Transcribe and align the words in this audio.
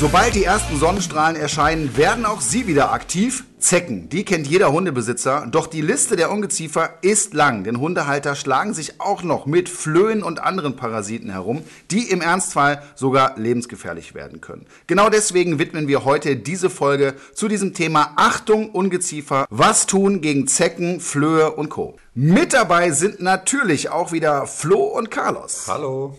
Sobald 0.00 0.34
die 0.34 0.44
ersten 0.44 0.78
Sonnenstrahlen 0.78 1.36
erscheinen, 1.36 1.94
werden 1.94 2.24
auch 2.24 2.40
sie 2.40 2.66
wieder 2.66 2.90
aktiv. 2.90 3.44
Zecken, 3.58 4.08
die 4.08 4.24
kennt 4.24 4.46
jeder 4.46 4.72
Hundebesitzer, 4.72 5.46
doch 5.50 5.66
die 5.66 5.82
Liste 5.82 6.16
der 6.16 6.30
Ungeziefer 6.30 6.94
ist 7.02 7.34
lang, 7.34 7.64
denn 7.64 7.78
Hundehalter 7.78 8.34
schlagen 8.34 8.72
sich 8.72 8.98
auch 8.98 9.22
noch 9.22 9.44
mit 9.44 9.68
Flöhen 9.68 10.22
und 10.22 10.42
anderen 10.42 10.76
Parasiten 10.76 11.28
herum, 11.28 11.62
die 11.90 12.10
im 12.10 12.22
Ernstfall 12.22 12.82
sogar 12.94 13.38
lebensgefährlich 13.38 14.14
werden 14.14 14.40
können. 14.40 14.64
Genau 14.86 15.10
deswegen 15.10 15.58
widmen 15.58 15.86
wir 15.86 16.06
heute 16.06 16.36
diese 16.36 16.70
Folge 16.70 17.12
zu 17.34 17.48
diesem 17.48 17.74
Thema 17.74 18.14
Achtung 18.16 18.70
Ungeziefer, 18.70 19.46
was 19.50 19.84
tun 19.84 20.22
gegen 20.22 20.46
Zecken, 20.46 21.00
Flöhe 21.00 21.50
und 21.50 21.68
Co. 21.68 21.98
Mit 22.14 22.54
dabei 22.54 22.92
sind 22.92 23.20
natürlich 23.20 23.90
auch 23.90 24.12
wieder 24.12 24.46
Flo 24.46 24.80
und 24.80 25.10
Carlos. 25.10 25.66
Hallo. 25.68 26.16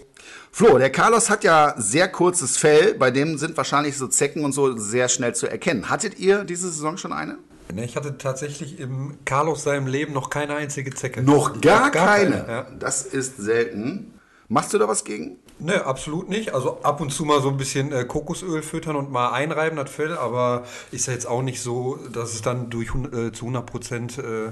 Flo, 0.53 0.77
der 0.77 0.89
Carlos 0.89 1.29
hat 1.29 1.43
ja 1.45 1.73
sehr 1.77 2.09
kurzes 2.09 2.57
Fell, 2.57 2.93
bei 2.93 3.09
dem 3.09 3.37
sind 3.37 3.55
wahrscheinlich 3.55 3.97
so 3.97 4.07
Zecken 4.07 4.43
und 4.43 4.51
so 4.51 4.77
sehr 4.77 5.07
schnell 5.07 5.33
zu 5.33 5.47
erkennen. 5.47 5.89
Hattet 5.89 6.19
ihr 6.19 6.43
diese 6.43 6.69
Saison 6.69 6.97
schon 6.97 7.13
eine? 7.13 7.37
Ne, 7.73 7.85
ich 7.85 7.95
hatte 7.95 8.17
tatsächlich 8.17 8.79
im 8.79 9.19
Carlos 9.23 9.63
seinem 9.63 9.87
Leben 9.87 10.13
noch 10.13 10.29
keine 10.29 10.55
einzige 10.55 10.93
Zecke. 10.93 11.23
Noch 11.23 11.61
gar, 11.61 11.89
gar 11.89 11.91
keine. 11.91 12.31
keine 12.31 12.51
ja. 12.51 12.67
Das 12.79 13.05
ist 13.05 13.37
selten. 13.37 14.19
Machst 14.49 14.73
du 14.73 14.77
da 14.77 14.89
was 14.89 15.05
gegen? 15.05 15.37
Ne, 15.63 15.85
absolut 15.85 16.27
nicht. 16.27 16.55
Also 16.55 16.81
ab 16.81 17.01
und 17.01 17.11
zu 17.11 17.23
mal 17.23 17.39
so 17.39 17.49
ein 17.49 17.57
bisschen 17.57 17.91
äh, 17.91 18.03
Kokosöl 18.03 18.63
füttern 18.63 18.95
und 18.95 19.11
mal 19.11 19.31
einreiben, 19.31 19.77
das 19.77 19.91
Fell, 19.91 20.17
aber 20.17 20.63
ist 20.91 21.05
ja 21.05 21.13
jetzt 21.13 21.27
auch 21.27 21.43
nicht 21.43 21.61
so, 21.61 21.99
dass 22.11 22.33
es 22.33 22.41
dann 22.41 22.71
durch 22.71 22.89
äh, 22.95 23.31
zu 23.31 23.45
100 23.45 23.65
Prozent 23.67 24.17
äh, 24.17 24.49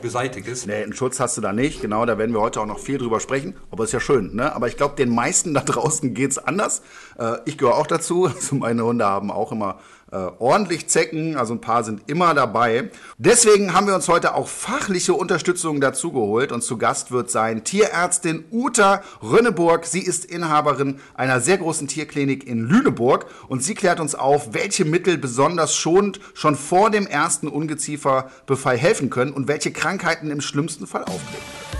beseitigt 0.00 0.48
ist. 0.48 0.66
Nee, 0.66 0.82
einen 0.82 0.94
Schutz 0.94 1.20
hast 1.20 1.36
du 1.36 1.42
da 1.42 1.52
nicht. 1.52 1.82
Genau, 1.82 2.06
da 2.06 2.16
werden 2.16 2.32
wir 2.32 2.40
heute 2.40 2.62
auch 2.62 2.66
noch 2.66 2.78
viel 2.78 2.96
drüber 2.96 3.20
sprechen. 3.20 3.56
Aber 3.70 3.84
ist 3.84 3.92
ja 3.92 4.00
schön, 4.00 4.34
ne? 4.34 4.54
Aber 4.54 4.68
ich 4.68 4.78
glaube, 4.78 4.96
den 4.96 5.14
meisten 5.14 5.52
da 5.52 5.60
draußen 5.60 6.14
geht 6.14 6.30
es 6.30 6.38
anders. 6.38 6.80
Äh, 7.18 7.36
ich 7.44 7.58
gehöre 7.58 7.76
auch 7.76 7.86
dazu. 7.86 8.30
Also 8.38 8.56
meine 8.56 8.84
Hunde 8.84 9.04
haben 9.04 9.30
auch 9.30 9.52
immer 9.52 9.78
äh, 10.10 10.16
ordentlich 10.38 10.88
Zecken, 10.88 11.36
also 11.36 11.54
ein 11.54 11.60
paar 11.60 11.84
sind 11.84 12.02
immer 12.06 12.34
dabei. 12.34 12.90
Deswegen 13.18 13.74
haben 13.74 13.86
wir 13.86 13.94
uns 13.94 14.08
heute 14.08 14.34
auch 14.34 14.48
fachliche 14.48 15.14
Unterstützung 15.14 15.80
dazu 15.80 16.12
geholt 16.12 16.52
und 16.52 16.62
zu 16.62 16.78
Gast 16.78 17.12
wird 17.12 17.30
sein 17.30 17.64
Tierärztin 17.64 18.44
Uta 18.50 19.02
Rönneburg. 19.22 19.84
Sie 19.84 20.00
ist 20.00 20.24
Inhaberin 20.24 21.00
einer 21.14 21.40
sehr 21.40 21.58
großen 21.58 21.88
Tierklinik 21.88 22.46
in 22.46 22.60
Lüneburg 22.60 23.26
und 23.48 23.62
sie 23.62 23.74
klärt 23.74 24.00
uns 24.00 24.14
auf, 24.14 24.54
welche 24.54 24.84
Mittel 24.84 25.18
besonders 25.18 25.76
schonend 25.76 26.20
schon 26.34 26.56
vor 26.56 26.90
dem 26.90 27.06
ersten 27.06 27.48
Ungezieferbefall 27.48 28.76
helfen 28.76 29.10
können 29.10 29.32
und 29.32 29.48
welche 29.48 29.72
Krankheiten 29.72 30.30
im 30.30 30.40
schlimmsten 30.40 30.86
Fall 30.86 31.02
auftreten. 31.02 31.77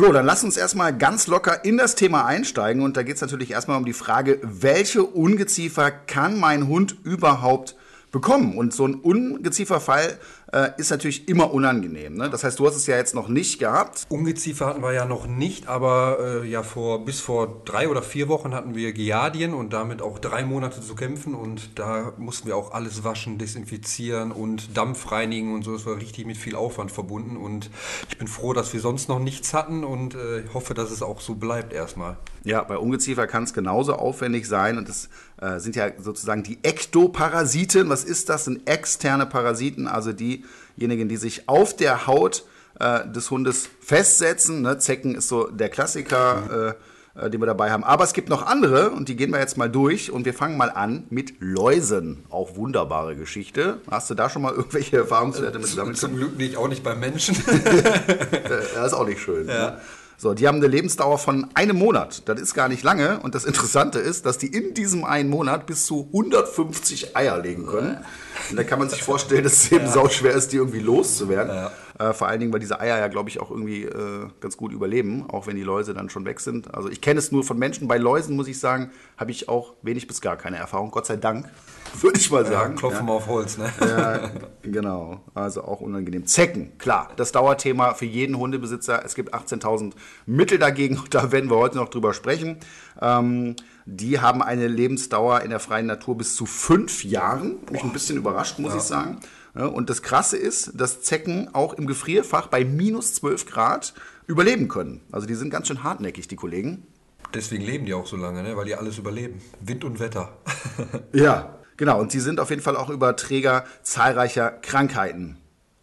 Flo, 0.00 0.12
dann 0.12 0.24
lass 0.24 0.44
uns 0.44 0.56
erstmal 0.56 0.96
ganz 0.96 1.26
locker 1.26 1.62
in 1.62 1.76
das 1.76 1.94
Thema 1.94 2.24
einsteigen. 2.24 2.82
Und 2.82 2.96
da 2.96 3.02
geht 3.02 3.16
es 3.16 3.20
natürlich 3.20 3.50
erstmal 3.50 3.76
um 3.76 3.84
die 3.84 3.92
Frage, 3.92 4.40
welche 4.42 5.04
Ungeziefer 5.04 5.90
kann 5.90 6.40
mein 6.40 6.68
Hund 6.68 6.96
überhaupt 7.04 7.76
bekommen? 8.10 8.56
Und 8.56 8.72
so 8.72 8.86
ein 8.86 8.94
Ungezieferfall 8.94 10.18
äh, 10.52 10.70
ist 10.78 10.90
natürlich 10.90 11.28
immer 11.28 11.52
unangenehm. 11.52 12.14
Ne? 12.14 12.30
Das 12.30 12.44
heißt, 12.44 12.58
du 12.58 12.66
hast 12.66 12.76
es 12.76 12.86
ja 12.86 12.96
jetzt 12.96 13.14
noch 13.14 13.28
nicht 13.28 13.58
gehabt. 13.58 14.06
Ungeziefer 14.08 14.66
hatten 14.66 14.82
wir 14.82 14.92
ja 14.92 15.04
noch 15.04 15.26
nicht, 15.26 15.68
aber 15.68 16.18
äh, 16.42 16.48
ja 16.48 16.62
vor 16.62 17.04
bis 17.04 17.20
vor 17.20 17.62
drei 17.64 17.88
oder 17.88 18.02
vier 18.02 18.28
Wochen 18.28 18.54
hatten 18.54 18.74
wir 18.74 18.92
Giardien 18.92 19.54
und 19.54 19.72
damit 19.72 20.02
auch 20.02 20.18
drei 20.18 20.44
Monate 20.44 20.80
zu 20.80 20.94
kämpfen 20.94 21.34
und 21.34 21.78
da 21.78 22.12
mussten 22.18 22.48
wir 22.48 22.56
auch 22.56 22.72
alles 22.72 23.04
waschen, 23.04 23.38
desinfizieren 23.38 24.32
und 24.32 24.76
Dampf 24.76 25.12
reinigen 25.12 25.54
und 25.54 25.62
so. 25.62 25.72
Das 25.72 25.86
war 25.86 25.96
richtig 25.96 26.26
mit 26.26 26.36
viel 26.36 26.56
Aufwand 26.56 26.90
verbunden 26.90 27.36
und 27.36 27.70
ich 28.08 28.18
bin 28.18 28.28
froh, 28.28 28.52
dass 28.52 28.72
wir 28.72 28.80
sonst 28.80 29.08
noch 29.08 29.20
nichts 29.20 29.54
hatten 29.54 29.84
und 29.84 30.14
äh, 30.14 30.44
hoffe, 30.52 30.74
dass 30.74 30.90
es 30.90 31.02
auch 31.02 31.20
so 31.20 31.34
bleibt 31.34 31.72
erstmal. 31.72 32.16
Ja, 32.42 32.62
bei 32.62 32.78
Ungeziefer 32.78 33.26
kann 33.26 33.44
es 33.44 33.52
genauso 33.52 33.94
aufwendig 33.94 34.48
sein 34.48 34.78
und 34.78 34.88
das 34.88 35.08
äh, 35.40 35.58
sind 35.58 35.76
ja 35.76 35.90
sozusagen 35.98 36.42
die 36.42 36.58
Ektoparasiten. 36.62 37.88
Was 37.88 38.04
ist 38.04 38.28
das? 38.28 38.44
Sind 38.44 38.68
externe 38.68 39.26
Parasiten, 39.26 39.88
also 39.88 40.12
diejenigen, 40.12 41.08
die 41.08 41.16
sich 41.16 41.48
auf 41.48 41.74
der 41.74 42.06
Haut 42.06 42.44
äh, 42.78 43.08
des 43.08 43.30
Hundes 43.30 43.68
festsetzen. 43.80 44.62
Ne? 44.62 44.78
Zecken 44.78 45.14
ist 45.14 45.28
so 45.28 45.48
der 45.48 45.68
Klassiker. 45.68 46.74
Äh, 46.76 46.84
äh, 47.20 47.28
den 47.28 47.40
wir 47.40 47.46
dabei 47.46 47.72
haben. 47.72 47.82
Aber 47.82 48.04
es 48.04 48.12
gibt 48.12 48.28
noch 48.28 48.46
andere 48.46 48.90
und 48.90 49.08
die 49.08 49.16
gehen 49.16 49.32
wir 49.32 49.40
jetzt 49.40 49.56
mal 49.56 49.68
durch 49.68 50.12
und 50.12 50.24
wir 50.24 50.32
fangen 50.32 50.56
mal 50.56 50.70
an 50.70 51.06
mit 51.10 51.34
Läusen. 51.40 52.24
Auch 52.30 52.54
wunderbare 52.54 53.16
Geschichte. 53.16 53.80
Hast 53.90 54.10
du 54.10 54.14
da 54.14 54.30
schon 54.30 54.42
mal 54.42 54.54
irgendwelche 54.54 54.98
Erfahrungswerte 54.98 55.58
mit 55.58 55.66
sammeln 55.66 55.96
Zum 55.96 56.14
Glück 56.14 56.38
nicht, 56.38 56.56
auch 56.56 56.68
nicht 56.68 56.84
beim 56.84 57.00
Menschen. 57.00 57.36
das 57.64 58.86
ist 58.86 58.92
auch 58.92 59.06
nicht 59.06 59.20
schön. 59.20 59.48
Ja. 59.48 59.70
Ne? 59.72 59.80
So, 60.20 60.34
die 60.34 60.46
haben 60.46 60.58
eine 60.58 60.66
Lebensdauer 60.66 61.16
von 61.16 61.46
einem 61.54 61.78
Monat. 61.78 62.28
Das 62.28 62.38
ist 62.38 62.52
gar 62.52 62.68
nicht 62.68 62.82
lange. 62.82 63.20
Und 63.20 63.34
das 63.34 63.46
Interessante 63.46 64.00
ist, 64.00 64.26
dass 64.26 64.36
die 64.36 64.48
in 64.48 64.74
diesem 64.74 65.02
einen 65.06 65.30
Monat 65.30 65.64
bis 65.64 65.86
zu 65.86 66.10
150 66.12 67.16
Eier 67.16 67.38
legen 67.38 67.64
können. 67.64 68.04
Und 68.48 68.56
da 68.56 68.64
kann 68.64 68.78
man 68.78 68.88
sich 68.88 69.02
vorstellen, 69.02 69.44
dass 69.44 69.52
es 69.54 69.72
eben 69.72 69.84
ja. 69.84 69.92
sauschwer 69.92 70.32
ist, 70.32 70.52
die 70.52 70.56
irgendwie 70.56 70.80
loszuwerden. 70.80 71.54
Ja. 71.54 71.72
Äh, 72.00 72.14
vor 72.14 72.28
allen 72.28 72.40
Dingen, 72.40 72.52
weil 72.52 72.60
diese 72.60 72.80
Eier 72.80 72.98
ja, 72.98 73.08
glaube 73.08 73.28
ich, 73.28 73.40
auch 73.40 73.50
irgendwie 73.50 73.84
äh, 73.84 74.26
ganz 74.40 74.56
gut 74.56 74.72
überleben, 74.72 75.28
auch 75.28 75.46
wenn 75.46 75.56
die 75.56 75.62
Läuse 75.62 75.92
dann 75.92 76.08
schon 76.08 76.24
weg 76.24 76.40
sind. 76.40 76.74
Also 76.74 76.88
ich 76.88 77.02
kenne 77.02 77.18
es 77.18 77.30
nur 77.30 77.44
von 77.44 77.58
Menschen. 77.58 77.88
Bei 77.88 77.98
Läusen, 77.98 78.36
muss 78.36 78.48
ich 78.48 78.58
sagen, 78.58 78.90
habe 79.18 79.30
ich 79.30 79.50
auch 79.50 79.74
wenig 79.82 80.06
bis 80.06 80.22
gar 80.22 80.36
keine 80.36 80.56
Erfahrung. 80.56 80.90
Gott 80.90 81.04
sei 81.04 81.16
Dank, 81.16 81.46
würde 82.00 82.18
ich 82.18 82.30
mal 82.30 82.46
sagen. 82.46 82.72
Ja, 82.72 82.78
klopfen 82.78 83.06
wir 83.06 83.12
auf 83.12 83.26
Holz, 83.26 83.58
ne? 83.58 83.70
Ja, 83.80 84.30
genau. 84.62 85.20
Also 85.34 85.62
auch 85.62 85.82
unangenehm. 85.82 86.24
Zecken, 86.24 86.78
klar. 86.78 87.10
Das 87.16 87.32
Dauerthema 87.32 87.92
für 87.92 88.06
jeden 88.06 88.38
Hundebesitzer. 88.38 89.04
Es 89.04 89.14
gibt 89.14 89.34
18.000 89.34 89.92
Mittel 90.26 90.58
dagegen. 90.58 90.98
Da 91.10 91.32
werden 91.32 91.50
wir 91.50 91.56
heute 91.56 91.76
noch 91.76 91.88
drüber 91.88 92.14
sprechen. 92.14 92.58
Ähm, 93.02 93.56
die 93.90 94.20
haben 94.20 94.40
eine 94.40 94.68
Lebensdauer 94.68 95.40
in 95.40 95.50
der 95.50 95.58
freien 95.58 95.86
Natur 95.86 96.16
bis 96.16 96.36
zu 96.36 96.46
fünf 96.46 97.04
Jahren. 97.04 97.56
Mich 97.72 97.82
ein 97.82 97.92
bisschen 97.92 98.16
überrascht, 98.16 98.58
muss 98.60 98.72
ja. 98.72 98.78
ich 98.78 98.84
sagen. 98.84 99.18
Und 99.54 99.90
das 99.90 100.02
Krasse 100.02 100.36
ist, 100.36 100.72
dass 100.74 101.02
Zecken 101.02 101.52
auch 101.54 101.74
im 101.74 101.88
Gefrierfach 101.88 102.46
bei 102.46 102.64
minus 102.64 103.14
12 103.14 103.46
Grad 103.46 103.94
überleben 104.28 104.68
können. 104.68 105.00
Also 105.10 105.26
die 105.26 105.34
sind 105.34 105.50
ganz 105.50 105.66
schön 105.66 105.82
hartnäckig, 105.82 106.28
die 106.28 106.36
Kollegen. 106.36 106.86
Deswegen 107.34 107.64
leben 107.64 107.84
die 107.84 107.94
auch 107.94 108.06
so 108.06 108.16
lange, 108.16 108.44
ne? 108.44 108.56
weil 108.56 108.66
die 108.66 108.76
alles 108.76 108.96
überleben. 108.96 109.40
Wind 109.60 109.82
und 109.82 109.98
Wetter. 109.98 110.36
ja, 111.12 111.58
genau. 111.76 112.00
Und 112.00 112.12
sie 112.12 112.20
sind 112.20 112.38
auf 112.38 112.50
jeden 112.50 112.62
Fall 112.62 112.76
auch 112.76 112.90
Überträger 112.90 113.64
zahlreicher 113.82 114.50
Krankheiten. 114.50 115.36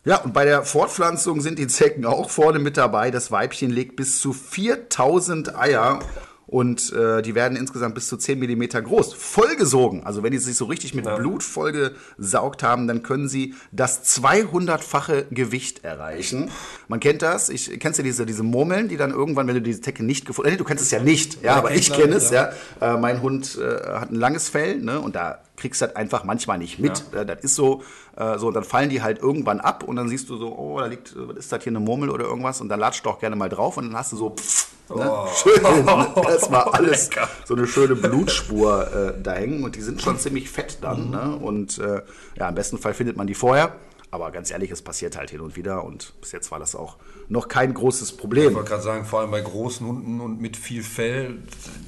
Ja, 0.06 0.22
und 0.22 0.34
bei 0.34 0.45
der 0.45 0.63
Fortpflanzung 0.63 1.41
sind 1.41 1.59
die 1.59 1.68
Zecken 1.68 2.06
auch 2.06 2.29
vorne 2.29 2.59
mit 2.59 2.78
dabei. 2.78 3.12
Das 3.12 3.29
Weibchen 3.29 3.69
legt 3.69 3.97
bis 3.97 4.22
zu 4.22 4.31
4000 4.31 5.57
Eier 5.57 6.00
und 6.47 6.94
äh, 6.94 7.22
die 7.22 7.35
werden 7.35 7.58
insgesamt 7.58 7.94
bis 7.94 8.08
zu 8.08 8.16
10 8.16 8.40
mm 8.40 8.84
groß. 8.84 9.13
Vollgesogen, 9.13 10.06
also 10.06 10.24
wenn 10.24 10.31
die 10.31 10.38
sich 10.38 10.56
so 10.56 10.66
richtig 10.66 10.94
mit 10.94 11.06
ja. 11.06 11.18
Blut 11.18 11.44
vollgesaugt 11.44 12.63
haben, 12.63 12.88
dann 12.88 13.03
können 13.03 13.28
sie 13.28 13.53
das 13.74 14.06
200-fache 14.18 15.25
Gewicht 15.30 15.84
erreichen. 15.84 16.50
Man 16.88 17.02
kennt 17.02 17.22
das. 17.22 17.50
Ich 17.50 17.80
kennst 17.80 18.00
du 18.00 18.03
diese 18.03 18.25
diese 18.25 18.44
Murmeln, 18.44 18.88
die 18.88 18.96
dann 18.96 19.12
irgendwann, 19.12 19.47
wenn 19.47 19.56
du 19.56 19.62
diese 19.62 19.81
Tecke 19.81 20.03
nicht 20.03 20.25
gefunden, 20.25 20.52
hast, 20.52 20.59
du 20.59 20.63
kennst 20.63 20.84
es 20.84 20.91
ja 20.91 21.03
nicht, 21.03 21.44
ja, 21.44 21.52
ja 21.52 21.56
aber 21.57 21.72
ich 21.72 21.91
kenne 21.91 22.16
es, 22.16 22.31
ja. 22.31 22.52
ja. 22.80 22.96
Äh, 22.96 22.97
mein 22.97 23.22
Hund 23.22 23.57
äh, 23.57 24.00
hat 24.00 24.12
ein 24.12 24.16
langes 24.16 24.47
Fell, 24.47 24.78
ne, 24.80 25.02
und 25.02 25.16
da 25.16 25.40
kriegst 25.57 25.81
du 25.81 25.88
das 25.88 25.96
einfach 25.96 26.24
manchmal 26.24 26.59
nicht 26.59 26.80
mit. 26.80 27.03
Äh, 27.13 27.25
das 27.25 27.44
ist 27.44 27.56
so, 27.56 27.84
äh, 28.18 28.38
so, 28.38 28.48
und 28.48 28.54
dann 28.56 28.64
fallen 28.64 28.90
die 28.90 29.02
halt 29.02 29.20
irgendwann 29.20 29.60
ab 29.60 29.84
und 29.84 29.96
dann 29.96 30.10
siehst 30.10 30.30
du 30.30 30.38
so, 30.38 30.56
oh, 30.58 30.80
da 30.80 30.88
liegt, 30.88 31.16
was 31.16 31.38
ist 31.38 31.52
das 31.52 31.64
hier, 31.64 31.72
eine 31.72 31.80
Murmel 31.80 32.10
oder 32.10 32.26
irgendwas 32.26 32.60
und 32.62 32.70
dann 32.70 32.80
latscht 32.80 33.06
doch 33.06 33.20
gerne 33.20 33.36
mal 33.36 33.50
drauf 33.50 33.78
und 33.78 33.86
dann 33.86 33.98
hast 33.98 34.12
du 34.12 34.18
so, 34.18 34.32
pff, 34.32 34.68
Ne? 34.90 35.12
Oh. 35.12 35.28
Schön, 35.36 35.64
erstmal 36.30 36.64
alles 36.64 37.10
so 37.46 37.56
eine 37.56 37.68
schöne 37.68 37.96
Blutspur 37.96 39.16
äh, 39.18 39.22
da 39.22 39.34
hängen 39.34 39.64
und 39.64 39.75
die 39.75 39.81
sind 39.81 40.02
schon 40.02 40.18
ziemlich 40.18 40.50
fett 40.50 40.78
dann. 40.81 41.08
Mhm. 41.08 41.12
Ne? 41.12 41.36
Und 41.42 41.78
äh, 41.80 42.02
ja, 42.38 42.50
im 42.50 42.56
besten 42.56 42.78
Fall 42.78 42.94
findet 42.94 43.18
man 43.18 43.28
die 43.28 43.34
vorher. 43.34 43.75
Aber 44.09 44.31
ganz 44.31 44.51
ehrlich, 44.51 44.71
es 44.71 44.81
passiert 44.81 45.18
halt 45.18 45.31
hin 45.31 45.42
und 45.42 45.57
wieder 45.57 45.83
und 45.83 46.13
bis 46.21 46.31
jetzt 46.31 46.50
war 46.50 46.59
das 46.59 46.75
auch 46.75 46.95
noch 47.27 47.50
kein 47.50 47.74
großes 47.74 48.13
Problem. 48.13 48.50
Ich 48.50 48.56
wollte 48.56 48.69
gerade 48.69 48.83
sagen, 48.83 49.06
vor 49.06 49.19
allem 49.19 49.31
bei 49.31 49.42
großen 49.42 49.86
Hunden 49.86 50.21
und 50.21 50.39
mit 50.39 50.56
viel 50.56 50.81
Fell, 50.81 51.39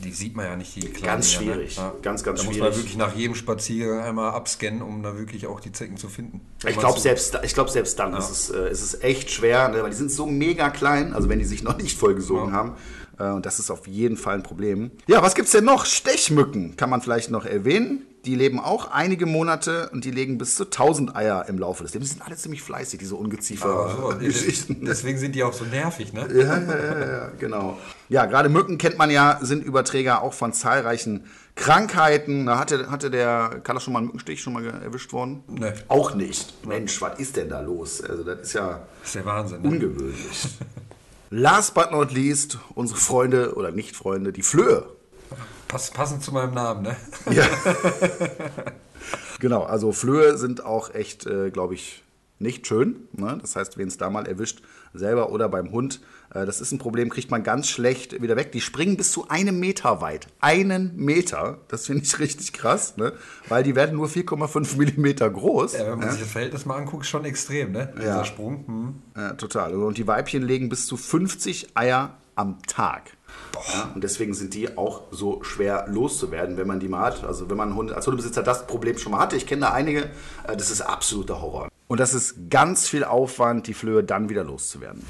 die 0.04 0.12
sieht 0.12 0.36
man 0.36 0.46
ja 0.46 0.56
nicht, 0.58 0.76
die 0.76 0.82
kleinen. 0.82 1.14
Ganz 1.14 1.32
ne? 1.32 1.38
schwierig, 1.38 1.78
ja. 1.78 1.94
ganz, 2.02 2.24
ganz 2.24 2.40
da 2.40 2.46
schwierig. 2.46 2.60
Da 2.60 2.66
muss 2.66 2.76
man 2.76 2.84
wirklich 2.84 2.98
nach 2.98 3.16
jedem 3.16 3.36
Spaziergang 3.36 4.02
einmal 4.02 4.32
abscannen, 4.32 4.82
um 4.82 5.02
da 5.02 5.18
wirklich 5.18 5.48
auch 5.48 5.62
die 5.62 5.72
Zecken 5.72 5.96
zu 5.96 6.10
finden. 6.10 6.42
Ich 6.68 6.78
glaube, 6.78 7.00
selbst, 7.00 7.40
glaub, 7.54 7.70
selbst 7.70 7.98
dann 7.98 8.12
ja. 8.12 8.20
ist, 8.20 8.30
es, 8.30 8.50
äh, 8.50 8.70
ist 8.70 8.82
es 8.82 9.02
echt 9.02 9.32
schwer, 9.32 9.70
ne? 9.70 9.82
weil 9.82 9.92
die 9.92 9.96
sind 9.96 10.12
so 10.12 10.26
mega 10.26 10.70
klein, 10.72 11.14
also 11.14 11.30
wenn 11.30 11.40
die 11.40 11.46
sich 11.46 11.64
noch 11.64 11.78
nicht 11.78 11.98
vollgesogen 11.98 12.50
ja. 12.50 12.54
haben, 12.54 12.76
Äh, 13.20 13.32
und 13.32 13.46
das 13.46 13.60
ist 13.60 13.70
auf 13.70 13.88
jeden 13.88 14.18
Fall 14.18 14.36
ein 14.36 14.44
Problem. 14.44 14.92
Ja, 15.08 15.22
was 15.22 15.36
gibt's 15.36 15.52
denn 15.52 15.66
noch? 15.66 15.86
Stechmücken 15.86 16.76
kann 16.78 16.90
man 16.90 17.02
vielleicht 17.02 17.30
noch 17.30 17.46
erwähnen. 17.46 18.06
Die 18.26 18.36
leben 18.36 18.60
auch 18.60 18.92
einige 18.92 19.26
Monate 19.26 19.90
und 19.94 20.04
die 20.04 20.12
legen 20.12 20.38
bis 20.38 20.56
zu 20.56 20.66
1000 20.66 21.16
Eier 21.16 21.46
im 21.48 21.58
Laufe 21.58 21.84
des 21.84 21.94
Lebens. 21.94 22.10
Die 22.10 22.16
sind 22.16 22.26
alle 22.26 22.36
ziemlich 22.36 22.62
fleißig, 22.62 23.00
diese 23.00 23.16
Ungeziefer-Geschichten. 23.16 24.84
deswegen 24.86 25.18
sind 25.18 25.36
die 25.36 25.44
auch 25.44 25.54
so 25.54 25.64
nervig, 25.64 26.12
ne? 26.12 26.28
Ja, 26.34 26.60
ja, 26.60 26.60
ja, 26.60 27.00
ja, 27.00 27.32
genau. 27.40 27.80
Ja, 28.10 28.26
gerade 28.26 28.50
Mücken 28.50 28.78
kennt 28.78 28.98
man 28.98 29.10
ja, 29.10 29.40
sind 29.42 29.64
Überträger 29.64 30.22
auch 30.22 30.34
von 30.34 30.52
zahlreichen 30.52 31.26
Krankheiten. 31.56 32.46
Da 32.46 32.60
hatte, 32.60 32.92
hatte 32.92 33.10
der, 33.10 33.62
das 33.64 33.84
schon 33.84 33.94
mal 33.94 34.00
einen 34.00 34.08
Mückenstich 34.08 34.42
schon 34.42 34.54
mal 34.54 34.66
erwischt 34.66 35.14
worden? 35.14 35.44
Nee. 35.48 35.72
Auch 35.88 36.14
nicht. 36.14 36.66
Mensch, 36.66 37.02
was 37.02 37.20
ist 37.20 37.38
denn 37.38 37.48
da 37.48 37.62
los? 37.62 38.02
Also 38.02 38.24
das 38.24 38.42
ist 38.42 38.54
ja 38.54 38.82
Das 39.00 39.10
ist 39.10 39.16
der 39.16 39.26
Wahnsinn. 39.26 39.62
Ne? 39.62 39.70
ungewöhnlich. 39.70 40.48
Last 41.30 41.74
but 41.74 41.92
not 41.92 42.12
least, 42.12 42.58
unsere 42.76 43.00
Freunde 43.00 43.54
oder 43.56 43.72
Nicht-Freunde, 43.72 44.34
die 44.34 44.42
Flöhe. 44.42 44.86
Pass, 45.70 45.92
passend 45.92 46.22
zu 46.24 46.34
meinem 46.34 46.54
Namen, 46.54 46.82
ne? 46.82 46.98
Ja. 47.32 47.46
genau, 49.40 49.64
also 49.64 49.92
Flöhe 49.94 50.38
sind 50.38 50.66
auch 50.66 50.94
echt, 50.94 51.26
äh, 51.26 51.52
glaube 51.52 51.76
ich, 51.76 52.04
nicht 52.40 52.68
schön. 52.68 53.08
Ne? 53.12 53.38
Das 53.42 53.56
heißt, 53.56 53.78
wen 53.78 53.88
es 53.88 53.98
da 53.98 54.10
mal 54.10 54.26
erwischt, 54.26 54.62
selber 54.94 55.32
oder 55.32 55.48
beim 55.50 55.72
Hund, 55.72 56.00
äh, 56.34 56.46
das 56.46 56.60
ist 56.62 56.72
ein 56.72 56.80
Problem, 56.80 57.10
kriegt 57.10 57.30
man 57.30 57.44
ganz 57.44 57.68
schlecht 57.70 58.22
wieder 58.22 58.36
weg. 58.36 58.52
Die 58.52 58.62
springen 58.62 58.98
bis 58.98 59.12
zu 59.12 59.28
einem 59.30 59.60
Meter 59.60 60.02
weit. 60.02 60.28
Einen 60.40 60.96
Meter, 60.96 61.60
das 61.68 61.86
finde 61.86 62.04
ich 62.04 62.18
richtig 62.20 62.52
krass, 62.54 62.98
ne? 62.98 63.14
weil 63.50 63.64
die 63.64 63.76
werden 63.76 63.96
nur 63.98 64.08
4,5 64.08 64.78
Millimeter 64.78 65.30
groß. 65.30 65.74
Ja, 65.74 65.92
wenn 65.92 66.00
man 66.00 66.08
ja? 66.08 66.12
sich 66.14 66.22
das 66.22 66.32
Verhältnis 66.32 66.66
mal 66.66 66.78
anguckt, 66.78 67.06
schon 67.06 67.26
extrem, 67.26 67.74
ne? 67.74 67.94
Dieser 67.96 68.08
Ja. 68.08 68.26
Sprung. 68.26 68.64
Hm. 68.66 68.96
Ja, 69.16 69.34
total. 69.34 69.76
Und 69.76 69.98
die 69.98 70.08
Weibchen 70.08 70.42
legen 70.42 70.70
bis 70.70 70.88
zu 70.88 70.98
50 70.98 71.76
Eier 71.78 72.18
am 72.36 72.58
Tag. 72.64 73.12
Ja, 73.74 73.92
und 73.94 74.04
deswegen 74.04 74.34
sind 74.34 74.54
die 74.54 74.78
auch 74.78 75.04
so 75.12 75.44
schwer 75.44 75.86
loszuwerden, 75.88 76.58
wenn 76.58 76.68
man 76.68 76.80
die 76.80 76.88
mal 76.88 77.02
hat. 77.02 77.24
Also 77.24 77.50
wenn 77.50 77.58
man 77.58 77.76
Hunde, 77.76 77.96
als 77.96 78.06
Hundebesitzer 78.08 78.44
das 78.44 78.68
Problem 78.68 78.98
schon 78.98 79.12
mal 79.12 79.20
hatte, 79.20 79.36
ich 79.36 79.46
kenne 79.46 79.62
da 79.62 79.72
einige, 79.72 80.04
äh, 80.48 80.56
das 80.56 80.72
ist 80.72 80.82
absoluter 80.82 81.42
Horror. 81.42 81.70
Und 81.88 82.00
das 82.00 82.14
ist 82.14 82.50
ganz 82.50 82.88
viel 82.88 83.04
Aufwand, 83.04 83.68
die 83.68 83.74
Flöhe 83.74 84.04
dann 84.04 84.30
wieder 84.30 84.44
loszuwerden. 84.44 85.04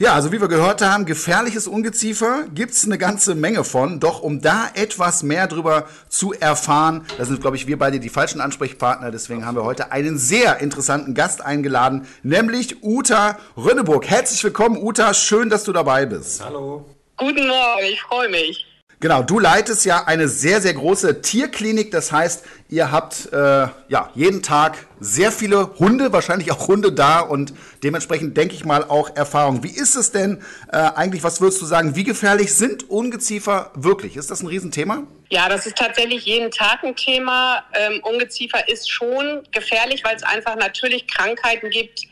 Ja, 0.00 0.14
also 0.14 0.32
wie 0.32 0.40
wir 0.40 0.48
gehört 0.48 0.80
haben, 0.80 1.04
gefährliches 1.04 1.66
Ungeziefer 1.66 2.44
gibt's 2.54 2.86
eine 2.86 2.96
ganze 2.96 3.34
Menge 3.34 3.64
von. 3.64 4.00
Doch 4.00 4.22
um 4.22 4.40
da 4.40 4.70
etwas 4.72 5.22
mehr 5.22 5.46
drüber 5.46 5.86
zu 6.08 6.32
erfahren, 6.32 7.04
da 7.18 7.26
sind, 7.26 7.42
glaube 7.42 7.58
ich, 7.58 7.66
wir 7.66 7.78
beide 7.78 8.00
die 8.00 8.08
falschen 8.08 8.40
Ansprechpartner. 8.40 9.10
Deswegen 9.10 9.44
haben 9.44 9.56
wir 9.56 9.64
heute 9.64 9.92
einen 9.92 10.16
sehr 10.16 10.60
interessanten 10.60 11.12
Gast 11.12 11.42
eingeladen, 11.42 12.06
nämlich 12.22 12.82
Uta 12.82 13.36
Rönneburg. 13.58 14.06
Herzlich 14.06 14.42
willkommen, 14.42 14.82
Uta. 14.82 15.12
Schön, 15.12 15.50
dass 15.50 15.64
du 15.64 15.72
dabei 15.74 16.06
bist. 16.06 16.42
Hallo. 16.42 16.86
Guten 17.18 17.46
Morgen, 17.46 17.84
ich 17.84 18.00
freue 18.00 18.30
mich. 18.30 18.64
Genau, 19.00 19.22
du 19.22 19.38
leitest 19.38 19.86
ja 19.86 20.04
eine 20.04 20.28
sehr, 20.28 20.60
sehr 20.60 20.74
große 20.74 21.22
Tierklinik. 21.22 21.90
Das 21.90 22.12
heißt, 22.12 22.44
ihr 22.70 22.90
habt 22.90 23.32
äh, 23.32 23.66
ja 23.88 24.10
jeden 24.14 24.42
Tag 24.42 24.86
sehr 25.00 25.32
viele 25.32 25.78
Hunde, 25.78 26.12
wahrscheinlich 26.12 26.52
auch 26.52 26.68
Hunde 26.68 26.92
da 26.92 27.20
und 27.20 27.52
dementsprechend 27.82 28.36
denke 28.36 28.54
ich 28.54 28.64
mal 28.64 28.84
auch 28.84 29.14
Erfahrung. 29.16 29.62
Wie 29.62 29.70
ist 29.70 29.96
es 29.96 30.12
denn 30.12 30.42
äh, 30.70 30.76
eigentlich, 30.76 31.22
was 31.24 31.40
würdest 31.40 31.60
du 31.60 31.66
sagen, 31.66 31.96
wie 31.96 32.04
gefährlich 32.04 32.54
sind 32.54 32.88
Ungeziefer 32.88 33.72
wirklich? 33.74 34.16
Ist 34.16 34.30
das 34.30 34.42
ein 34.42 34.46
Riesenthema? 34.46 35.06
Ja, 35.30 35.48
das 35.48 35.66
ist 35.66 35.76
tatsächlich 35.76 36.24
jeden 36.24 36.50
Tag 36.50 36.82
ein 36.82 36.96
Thema. 36.96 37.64
Ähm, 37.72 38.00
Ungeziefer 38.02 38.68
ist 38.68 38.90
schon 38.90 39.42
gefährlich, 39.52 40.02
weil 40.04 40.16
es 40.16 40.22
einfach 40.22 40.56
natürlich 40.56 41.06
Krankheiten 41.06 41.70
gibt, 41.70 42.02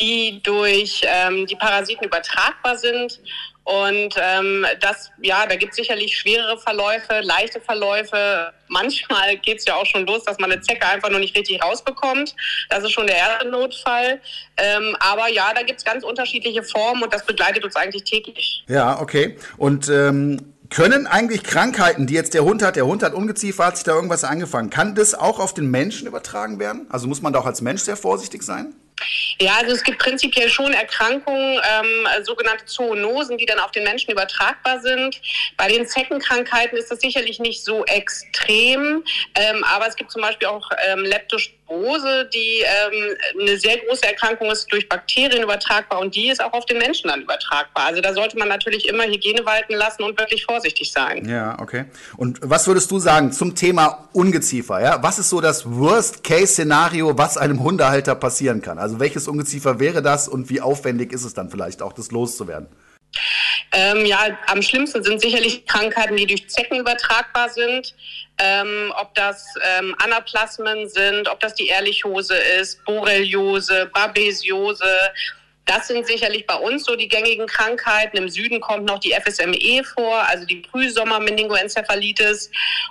die 0.00 0.40
durch 0.42 1.02
ähm, 1.04 1.46
die 1.46 1.54
Parasiten 1.56 2.04
übertragbar 2.04 2.76
sind. 2.76 3.20
Und 3.64 4.14
ähm, 4.20 4.66
das, 4.80 5.10
ja, 5.22 5.46
da 5.46 5.56
gibt 5.56 5.72
es 5.72 5.76
sicherlich 5.76 6.16
schwerere 6.16 6.58
Verläufe, 6.58 7.20
leichte 7.22 7.60
Verläufe. 7.60 8.52
Manchmal 8.68 9.38
geht 9.38 9.58
es 9.58 9.64
ja 9.64 9.74
auch 9.74 9.86
schon 9.86 10.06
los, 10.06 10.22
dass 10.24 10.38
man 10.38 10.52
eine 10.52 10.60
Zecke 10.60 10.86
einfach 10.86 11.08
noch 11.08 11.18
nicht 11.18 11.34
richtig 11.36 11.62
rausbekommt. 11.62 12.36
Das 12.68 12.84
ist 12.84 12.92
schon 12.92 13.06
der 13.06 13.16
erste 13.16 13.48
Notfall. 13.48 14.20
Ähm, 14.58 14.94
aber 15.00 15.28
ja, 15.28 15.52
da 15.54 15.62
gibt 15.62 15.78
es 15.78 15.84
ganz 15.84 16.04
unterschiedliche 16.04 16.62
Formen 16.62 17.02
und 17.02 17.12
das 17.12 17.24
begleitet 17.24 17.64
uns 17.64 17.74
eigentlich 17.74 18.04
täglich. 18.04 18.64
Ja, 18.68 19.00
okay. 19.00 19.38
Und 19.56 19.88
ähm, 19.88 20.54
können 20.68 21.06
eigentlich 21.06 21.42
Krankheiten, 21.42 22.06
die 22.06 22.14
jetzt 22.14 22.34
der 22.34 22.44
Hund 22.44 22.62
hat, 22.62 22.76
der 22.76 22.84
Hund 22.84 23.02
hat 23.02 23.14
Ungeziefer, 23.14 23.66
hat 23.66 23.76
sich 23.76 23.84
da 23.84 23.94
irgendwas 23.94 24.24
angefangen, 24.24 24.70
kann 24.70 24.94
das 24.94 25.14
auch 25.14 25.38
auf 25.38 25.54
den 25.54 25.70
Menschen 25.70 26.06
übertragen 26.06 26.58
werden? 26.58 26.86
Also 26.90 27.06
muss 27.06 27.22
man 27.22 27.32
da 27.32 27.38
auch 27.38 27.46
als 27.46 27.62
Mensch 27.62 27.82
sehr 27.82 27.96
vorsichtig 27.96 28.42
sein? 28.42 28.74
Ja, 29.40 29.56
also 29.56 29.72
es 29.72 29.82
gibt 29.82 29.98
prinzipiell 29.98 30.48
schon 30.48 30.72
Erkrankungen, 30.72 31.60
ähm, 31.62 32.24
sogenannte 32.24 32.64
Zoonosen, 32.66 33.36
die 33.38 33.46
dann 33.46 33.58
auf 33.58 33.72
den 33.72 33.82
Menschen 33.84 34.12
übertragbar 34.12 34.80
sind. 34.80 35.20
Bei 35.56 35.68
den 35.68 35.86
Zeckenkrankheiten 35.86 36.78
ist 36.78 36.90
das 36.90 37.00
sicherlich 37.00 37.40
nicht 37.40 37.64
so 37.64 37.84
extrem, 37.86 39.04
ähm, 39.34 39.64
aber 39.64 39.88
es 39.88 39.96
gibt 39.96 40.12
zum 40.12 40.22
Beispiel 40.22 40.48
auch 40.48 40.70
ähm, 40.86 41.04
Leptospirose, 41.68 42.28
die 42.32 42.62
ähm, 42.62 43.16
eine 43.40 43.58
sehr 43.58 43.78
große 43.78 44.04
Erkrankung 44.04 44.50
ist, 44.50 44.70
durch 44.70 44.88
Bakterien 44.88 45.42
übertragbar 45.42 46.00
und 46.00 46.14
die 46.14 46.28
ist 46.28 46.42
auch 46.42 46.52
auf 46.52 46.66
den 46.66 46.78
Menschen 46.78 47.08
dann 47.08 47.22
übertragbar. 47.22 47.86
Also 47.86 48.00
da 48.00 48.14
sollte 48.14 48.38
man 48.38 48.48
natürlich 48.48 48.88
immer 48.88 49.04
Hygiene 49.04 49.44
walten 49.44 49.74
lassen 49.74 50.02
und 50.02 50.18
wirklich 50.18 50.44
vorsichtig 50.44 50.92
sein. 50.92 51.28
Ja, 51.28 51.58
okay. 51.60 51.86
Und 52.16 52.38
was 52.42 52.66
würdest 52.66 52.90
du 52.90 52.98
sagen 52.98 53.32
zum 53.32 53.54
Thema 53.54 54.08
Ungeziefer? 54.12 54.80
Ja? 54.80 55.02
Was 55.02 55.18
ist 55.18 55.30
so 55.30 55.40
das 55.40 55.64
Worst-Case-Szenario, 55.66 57.16
was 57.18 57.36
einem 57.36 57.62
Hundehalter 57.62 58.14
passieren 58.14 58.62
kann? 58.62 58.78
Also 58.78 59.00
welches 59.00 59.28
Ungeziefer 59.28 59.80
wäre 59.80 60.02
das 60.02 60.28
und 60.28 60.50
wie 60.50 60.60
aufwendig 60.60 61.12
ist 61.12 61.24
es 61.24 61.34
dann 61.34 61.50
vielleicht 61.50 61.82
auch, 61.82 61.92
das 61.92 62.10
loszuwerden? 62.10 62.68
Ähm, 63.72 64.06
ja, 64.06 64.18
am 64.46 64.62
schlimmsten 64.62 65.02
sind 65.02 65.20
sicherlich 65.20 65.66
Krankheiten, 65.66 66.16
die 66.16 66.26
durch 66.26 66.48
Zecken 66.48 66.78
übertragbar 66.78 67.48
sind. 67.48 67.94
Ähm, 68.38 68.92
ob 69.00 69.14
das 69.14 69.46
ähm, 69.78 69.94
Anaplasmen 69.98 70.88
sind, 70.88 71.28
ob 71.28 71.38
das 71.40 71.54
die 71.54 71.68
Ehrlichose 71.68 72.36
ist, 72.36 72.84
Borreliose, 72.84 73.90
Babesiose. 73.92 74.84
Das 75.66 75.86
sind 75.88 76.06
sicherlich 76.06 76.46
bei 76.46 76.56
uns 76.56 76.84
so 76.84 76.94
die 76.94 77.08
gängigen 77.08 77.46
Krankheiten. 77.46 78.18
Im 78.18 78.28
Süden 78.28 78.60
kommt 78.60 78.84
noch 78.84 78.98
die 78.98 79.12
FSME 79.12 79.82
vor, 79.84 80.18
also 80.28 80.44
die 80.44 80.62
Frühsommer-Meningoenzephalitis. 80.70 82.50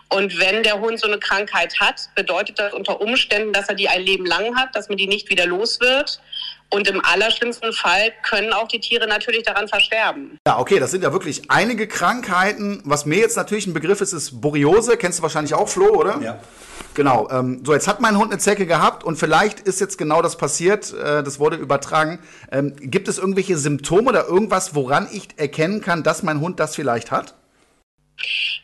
Und 0.09 0.39
wenn 0.39 0.63
der 0.63 0.79
Hund 0.79 0.99
so 0.99 1.07
eine 1.07 1.19
Krankheit 1.19 1.79
hat, 1.79 2.09
bedeutet 2.15 2.57
das 2.57 2.73
unter 2.73 2.99
Umständen, 2.99 3.53
dass 3.53 3.69
er 3.69 3.75
die 3.75 3.89
ein 3.89 4.01
Leben 4.01 4.25
lang 4.25 4.55
hat, 4.55 4.75
dass 4.75 4.89
man 4.89 4.97
die 4.97 5.07
nicht 5.07 5.29
wieder 5.29 5.45
los 5.45 5.79
wird. 5.81 6.19
Und 6.73 6.87
im 6.87 7.01
allerschlimmsten 7.05 7.71
Fall 7.71 8.11
können 8.27 8.51
auch 8.51 8.67
die 8.67 8.79
Tiere 8.79 9.07
natürlich 9.07 9.43
daran 9.43 9.67
versterben. 9.67 10.39
Ja, 10.47 10.57
okay, 10.57 10.79
das 10.79 10.89
sind 10.89 11.03
ja 11.03 11.13
wirklich 11.13 11.43
einige 11.49 11.87
Krankheiten. 11.87 12.81
Was 12.83 13.05
mir 13.05 13.19
jetzt 13.19 13.37
natürlich 13.37 13.67
ein 13.67 13.73
Begriff 13.73 14.01
ist, 14.01 14.11
ist 14.11 14.41
Borreliose. 14.41 14.97
Kennst 14.97 15.19
du 15.19 15.23
wahrscheinlich 15.23 15.53
auch, 15.53 15.69
Flo, 15.69 15.89
oder? 15.89 16.19
Ja. 16.19 16.39
Genau. 16.95 17.29
Ähm, 17.29 17.61
so, 17.63 17.73
jetzt 17.73 17.87
hat 17.87 17.99
mein 18.01 18.17
Hund 18.17 18.31
eine 18.31 18.39
Zecke 18.39 18.65
gehabt 18.65 19.03
und 19.03 19.17
vielleicht 19.17 19.59
ist 19.59 19.79
jetzt 19.81 19.97
genau 19.99 20.23
das 20.23 20.35
passiert. 20.35 20.93
Äh, 20.93 21.21
das 21.23 21.39
wurde 21.39 21.57
übertragen. 21.57 22.19
Ähm, 22.51 22.73
gibt 22.79 23.07
es 23.07 23.19
irgendwelche 23.19 23.57
Symptome 23.57 24.09
oder 24.09 24.27
irgendwas, 24.27 24.73
woran 24.73 25.07
ich 25.11 25.27
erkennen 25.37 25.81
kann, 25.81 26.01
dass 26.01 26.23
mein 26.23 26.39
Hund 26.39 26.59
das 26.59 26.75
vielleicht 26.75 27.11
hat? 27.11 27.35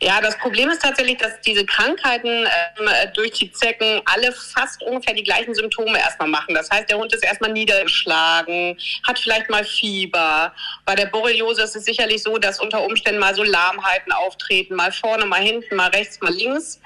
Ja, 0.01 0.21
das 0.21 0.37
Problem 0.37 0.69
ist 0.69 0.81
tatsächlich, 0.81 1.17
dass 1.17 1.41
diese 1.41 1.65
Krankheiten 1.65 2.27
ähm, 2.27 2.89
durch 3.13 3.31
die 3.31 3.51
Zecken 3.51 4.01
alle 4.05 4.31
fast 4.31 4.81
ungefähr 4.83 5.13
die 5.13 5.23
gleichen 5.23 5.53
Symptome 5.53 5.97
erstmal 5.97 6.29
machen. 6.29 6.55
Das 6.55 6.69
heißt, 6.69 6.89
der 6.89 6.97
Hund 6.97 7.13
ist 7.13 7.23
erstmal 7.23 7.51
niedergeschlagen, 7.51 8.77
hat 9.05 9.19
vielleicht 9.19 9.49
mal 9.49 9.65
Fieber. 9.65 10.53
Bei 10.85 10.95
der 10.95 11.07
Borreliose 11.07 11.63
ist 11.63 11.75
es 11.75 11.85
sicherlich 11.85 12.23
so, 12.23 12.37
dass 12.37 12.59
unter 12.59 12.83
Umständen 12.83 13.19
mal 13.19 13.35
so 13.35 13.43
Lahmheiten 13.43 14.11
auftreten, 14.11 14.75
mal 14.75 14.91
vorne, 14.91 15.25
mal 15.25 15.41
hinten, 15.41 15.75
mal 15.75 15.89
rechts, 15.89 16.21
mal 16.21 16.33
links. 16.33 16.79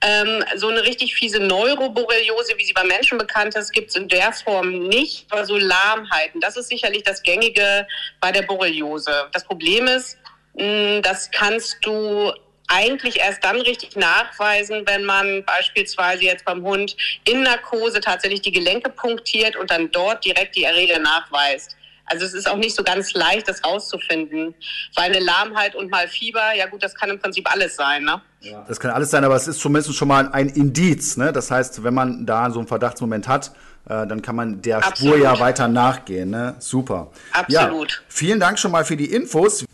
Ähm, 0.00 0.44
so 0.56 0.68
eine 0.68 0.82
richtig 0.82 1.14
fiese 1.14 1.40
Neuroborreliose, 1.40 2.54
wie 2.58 2.64
sie 2.64 2.74
beim 2.74 2.88
Menschen 2.88 3.16
bekannt 3.16 3.54
ist, 3.54 3.72
gibt 3.72 3.88
es 3.88 3.96
in 3.96 4.06
der 4.08 4.32
Form 4.32 4.88
nicht. 4.88 5.26
Aber 5.30 5.46
so 5.46 5.56
Lahmheiten, 5.56 6.40
das 6.40 6.56
ist 6.56 6.68
sicherlich 6.68 7.02
das 7.04 7.22
Gängige 7.22 7.86
bei 8.20 8.30
der 8.30 8.42
Borreliose. 8.42 9.28
Das 9.32 9.44
Problem 9.44 9.86
ist, 9.86 10.18
das 10.54 11.30
kannst 11.30 11.78
du 11.82 12.32
eigentlich 12.68 13.20
erst 13.20 13.44
dann 13.44 13.60
richtig 13.60 13.96
nachweisen, 13.96 14.82
wenn 14.86 15.04
man 15.04 15.44
beispielsweise 15.44 16.24
jetzt 16.24 16.44
beim 16.44 16.62
Hund 16.62 16.96
in 17.24 17.42
Narkose 17.42 18.00
tatsächlich 18.00 18.42
die 18.42 18.52
Gelenke 18.52 18.90
punktiert 18.90 19.56
und 19.56 19.70
dann 19.70 19.90
dort 19.90 20.24
direkt 20.24 20.56
die 20.56 20.64
Erreger 20.64 20.98
nachweist. 20.98 21.76
Also 22.06 22.26
es 22.26 22.34
ist 22.34 22.48
auch 22.48 22.56
nicht 22.56 22.76
so 22.76 22.82
ganz 22.82 23.14
leicht, 23.14 23.48
das 23.48 23.64
rauszufinden, 23.64 24.54
weil 24.94 25.10
eine 25.10 25.20
Lahmheit 25.20 25.74
und 25.74 25.90
mal 25.90 26.06
Fieber, 26.06 26.54
ja 26.54 26.66
gut, 26.66 26.82
das 26.82 26.94
kann 26.94 27.08
im 27.08 27.18
Prinzip 27.18 27.50
alles 27.50 27.76
sein, 27.76 28.04
ne? 28.04 28.20
Das 28.68 28.78
kann 28.78 28.90
alles 28.90 29.10
sein, 29.10 29.24
aber 29.24 29.36
es 29.36 29.48
ist 29.48 29.58
zumindest 29.58 29.94
schon 29.94 30.08
mal 30.08 30.28
ein 30.32 30.50
Indiz. 30.50 31.16
Ne? 31.16 31.32
Das 31.32 31.50
heißt, 31.50 31.82
wenn 31.82 31.94
man 31.94 32.26
da 32.26 32.50
so 32.50 32.58
einen 32.58 32.68
Verdachtsmoment 32.68 33.26
hat, 33.26 33.52
äh, 33.86 34.06
dann 34.06 34.20
kann 34.20 34.36
man 34.36 34.60
der 34.60 34.84
Absolut. 34.84 35.14
Spur 35.14 35.24
ja 35.24 35.40
weiter 35.40 35.66
nachgehen. 35.66 36.28
Ne? 36.28 36.54
Super. 36.58 37.10
Absolut. 37.32 37.90
Ja, 37.90 37.98
vielen 38.08 38.40
Dank 38.40 38.58
schon 38.58 38.70
mal 38.70 38.84
für 38.84 38.98
die 38.98 39.10
Infos. 39.12 39.64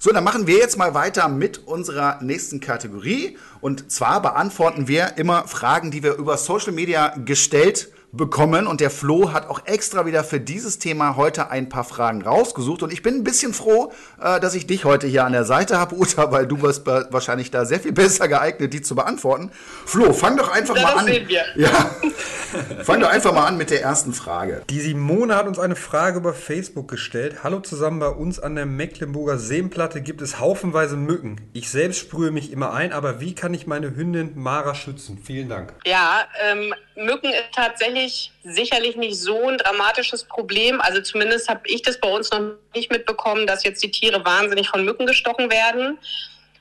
So, 0.00 0.12
dann 0.12 0.22
machen 0.22 0.46
wir 0.46 0.58
jetzt 0.58 0.78
mal 0.78 0.94
weiter 0.94 1.26
mit 1.26 1.66
unserer 1.66 2.22
nächsten 2.22 2.60
Kategorie. 2.60 3.36
Und 3.60 3.90
zwar 3.90 4.22
beantworten 4.22 4.86
wir 4.86 5.18
immer 5.18 5.48
Fragen, 5.48 5.90
die 5.90 6.04
wir 6.04 6.14
über 6.14 6.36
Social 6.36 6.70
Media 6.70 7.16
gestellt 7.24 7.90
bekommen 8.12 8.66
und 8.66 8.80
der 8.80 8.90
Flo 8.90 9.32
hat 9.32 9.48
auch 9.50 9.60
extra 9.66 10.06
wieder 10.06 10.24
für 10.24 10.40
dieses 10.40 10.78
Thema 10.78 11.16
heute 11.16 11.50
ein 11.50 11.68
paar 11.68 11.84
Fragen 11.84 12.22
rausgesucht 12.22 12.82
und 12.82 12.92
ich 12.92 13.02
bin 13.02 13.16
ein 13.16 13.24
bisschen 13.24 13.52
froh, 13.52 13.92
äh, 14.20 14.40
dass 14.40 14.54
ich 14.54 14.66
dich 14.66 14.86
heute 14.86 15.06
hier 15.06 15.24
an 15.26 15.32
der 15.32 15.44
Seite 15.44 15.78
habe, 15.78 15.94
Uta, 15.94 16.32
weil 16.32 16.46
du 16.46 16.56
bist 16.56 16.86
wahrscheinlich 16.86 17.50
da 17.50 17.66
sehr 17.66 17.80
viel 17.80 17.92
besser 17.98 18.28
geeignet, 18.28 18.72
die 18.72 18.80
zu 18.80 18.94
beantworten. 18.94 19.50
Flo, 19.84 20.12
fang 20.12 20.36
doch 20.36 20.50
einfach 20.50 20.76
ja, 20.76 20.82
mal 20.82 20.92
an. 20.98 21.06
Sehen 21.06 21.28
wir. 21.28 21.44
Ja, 21.56 21.90
fang 22.82 23.00
doch 23.00 23.10
einfach 23.10 23.34
mal 23.34 23.46
an 23.46 23.58
mit 23.58 23.70
der 23.70 23.82
ersten 23.82 24.14
Frage. 24.14 24.62
Die 24.70 24.80
Simone 24.80 25.36
hat 25.36 25.46
uns 25.46 25.58
eine 25.58 25.76
Frage 25.76 26.18
über 26.18 26.32
Facebook 26.32 26.88
gestellt. 26.88 27.44
Hallo 27.44 27.60
zusammen, 27.60 27.98
bei 27.98 28.08
uns 28.08 28.40
an 28.40 28.54
der 28.54 28.64
Mecklenburger 28.64 29.38
Seenplatte 29.38 30.00
gibt 30.00 30.22
es 30.22 30.40
haufenweise 30.40 30.96
Mücken. 30.96 31.36
Ich 31.52 31.68
selbst 31.68 31.98
sprühe 31.98 32.30
mich 32.30 32.52
immer 32.52 32.72
ein, 32.72 32.92
aber 32.92 33.20
wie 33.20 33.34
kann 33.34 33.52
ich 33.52 33.66
meine 33.66 33.94
Hündin 33.94 34.32
Mara 34.34 34.74
schützen? 34.74 35.18
Vielen 35.22 35.50
Dank. 35.50 35.74
Ja, 35.84 36.22
ähm, 36.50 36.72
Mücken 36.96 37.30
ist 37.30 37.54
tatsächlich 37.54 37.97
sicherlich 38.44 38.96
nicht 38.96 39.18
so 39.18 39.48
ein 39.48 39.58
dramatisches 39.58 40.24
Problem. 40.24 40.80
Also 40.80 41.00
zumindest 41.02 41.48
habe 41.48 41.60
ich 41.64 41.82
das 41.82 41.98
bei 41.98 42.08
uns 42.08 42.30
noch 42.30 42.52
nicht 42.74 42.90
mitbekommen, 42.90 43.46
dass 43.46 43.64
jetzt 43.64 43.82
die 43.82 43.90
Tiere 43.90 44.24
wahnsinnig 44.24 44.68
von 44.68 44.84
Mücken 44.84 45.06
gestochen 45.06 45.50
werden. 45.50 45.98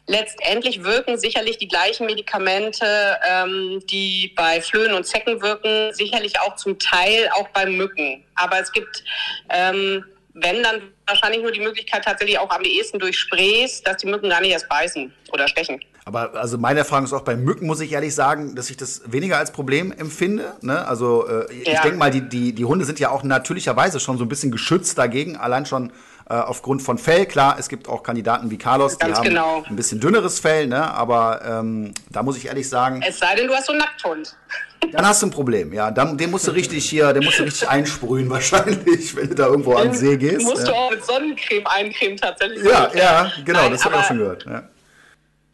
Letztendlich 0.10 0.84
wirken 0.84 1.17
sicherlich 1.17 1.58
die 1.58 1.67
gleichen 1.67 2.06
Medikamente, 2.06 3.17
ähm, 3.29 3.84
die 3.89 4.34
bei 4.38 4.62
Flöhen 4.62 4.94
und 4.94 5.03
Zecken 5.03 5.41
wirken, 5.41 5.94
sicherlich 5.94 6.39
auch 6.39 6.56
zum 6.56 6.79
Teil 6.79 7.29
auch 7.34 7.50
bei 7.50 7.65
Mücken. 7.65 8.24
Aber 8.36 8.60
es 8.60 8.72
gibt, 8.72 9.03
ähm, 9.50 10.06
wenn 10.34 10.63
dann 10.63 10.94
wahrscheinlich 11.06 11.41
nur 11.41 11.51
die 11.51 11.60
Möglichkeit 11.60 12.06
tatsächlich 12.06 12.39
auch 12.39 12.50
am 12.51 12.63
ehesten 12.63 13.00
durch 13.00 13.20
Sprays, 13.20 13.82
dass 13.84 13.98
die 13.98 14.08
Mücken 14.08 14.29
gar 14.29 14.39
nicht 14.39 14.51
erst 14.51 14.70
beißen 14.70 15.13
oder 15.34 15.48
stechen. 15.48 15.84
Aber 16.08 16.36
also 16.36 16.58
meine 16.58 16.80
Erfahrung 16.80 17.04
ist 17.04 17.12
auch 17.12 17.24
bei 17.24 17.36
Mücken, 17.36 17.68
muss 17.68 17.82
ich 17.82 17.92
ehrlich 17.92 18.16
sagen, 18.16 18.56
dass 18.56 18.70
ich 18.70 18.78
das 18.78 19.02
weniger 19.12 19.38
als 19.38 19.52
Problem 19.52 19.92
empfinde. 19.92 20.54
Ne? 20.62 20.88
Also 20.88 21.28
äh, 21.28 21.54
ja. 21.66 21.74
ich 21.74 21.80
denke 21.82 21.98
mal, 21.98 22.10
die, 22.10 22.22
die, 22.22 22.54
die 22.54 22.64
Hunde 22.64 22.86
sind 22.86 22.98
ja 22.98 23.10
auch 23.10 23.24
natürlicherweise 23.24 24.00
schon 24.00 24.18
so 24.18 24.24
ein 24.24 24.30
bisschen 24.30 24.50
geschützt 24.50 24.98
dagegen, 24.98 25.36
allein 25.36 25.66
schon 25.66 25.92
äh, 26.30 26.36
aufgrund 26.36 26.82
von 26.82 26.98
Fell. 26.98 27.26
Klar, 27.26 27.58
es 27.60 27.68
gibt 27.68 27.90
auch 27.90 28.04
Kandidaten 28.04 28.50
wie 28.50 28.58
Carlos, 28.58 28.98
Ganz 28.98 29.16
die 29.16 29.18
haben 29.18 29.28
genau. 29.28 29.64
ein 29.68 29.76
bisschen 29.76 30.00
dünneres 30.00 30.40
Fell, 30.40 30.68
ne? 30.68 30.94
aber 30.94 31.42
ähm, 31.46 31.94
da 32.10 32.24
muss 32.24 32.38
ich 32.38 32.46
ehrlich 32.46 32.70
sagen. 32.70 33.04
Es 33.06 33.20
sei 33.20 33.36
denn, 33.36 33.48
du 33.48 33.54
hast 33.54 33.66
so 33.66 33.74
einen 33.74 33.82
Nackthund. 33.82 34.34
Dann 34.94 35.06
hast 35.06 35.22
du 35.22 35.28
ein 35.28 35.32
Problem, 35.32 35.74
ja. 35.74 35.92
Dann, 35.92 36.18
den 36.18 36.32
musst 36.32 36.48
du 36.48 36.52
richtig 36.52 36.90
hier, 36.90 37.12
den 37.12 37.26
musst 37.26 37.40
du 37.40 37.44
richtig 37.44 37.68
einsprühen 37.68 38.30
wahrscheinlich, 38.30 39.14
wenn 39.18 39.28
du 39.28 39.36
da 39.36 39.48
irgendwo 39.48 39.74
an 39.74 39.90
den 39.90 39.94
See 39.94 40.16
gehst. 40.16 40.46
Musst 40.46 40.68
ja. 40.68 40.72
du 40.72 40.74
auch 40.74 40.92
mit 40.92 41.04
Sonnencreme 41.04 41.68
eincremen 41.68 42.16
tatsächlich. 42.16 42.64
Ja, 42.64 42.90
ja, 42.96 43.30
genau, 43.44 43.64
Nein, 43.64 43.72
das 43.72 43.84
habe 43.84 43.96
ich 43.96 44.02
auch 44.02 44.06
schon 44.06 44.20
gehört. 44.20 44.46
Ja. 44.46 44.64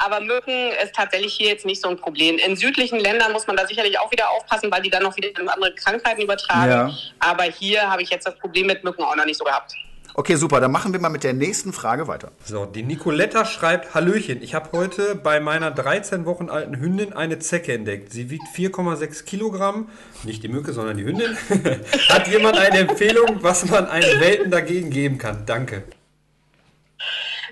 Aber 0.04 0.20
Mücken 0.20 0.72
ist 0.84 0.94
tatsächlich 0.94 1.34
hier 1.34 1.48
jetzt 1.48 1.66
nicht 1.66 1.82
so 1.82 1.88
ein 1.88 1.98
Problem. 1.98 2.38
In 2.38 2.58
südlichen 2.58 3.00
Ländern 3.00 3.32
muss 3.32 3.48
man 3.48 3.56
da 3.56 3.66
sicherlich 3.66 3.98
auch 4.00 4.12
wieder 4.12 4.30
aufpassen, 4.32 4.70
weil 4.70 4.82
die 4.82 4.90
dann 4.90 5.04
noch 5.04 5.16
wieder 5.16 5.30
andere 5.48 5.74
Krankheiten 5.76 6.22
übertragen. 6.22 6.70
Ja. 6.70 6.94
Aber 7.20 7.44
hier 7.44 7.90
habe 7.90 8.02
ich 8.02 8.10
jetzt 8.10 8.28
das 8.28 8.38
Problem 8.38 8.68
mit 8.68 8.84
Mücken 8.84 9.02
auch 9.04 9.16
noch 9.16 9.26
nicht 9.26 9.38
so 9.38 9.46
gehabt. 9.46 9.74
Okay, 10.16 10.36
super. 10.36 10.60
Dann 10.60 10.72
machen 10.72 10.92
wir 10.92 11.00
mal 11.00 11.10
mit 11.10 11.24
der 11.24 11.34
nächsten 11.34 11.72
Frage 11.72 12.08
weiter. 12.08 12.32
So, 12.44 12.66
die 12.66 12.84
Nicoletta 12.84 13.46
schreibt: 13.46 13.96
Hallöchen, 13.96 14.44
ich 14.44 14.54
habe 14.54 14.78
heute 14.78 15.16
bei 15.16 15.40
meiner 15.40 15.72
13 15.72 16.26
Wochen 16.26 16.50
alten 16.50 16.80
Hündin 16.80 17.14
eine 17.14 17.40
Zecke 17.40 17.74
entdeckt. 17.74 18.12
Sie 18.12 18.30
wiegt 18.30 18.48
4,6 18.56 19.24
Kilogramm. 19.24 19.90
Nicht 20.24 20.44
die 20.44 20.50
Mücke, 20.50 20.74
sondern 20.74 20.98
die 20.98 21.06
Hündin. 21.06 21.36
Hat 22.10 22.28
jemand 22.28 22.58
eine 22.58 22.80
Empfehlung, 22.80 23.42
was 23.42 23.66
man 23.66 23.88
einem 23.88 24.20
Welten 24.20 24.52
dagegen 24.52 24.90
geben 24.90 25.18
kann? 25.18 25.46
Danke. 25.46 25.84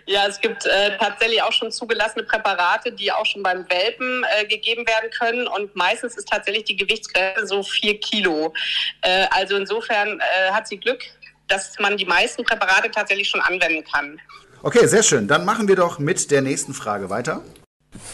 Ja, 0.06 0.28
es 0.28 0.40
gibt 0.40 0.66
äh, 0.66 0.98
tatsächlich 0.98 1.42
auch 1.42 1.52
schon 1.52 1.72
zugelassene 1.72 2.24
Präparate, 2.24 2.92
die 2.92 3.12
auch 3.12 3.26
schon 3.26 3.44
beim 3.44 3.70
Welpen 3.70 4.26
äh, 4.38 4.46
gegeben 4.46 4.86
werden 4.88 5.10
können. 5.12 5.48
Und 5.48 5.76
meistens 5.76 6.16
ist 6.18 6.28
tatsächlich 6.28 6.66
die 6.66 6.78
Gewichtsgrenze 6.78 7.48
so 7.48 7.64
vier 7.64 8.00
Kilo. 8.00 8.54
Äh, 9.02 9.28
also 9.32 9.56
insofern 9.56 10.20
äh, 10.20 10.52
hat 10.52 10.68
sie 10.68 10.78
Glück, 10.78 11.02
dass 11.48 11.78
man 11.80 11.98
die 11.98 12.06
meisten 12.06 12.44
Präparate 12.44 12.90
tatsächlich 12.92 13.30
schon 13.30 13.42
anwenden 13.42 13.84
kann. 13.84 14.20
Okay, 14.64 14.86
sehr 14.88 15.04
schön. 15.04 15.28
Dann 15.28 15.46
machen 15.46 15.68
wir 15.68 15.76
doch 15.76 16.00
mit 16.00 16.30
der 16.32 16.42
nächsten 16.42 16.74
Frage 16.74 17.10
weiter. 17.10 17.42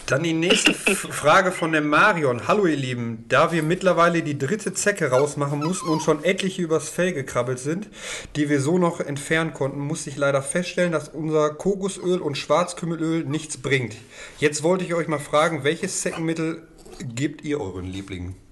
Dann 0.08 0.24
die 0.24 0.34
nächste 0.34 0.74
Frage 0.74 1.52
von 1.52 1.72
dem 1.72 1.90
Marion. 1.90 2.48
Hallo 2.48 2.66
ihr 2.66 2.78
Lieben, 2.78 3.26
da 3.28 3.52
wir 3.52 3.62
mittlerweile 3.62 4.24
die 4.24 4.38
dritte 4.38 4.74
Zecke 4.74 5.10
rausmachen 5.10 5.60
mussten 5.60 5.90
und 5.90 6.02
schon 6.02 6.24
etliche 6.24 6.62
übers 6.62 6.90
Fell 6.90 7.14
gekrabbelt 7.14 7.60
sind, 7.60 7.90
die 8.36 8.50
wir 8.50 8.60
so 8.60 8.80
noch 8.80 9.00
entfernen 9.00 9.54
konnten, 9.54 9.80
musste 9.80 10.10
ich 10.10 10.16
leider 10.16 10.42
feststellen, 10.42 10.94
dass 10.94 11.10
unser 11.10 11.50
Kokosöl 11.50 12.20
und 12.20 12.38
Schwarzkümmelöl 12.38 13.26
nichts 13.26 13.58
bringt. 13.58 13.96
Jetzt 14.40 14.64
wollte 14.64 14.84
ich 14.84 14.94
euch 14.94 15.08
mal 15.08 15.20
fragen, 15.20 15.64
welches 15.64 16.02
Zeckenmittel 16.02 16.68
gebt 17.14 17.44
ihr 17.44 17.62
euren 17.62 17.86
Lieblingen? 17.86 18.47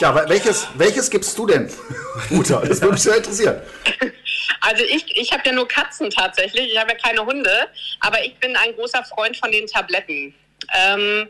Ja, 0.00 0.28
welches, 0.28 0.66
welches 0.74 1.10
gibst 1.10 1.36
du 1.38 1.46
denn, 1.46 1.70
Uta? 2.30 2.60
Das 2.60 2.80
würde 2.80 2.94
mich 2.94 3.02
sehr 3.02 3.16
interessieren. 3.16 3.60
Also 4.60 4.84
ich, 4.84 5.04
ich 5.16 5.32
habe 5.32 5.42
ja 5.44 5.52
nur 5.52 5.68
Katzen 5.68 6.10
tatsächlich, 6.10 6.72
ich 6.72 6.78
habe 6.78 6.92
ja 6.92 6.98
keine 6.98 7.24
Hunde, 7.24 7.68
aber 8.00 8.24
ich 8.24 8.36
bin 8.36 8.56
ein 8.56 8.74
großer 8.74 9.04
Freund 9.04 9.36
von 9.36 9.50
den 9.50 9.66
Tabletten. 9.66 10.34
Ähm, 10.74 11.28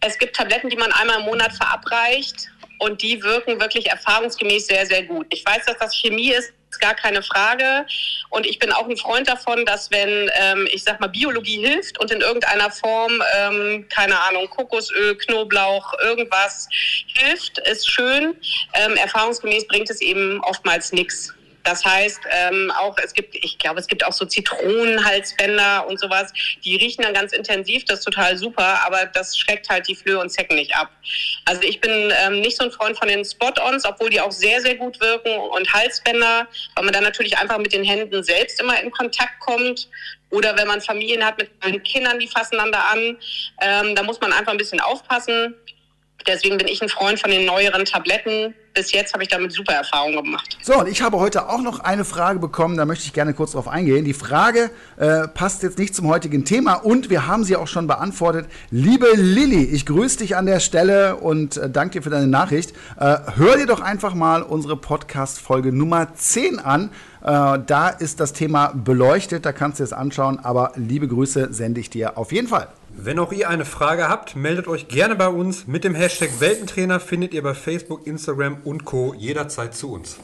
es 0.00 0.18
gibt 0.18 0.36
Tabletten, 0.36 0.70
die 0.70 0.76
man 0.76 0.92
einmal 0.92 1.18
im 1.18 1.26
Monat 1.26 1.52
verabreicht 1.52 2.48
und 2.78 3.02
die 3.02 3.22
wirken 3.22 3.60
wirklich 3.60 3.88
erfahrungsgemäß 3.88 4.68
sehr, 4.68 4.86
sehr 4.86 5.02
gut. 5.02 5.26
Ich 5.30 5.44
weiß, 5.44 5.66
dass 5.66 5.78
das 5.78 5.94
Chemie 5.94 6.32
ist, 6.32 6.52
ist 6.70 6.80
gar 6.80 6.94
keine 6.94 7.22
Frage. 7.22 7.86
Und 8.30 8.46
ich 8.46 8.58
bin 8.58 8.72
auch 8.72 8.88
ein 8.88 8.96
Freund 8.96 9.28
davon, 9.28 9.64
dass 9.64 9.90
wenn, 9.90 10.30
ähm, 10.34 10.68
ich 10.70 10.84
sag 10.84 11.00
mal, 11.00 11.08
Biologie 11.08 11.66
hilft 11.66 11.98
und 11.98 12.10
in 12.10 12.20
irgendeiner 12.20 12.70
Form, 12.70 13.22
ähm, 13.36 13.86
keine 13.88 14.18
Ahnung, 14.20 14.48
Kokosöl, 14.50 15.16
Knoblauch, 15.16 15.94
irgendwas 16.00 16.68
hilft, 17.14 17.58
ist 17.58 17.90
schön. 17.90 18.36
Ähm, 18.74 18.96
erfahrungsgemäß 18.96 19.66
bringt 19.66 19.90
es 19.90 20.00
eben 20.00 20.40
oftmals 20.42 20.92
nichts. 20.92 21.34
Das 21.68 21.84
heißt, 21.84 22.20
ähm, 22.30 22.72
auch 22.78 22.96
es 22.96 23.12
gibt, 23.12 23.34
ich 23.34 23.58
glaube, 23.58 23.78
es 23.78 23.86
gibt 23.86 24.02
auch 24.02 24.14
so 24.14 24.24
Zitronenhalsbänder 24.24 25.86
und 25.86 26.00
sowas. 26.00 26.32
Die 26.64 26.76
riechen 26.76 27.02
dann 27.02 27.12
ganz 27.12 27.34
intensiv, 27.34 27.84
das 27.84 27.98
ist 27.98 28.04
total 28.06 28.38
super, 28.38 28.86
aber 28.86 29.04
das 29.04 29.36
schreckt 29.36 29.68
halt 29.68 29.86
die 29.86 29.94
Flöhe 29.94 30.18
und 30.18 30.30
Zecken 30.30 30.56
nicht 30.56 30.74
ab. 30.74 30.90
Also 31.44 31.60
ich 31.64 31.78
bin 31.82 32.10
ähm, 32.24 32.40
nicht 32.40 32.56
so 32.56 32.64
ein 32.64 32.72
Freund 32.72 32.98
von 32.98 33.06
den 33.06 33.22
Spot-Ons, 33.22 33.84
obwohl 33.84 34.08
die 34.08 34.18
auch 34.18 34.32
sehr, 34.32 34.62
sehr 34.62 34.76
gut 34.76 34.98
wirken 34.98 35.36
und 35.36 35.70
Halsbänder, 35.70 36.48
weil 36.74 36.84
man 36.84 36.94
dann 36.94 37.04
natürlich 37.04 37.36
einfach 37.36 37.58
mit 37.58 37.74
den 37.74 37.84
Händen 37.84 38.22
selbst 38.22 38.58
immer 38.62 38.80
in 38.80 38.90
Kontakt 38.90 39.38
kommt. 39.40 39.90
Oder 40.30 40.56
wenn 40.56 40.68
man 40.68 40.80
Familien 40.80 41.24
hat 41.24 41.36
mit 41.36 41.60
kleinen 41.60 41.82
Kindern, 41.82 42.18
die 42.18 42.28
fassen 42.28 42.54
einander 42.54 42.84
an, 42.90 43.18
ähm, 43.60 43.94
da 43.94 44.02
muss 44.02 44.20
man 44.20 44.32
einfach 44.32 44.52
ein 44.52 44.58
bisschen 44.58 44.80
aufpassen. 44.80 45.54
Deswegen 46.26 46.58
bin 46.58 46.66
ich 46.66 46.82
ein 46.82 46.88
Freund 46.88 47.18
von 47.18 47.30
den 47.30 47.46
neueren 47.46 47.84
Tabletten. 47.84 48.54
Bis 48.74 48.92
jetzt 48.92 49.12
habe 49.12 49.22
ich 49.22 49.28
damit 49.28 49.52
super 49.52 49.72
Erfahrungen 49.72 50.24
gemacht. 50.24 50.58
So, 50.62 50.78
und 50.78 50.88
ich 50.88 51.00
habe 51.02 51.18
heute 51.18 51.48
auch 51.48 51.62
noch 51.62 51.80
eine 51.80 52.04
Frage 52.04 52.38
bekommen, 52.38 52.76
da 52.76 52.84
möchte 52.84 53.06
ich 53.06 53.12
gerne 53.12 53.34
kurz 53.34 53.52
drauf 53.52 53.66
eingehen. 53.66 54.04
Die 54.04 54.14
Frage 54.14 54.70
äh, 54.98 55.26
passt 55.26 55.62
jetzt 55.62 55.78
nicht 55.78 55.94
zum 55.94 56.06
heutigen 56.06 56.44
Thema 56.44 56.74
und 56.74 57.10
wir 57.10 57.26
haben 57.26 57.44
sie 57.44 57.56
auch 57.56 57.66
schon 57.66 57.86
beantwortet. 57.86 58.46
Liebe 58.70 59.08
Lilly, 59.14 59.64
ich 59.64 59.86
grüße 59.86 60.18
dich 60.18 60.36
an 60.36 60.46
der 60.46 60.60
Stelle 60.60 61.16
und 61.16 61.56
äh, 61.56 61.70
danke 61.70 61.98
dir 61.98 62.02
für 62.02 62.10
deine 62.10 62.26
Nachricht. 62.26 62.72
Äh, 62.98 63.16
hör 63.36 63.56
dir 63.56 63.66
doch 63.66 63.80
einfach 63.80 64.14
mal 64.14 64.42
unsere 64.42 64.76
Podcast-Folge 64.76 65.72
Nummer 65.72 66.14
10 66.14 66.58
an. 66.58 66.90
Äh, 67.22 67.58
da 67.66 67.88
ist 67.88 68.20
das 68.20 68.32
Thema 68.32 68.72
beleuchtet, 68.74 69.44
da 69.44 69.52
kannst 69.52 69.80
du 69.80 69.84
es 69.84 69.92
anschauen, 69.92 70.38
aber 70.38 70.72
liebe 70.76 71.08
Grüße 71.08 71.52
sende 71.52 71.80
ich 71.80 71.90
dir 71.90 72.16
auf 72.16 72.32
jeden 72.32 72.48
Fall. 72.48 72.68
Wenn 73.00 73.20
auch 73.20 73.30
ihr 73.30 73.48
eine 73.48 73.64
Frage 73.64 74.08
habt, 74.08 74.34
meldet 74.34 74.66
euch 74.66 74.88
gerne 74.88 75.14
bei 75.14 75.28
uns. 75.28 75.68
Mit 75.68 75.84
dem 75.84 75.94
Hashtag 75.94 76.40
Weltentrainer 76.40 76.98
findet 76.98 77.32
ihr 77.32 77.44
bei 77.44 77.54
Facebook, 77.54 78.08
Instagram 78.08 78.58
und 78.64 78.84
Co. 78.84 79.14
jederzeit 79.14 79.72
zu 79.72 79.92
uns. 79.92 80.16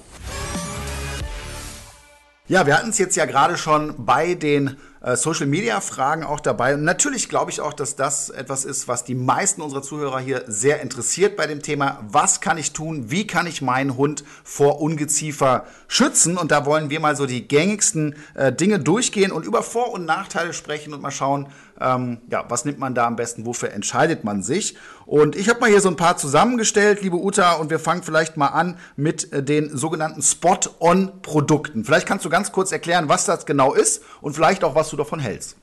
Ja, 2.48 2.66
wir 2.66 2.76
hatten 2.76 2.90
es 2.90 2.98
jetzt 2.98 3.16
ja 3.16 3.26
gerade 3.26 3.56
schon 3.56 4.04
bei 4.04 4.34
den 4.34 4.76
äh, 5.00 5.16
Social 5.16 5.46
Media 5.46 5.80
Fragen 5.80 6.24
auch 6.24 6.40
dabei. 6.40 6.74
Und 6.74 6.84
natürlich 6.84 7.28
glaube 7.28 7.50
ich 7.50 7.60
auch, 7.60 7.72
dass 7.72 7.94
das 7.94 8.28
etwas 8.28 8.64
ist, 8.64 8.88
was 8.88 9.04
die 9.04 9.14
meisten 9.14 9.62
unserer 9.62 9.82
Zuhörer 9.82 10.18
hier 10.18 10.44
sehr 10.46 10.82
interessiert 10.82 11.36
bei 11.36 11.46
dem 11.46 11.62
Thema. 11.62 12.00
Was 12.08 12.40
kann 12.40 12.58
ich 12.58 12.72
tun? 12.72 13.10
Wie 13.10 13.26
kann 13.26 13.46
ich 13.46 13.62
meinen 13.62 13.96
Hund 13.96 14.24
vor 14.42 14.80
Ungeziefer 14.80 15.64
schützen? 15.88 16.36
Und 16.36 16.50
da 16.50 16.66
wollen 16.66 16.90
wir 16.90 17.00
mal 17.00 17.16
so 17.16 17.24
die 17.24 17.48
gängigsten 17.48 18.16
äh, 18.34 18.52
Dinge 18.52 18.78
durchgehen 18.78 19.32
und 19.32 19.46
über 19.46 19.62
Vor- 19.62 19.92
und 19.92 20.04
Nachteile 20.04 20.52
sprechen 20.52 20.92
und 20.92 21.00
mal 21.00 21.10
schauen, 21.10 21.48
ähm, 21.80 22.20
ja, 22.30 22.44
was 22.48 22.64
nimmt 22.64 22.78
man 22.78 22.94
da 22.94 23.06
am 23.06 23.16
besten? 23.16 23.46
Wofür 23.46 23.72
entscheidet 23.72 24.24
man 24.24 24.42
sich? 24.42 24.76
Und 25.06 25.36
ich 25.36 25.48
habe 25.48 25.60
mal 25.60 25.70
hier 25.70 25.80
so 25.80 25.88
ein 25.88 25.96
paar 25.96 26.16
zusammengestellt, 26.16 27.02
liebe 27.02 27.16
Uta, 27.16 27.54
und 27.54 27.70
wir 27.70 27.78
fangen 27.78 28.02
vielleicht 28.02 28.36
mal 28.36 28.48
an 28.48 28.78
mit 28.96 29.32
äh, 29.32 29.42
den 29.42 29.76
sogenannten 29.76 30.22
Spot-on-Produkten. 30.22 31.84
Vielleicht 31.84 32.06
kannst 32.06 32.24
du 32.24 32.30
ganz 32.30 32.52
kurz 32.52 32.72
erklären, 32.72 33.08
was 33.08 33.24
das 33.24 33.46
genau 33.46 33.74
ist 33.74 34.02
und 34.20 34.34
vielleicht 34.34 34.64
auch, 34.64 34.74
was 34.74 34.90
du 34.90 34.96
davon 34.96 35.20
hältst. 35.20 35.56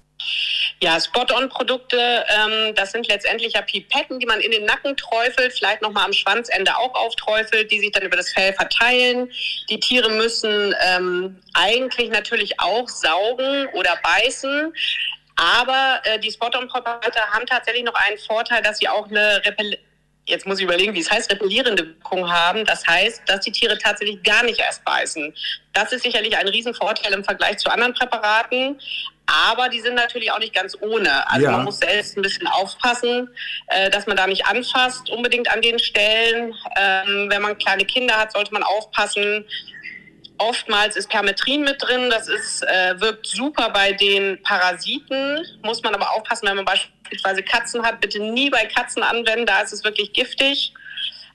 Ja, 0.84 1.00
Spot-on-Produkte, 1.00 2.26
ähm, 2.28 2.74
das 2.74 2.92
sind 2.92 3.08
letztendlich 3.08 3.54
ja 3.54 3.62
Pipetten, 3.62 4.20
die 4.20 4.26
man 4.26 4.42
in 4.42 4.50
den 4.50 4.66
Nacken 4.66 4.98
träufelt, 4.98 5.54
vielleicht 5.54 5.84
nochmal 5.84 6.06
am 6.06 6.14
Schwanzende 6.14 6.76
auch 6.76 6.96
aufträufelt, 6.96 7.72
die 7.72 7.80
sich 7.80 7.92
dann 7.92 8.04
über 8.04 8.18
das 8.18 8.32
Fell 8.32 8.52
verteilen. 8.54 9.32
Die 9.70 9.80
Tiere 9.80 10.10
müssen 10.10 10.74
ähm, 10.84 11.40
eigentlich 11.54 12.10
natürlich 12.10 12.60
auch 12.60 12.88
saugen 12.88 13.68
oder 13.74 13.96
beißen. 14.02 14.74
Aber 15.42 16.02
äh, 16.04 16.20
die 16.20 16.32
Spot-on-Präparate 16.32 17.20
haben 17.32 17.48
tatsächlich 17.48 17.84
noch 17.84 17.96
einen 17.96 18.20
Vorteil, 18.20 18.62
dass 18.62 18.78
sie 18.78 18.88
auch 18.88 19.08
eine 19.08 19.42
Repell 19.44 19.76
jetzt 20.28 20.46
muss 20.46 20.60
ich 20.60 20.66
überlegen, 20.66 20.94
wie 20.94 21.00
es 21.00 21.10
heißt, 21.10 21.32
repellierende 21.32 21.86
Wirkung 21.86 22.32
haben. 22.32 22.64
Das 22.66 22.86
heißt, 22.86 23.24
dass 23.26 23.42
die 23.42 23.52
Tiere 23.52 23.78
tatsächlich 23.78 24.22
gar 24.22 24.44
nicht 24.44 24.60
erst 24.60 24.86
beißen. 24.86 25.34
Das 25.74 25.92
ist 25.92 26.04
sicherlich 26.04 26.38
ein 26.38 26.48
Riesenvorteil 26.48 27.12
im 27.12 27.24
Vergleich 27.24 27.58
zu 27.58 27.72
anderen 27.72 27.96
Präparaten. 27.96 28.80
Aber 29.26 29.68
die 29.68 29.80
sind 29.80 29.96
natürlich 29.96 30.32
auch 30.32 30.40
nicht 30.40 30.54
ganz 30.54 30.78
ohne. 30.80 31.28
Also 31.30 31.46
ja. 31.46 31.52
man 31.52 31.64
muss 31.64 31.80
selbst 31.80 32.18
ein 32.18 32.22
bisschen 32.22 32.48
aufpassen, 32.48 33.30
äh, 33.68 33.90
dass 33.90 34.06
man 34.06 34.16
da 34.16 34.28
nicht 34.28 34.46
anfasst, 34.46 35.10
unbedingt 35.10 35.52
an 35.52 35.62
den 35.62 35.80
Stellen. 35.80 36.54
Ähm, 36.78 37.28
wenn 37.30 37.42
man 37.42 37.58
kleine 37.58 37.86
Kinder 37.86 38.16
hat, 38.16 38.32
sollte 38.32 38.54
man 38.54 38.64
aufpassen. 38.64 39.46
Oftmals 40.42 40.96
ist 40.96 41.10
Permetrin 41.10 41.62
mit 41.62 41.82
drin. 41.82 42.10
Das 42.10 42.28
ist, 42.28 42.64
äh, 42.64 43.00
wirkt 43.00 43.28
super 43.28 43.70
bei 43.70 43.92
den 43.92 44.42
Parasiten. 44.42 45.40
Muss 45.64 45.84
man 45.84 45.94
aber 45.94 46.12
aufpassen, 46.12 46.48
wenn 46.48 46.56
man 46.56 46.66
beispielsweise 46.66 47.44
Katzen 47.44 47.84
hat. 47.84 48.02
Bitte 48.02 48.20
nie 48.20 48.50
bei 48.50 48.66
Katzen 48.66 49.04
anwenden. 49.04 49.46
Da 49.46 49.62
ist 49.62 49.72
es 49.72 49.84
wirklich 49.84 50.14
giftig. 50.14 50.74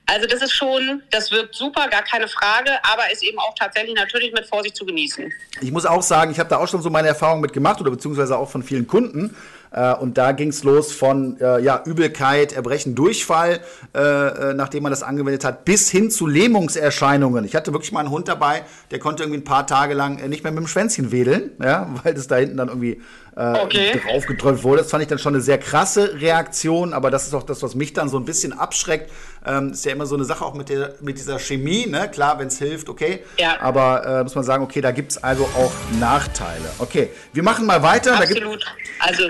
Also 0.06 0.26
das 0.28 0.40
ist 0.40 0.52
schon, 0.52 1.02
das 1.10 1.32
wirkt 1.32 1.54
super, 1.56 1.88
gar 1.88 2.02
keine 2.02 2.28
Frage, 2.28 2.70
aber 2.84 3.10
ist 3.10 3.24
eben 3.24 3.40
auch 3.40 3.54
tatsächlich 3.58 3.96
natürlich 3.96 4.32
mit 4.32 4.46
Vorsicht 4.46 4.76
zu 4.76 4.86
genießen. 4.86 5.32
Ich 5.60 5.72
muss 5.72 5.84
auch 5.84 6.02
sagen, 6.02 6.30
ich 6.30 6.38
habe 6.38 6.48
da 6.48 6.58
auch 6.58 6.68
schon 6.68 6.80
so 6.80 6.90
meine 6.90 7.08
Erfahrungen 7.08 7.40
mit 7.40 7.52
gemacht 7.52 7.80
oder 7.80 7.90
beziehungsweise 7.90 8.38
auch 8.38 8.48
von 8.48 8.62
vielen 8.62 8.86
Kunden. 8.86 9.36
Äh, 9.76 9.94
und 9.94 10.16
da 10.16 10.32
ging 10.32 10.48
es 10.48 10.64
los 10.64 10.90
von 10.90 11.38
äh, 11.38 11.60
ja, 11.60 11.82
Übelkeit, 11.84 12.54
Erbrechen, 12.54 12.94
Durchfall, 12.94 13.60
äh, 13.94 14.00
äh, 14.00 14.54
nachdem 14.54 14.82
man 14.82 14.90
das 14.90 15.02
angewendet 15.02 15.44
hat, 15.44 15.66
bis 15.66 15.90
hin 15.90 16.10
zu 16.10 16.26
Lähmungserscheinungen. 16.26 17.44
Ich 17.44 17.54
hatte 17.54 17.72
wirklich 17.72 17.92
mal 17.92 18.00
einen 18.00 18.10
Hund 18.10 18.26
dabei, 18.26 18.62
der 18.90 18.98
konnte 18.98 19.22
irgendwie 19.22 19.40
ein 19.40 19.44
paar 19.44 19.66
Tage 19.66 19.92
lang 19.92 20.18
äh, 20.18 20.28
nicht 20.28 20.44
mehr 20.44 20.52
mit 20.52 20.60
dem 20.60 20.66
Schwänzchen 20.66 21.12
wedeln, 21.12 21.50
ja, 21.62 21.88
weil 22.02 22.14
das 22.14 22.26
da 22.26 22.36
hinten 22.36 22.56
dann 22.56 22.68
irgendwie 22.68 23.02
äh, 23.36 23.58
okay. 23.58 24.00
draufgedrückt 24.02 24.64
wurde. 24.64 24.78
Das 24.80 24.90
fand 24.90 25.02
ich 25.02 25.08
dann 25.08 25.18
schon 25.18 25.34
eine 25.34 25.42
sehr 25.42 25.58
krasse 25.58 26.20
Reaktion, 26.22 26.94
aber 26.94 27.10
das 27.10 27.26
ist 27.26 27.34
auch 27.34 27.42
das, 27.42 27.62
was 27.62 27.74
mich 27.74 27.92
dann 27.92 28.08
so 28.08 28.18
ein 28.18 28.24
bisschen 28.24 28.54
abschreckt. 28.54 29.10
Ähm, 29.44 29.72
ist 29.72 29.84
ja 29.84 29.92
immer 29.92 30.06
so 30.06 30.14
eine 30.14 30.24
Sache 30.24 30.42
auch 30.42 30.54
mit, 30.54 30.70
der, 30.70 30.94
mit 31.02 31.18
dieser 31.18 31.38
Chemie, 31.38 31.86
ne? 31.86 32.08
Klar, 32.10 32.38
wenn 32.38 32.48
es 32.48 32.58
hilft, 32.58 32.88
okay. 32.88 33.20
Ja. 33.36 33.60
Aber 33.60 34.06
äh, 34.06 34.22
muss 34.22 34.34
man 34.34 34.42
sagen, 34.42 34.64
okay, 34.64 34.80
da 34.80 34.90
gibt 34.90 35.12
es 35.12 35.22
also 35.22 35.44
auch 35.44 35.72
Nachteile. 36.00 36.64
Okay, 36.78 37.10
wir 37.34 37.42
machen 37.42 37.66
mal 37.66 37.82
weiter. 37.82 38.18
Absolut. 38.18 38.64
also 39.00 39.24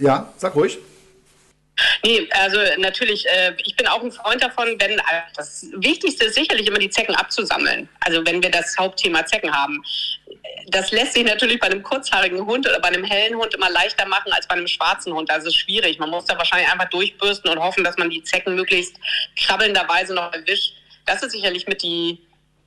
ja, 0.00 0.32
sag 0.36 0.54
ruhig. 0.54 0.78
Nee, 2.04 2.28
also 2.32 2.58
natürlich, 2.78 3.26
äh, 3.26 3.54
ich 3.64 3.76
bin 3.76 3.86
auch 3.86 4.02
ein 4.02 4.12
Freund 4.12 4.42
davon, 4.42 4.76
wenn 4.78 4.92
äh, 4.92 5.22
das 5.34 5.66
Wichtigste 5.76 6.26
ist 6.26 6.34
sicherlich 6.34 6.66
immer 6.66 6.78
die 6.78 6.90
Zecken 6.90 7.14
abzusammeln. 7.14 7.88
Also 8.00 8.24
wenn 8.26 8.42
wir 8.42 8.50
das 8.50 8.76
Hauptthema 8.78 9.24
Zecken 9.24 9.52
haben. 9.52 9.82
Das 10.68 10.90
lässt 10.92 11.14
sich 11.14 11.24
natürlich 11.24 11.58
bei 11.58 11.66
einem 11.66 11.82
kurzhaarigen 11.82 12.44
Hund 12.44 12.68
oder 12.68 12.80
bei 12.80 12.88
einem 12.88 13.04
hellen 13.04 13.34
Hund 13.36 13.54
immer 13.54 13.70
leichter 13.70 14.06
machen 14.06 14.32
als 14.32 14.46
bei 14.46 14.54
einem 14.54 14.66
schwarzen 14.66 15.12
Hund. 15.12 15.28
Das 15.28 15.44
ist 15.44 15.56
schwierig. 15.56 15.98
Man 15.98 16.10
muss 16.10 16.26
da 16.26 16.36
wahrscheinlich 16.36 16.70
einfach 16.70 16.88
durchbürsten 16.90 17.50
und 17.50 17.58
hoffen, 17.58 17.82
dass 17.82 17.96
man 17.96 18.10
die 18.10 18.22
Zecken 18.22 18.54
möglichst 18.54 18.96
krabbelnderweise 19.36 20.14
noch 20.14 20.32
erwischt. 20.32 20.74
Das 21.06 21.22
ist 21.22 21.32
sicherlich 21.32 21.66
mit 21.66 21.82
die, 21.82 22.20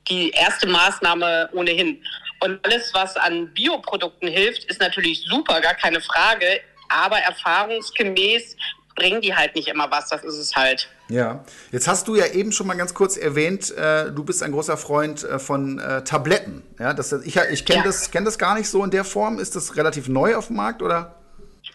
die 0.10 0.32
erste 0.32 0.68
Maßnahme 0.68 1.50
ohnehin. 1.54 2.04
Und 2.40 2.66
alles, 2.66 2.94
was 2.94 3.16
an 3.16 3.54
Bioprodukten 3.54 4.28
hilft, 4.28 4.66
ist 4.66 4.82
natürlich 4.82 5.24
super, 5.26 5.62
gar 5.62 5.76
keine 5.76 6.02
Frage 6.02 6.60
aber 6.94 7.18
erfahrungsgemäß 7.18 8.56
bringen 8.96 9.22
die 9.22 9.36
halt 9.36 9.56
nicht 9.56 9.68
immer 9.68 9.90
was, 9.90 10.10
das 10.10 10.24
ist 10.24 10.38
es 10.38 10.56
halt. 10.56 10.90
Ja, 11.10 11.44
jetzt 11.72 11.88
hast 11.88 12.08
du 12.08 12.16
ja 12.16 12.28
eben 12.28 12.52
schon 12.52 12.68
mal 12.68 12.76
ganz 12.76 12.94
kurz 12.94 13.18
erwähnt, 13.18 13.72
äh, 13.72 14.12
du 14.12 14.24
bist 14.24 14.42
ein 14.44 14.52
großer 14.52 14.78
Freund 14.78 15.24
äh, 15.24 15.40
von 15.40 15.80
äh, 15.80 16.04
Tabletten. 16.04 16.64
Ja, 16.80 16.94
das, 16.94 17.12
ich 17.12 17.36
ich 17.36 17.66
kenne 17.66 17.80
ja. 17.80 17.84
das, 17.84 18.12
kenn 18.12 18.26
das 18.26 18.38
gar 18.38 18.56
nicht 18.56 18.70
so 18.70 18.84
in 18.84 18.92
der 18.92 19.04
Form. 19.04 19.40
Ist 19.40 19.56
das 19.56 19.76
relativ 19.76 20.08
neu 20.08 20.36
auf 20.36 20.48
dem 20.48 20.58
Markt 20.58 20.82
oder? 20.82 21.16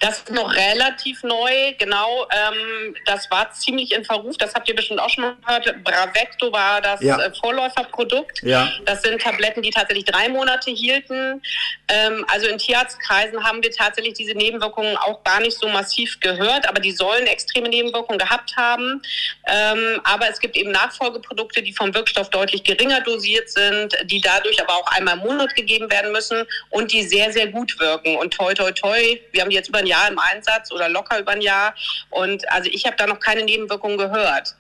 Das 0.01 0.19
ist 0.19 0.31
noch 0.31 0.55
relativ 0.55 1.23
neu, 1.23 1.75
genau. 1.79 2.27
Ähm, 2.31 2.95
das 3.05 3.31
war 3.31 3.51
ziemlich 3.53 3.93
in 3.93 4.05
Verruf. 4.05 4.37
Das 4.39 4.55
habt 4.55 4.69
ihr 4.69 4.77
bestimmt 4.77 5.01
auch 5.01 5.11
schon 5.11 5.25
mal 5.25 5.61
gehört. 5.61 5.85
Bravecto 5.85 6.53
war 6.53 6.81
das 6.81 7.03
ja. 7.03 7.19
äh, 7.19 7.33
Vorläuferprodukt. 7.35 8.43
Ja. 8.43 8.71
Das 8.85 9.03
sind 9.03 9.21
Tabletten, 9.21 9.63
die 9.63 9.71
tatsächlich 9.71 10.05
drei 10.05 10.29
Monate 10.29 10.71
hielten. 10.71 11.43
Ähm, 11.89 12.25
also 12.33 12.47
in 12.47 12.59
Tierarztkreisen 12.59 13.43
haben 13.43 13.63
wir 13.63 13.71
tatsächlich 13.73 14.15
diese 14.15 14.35
Nebenwirkungen 14.35 14.97
auch 14.97 15.25
gar 15.25 15.41
nicht 15.41 15.59
so 15.59 15.69
massiv 15.69 16.21
gehört, 16.21 16.69
aber 16.69 16.81
die 16.81 16.93
sollen 16.93 17.27
extreme 17.27 17.69
Nebenwirkungen 17.69 18.19
gehabt 18.19 18.57
haben. 18.57 19.03
Ähm, 19.47 20.01
aber 20.05 20.29
es 20.29 20.39
gibt 20.39 20.57
eben 20.57 20.71
Nachfolgeprodukte, 20.71 21.63
die 21.63 21.73
vom 21.73 21.93
Wirkstoff 21.95 22.31
deutlich 22.31 22.63
geringer 22.63 23.01
dosiert 23.01 23.51
sind, 23.51 23.97
die 24.05 24.21
dadurch 24.21 24.61
aber 24.63 24.75
auch 24.75 24.87
einmal 24.93 25.15
im 25.17 25.25
Monat 25.25 25.55
gegeben 25.57 25.91
werden 25.91 26.13
müssen 26.13 26.47
und 26.71 26.93
die 26.93 27.03
sehr, 27.03 27.33
sehr 27.33 27.49
gut 27.49 27.79
wirken. 27.81 28.17
Und 28.17 28.33
toi, 28.35 28.55
toi, 28.55 28.71
toi, 28.73 29.19
wir 29.33 29.43
haben 29.43 29.51
die 29.51 29.57
jetzt 29.57 29.69
über 29.69 29.83
Jahr 29.89 30.09
im 30.09 30.19
Einsatz 30.19 30.71
oder 30.71 30.89
locker 30.89 31.19
über 31.19 31.33
ein 31.33 31.41
Jahr. 31.41 31.75
Und 32.11 32.49
also 32.53 32.71
ich 32.73 32.87
habe 32.87 32.97
da 32.97 33.07
noch 33.07 33.19
keine 33.19 33.43
Nebenwirkungen 33.43 33.99
gehört. 33.99 34.55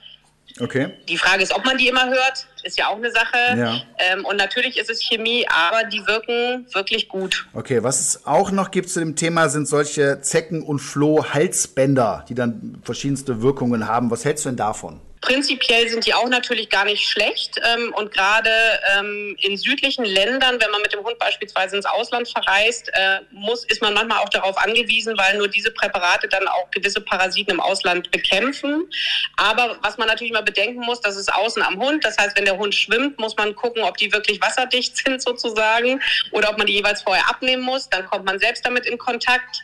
Okay. 0.60 0.94
Die 1.08 1.16
Frage 1.16 1.42
ist, 1.42 1.54
ob 1.54 1.64
man 1.64 1.76
die 1.78 1.88
immer 1.88 2.06
hört, 2.08 2.46
ist 2.64 2.78
ja 2.78 2.88
auch 2.88 2.96
eine 2.96 3.10
Sache. 3.10 3.36
Ja. 3.56 3.80
Ähm, 3.98 4.24
und 4.24 4.36
natürlich 4.36 4.76
ist 4.78 4.90
es 4.90 5.02
Chemie, 5.02 5.46
aber 5.48 5.84
die 5.84 6.04
wirken 6.06 6.66
wirklich 6.72 7.08
gut. 7.08 7.46
Okay, 7.52 7.82
was 7.82 8.00
es 8.00 8.26
auch 8.26 8.50
noch 8.50 8.70
gibt 8.70 8.90
zu 8.90 8.98
dem 8.98 9.14
Thema, 9.14 9.48
sind 9.48 9.68
solche 9.68 10.20
Zecken- 10.20 10.62
und 10.62 10.80
Floh-Halsbänder, 10.80 12.24
die 12.28 12.34
dann 12.34 12.80
verschiedenste 12.82 13.42
Wirkungen 13.42 13.86
haben. 13.86 14.10
Was 14.10 14.24
hältst 14.24 14.44
du 14.44 14.48
denn 14.48 14.56
davon? 14.56 15.00
Prinzipiell 15.20 15.88
sind 15.88 16.06
die 16.06 16.14
auch 16.14 16.28
natürlich 16.28 16.70
gar 16.70 16.84
nicht 16.84 17.08
schlecht. 17.08 17.60
Ähm, 17.64 17.92
und 17.94 18.12
gerade 18.12 18.50
ähm, 18.96 19.36
in 19.40 19.56
südlichen 19.56 20.04
Ländern, 20.04 20.60
wenn 20.60 20.70
man 20.70 20.80
mit 20.82 20.92
dem 20.92 21.04
Hund 21.04 21.18
beispielsweise 21.18 21.76
ins 21.76 21.86
Ausland 21.86 22.28
verreist, 22.28 22.88
äh, 22.94 23.20
muss, 23.30 23.64
ist 23.64 23.82
man 23.82 23.94
manchmal 23.94 24.18
auch 24.18 24.28
darauf 24.28 24.56
angewiesen, 24.58 25.16
weil 25.18 25.36
nur 25.38 25.48
diese 25.48 25.70
Präparate 25.70 26.28
dann 26.28 26.46
auch 26.46 26.70
gewisse 26.70 27.00
Parasiten 27.00 27.54
im 27.54 27.60
Ausland 27.60 28.10
bekämpfen. 28.10 28.88
Aber 29.36 29.78
was 29.82 29.98
man 29.98 30.08
natürlich 30.08 30.32
mal 30.32 30.42
bedenken 30.42 30.80
muss, 30.80 31.00
das 31.00 31.16
ist 31.16 31.32
außen 31.32 31.62
am 31.62 31.80
Hund. 31.80 32.04
Das 32.04 32.16
heißt, 32.16 32.36
wenn 32.36 32.44
der 32.44 32.56
Hund 32.56 32.74
schwimmt, 32.74 33.18
muss 33.18 33.36
man 33.36 33.54
gucken, 33.54 33.82
ob 33.82 33.96
die 33.96 34.12
wirklich 34.12 34.40
wasserdicht 34.40 34.96
sind 35.04 35.20
sozusagen 35.22 36.00
oder 36.30 36.50
ob 36.50 36.58
man 36.58 36.66
die 36.66 36.74
jeweils 36.74 37.02
vorher 37.02 37.28
abnehmen 37.28 37.62
muss. 37.62 37.88
Dann 37.88 38.06
kommt 38.06 38.24
man 38.24 38.38
selbst 38.38 38.64
damit 38.64 38.86
in 38.86 38.98
Kontakt. 38.98 39.62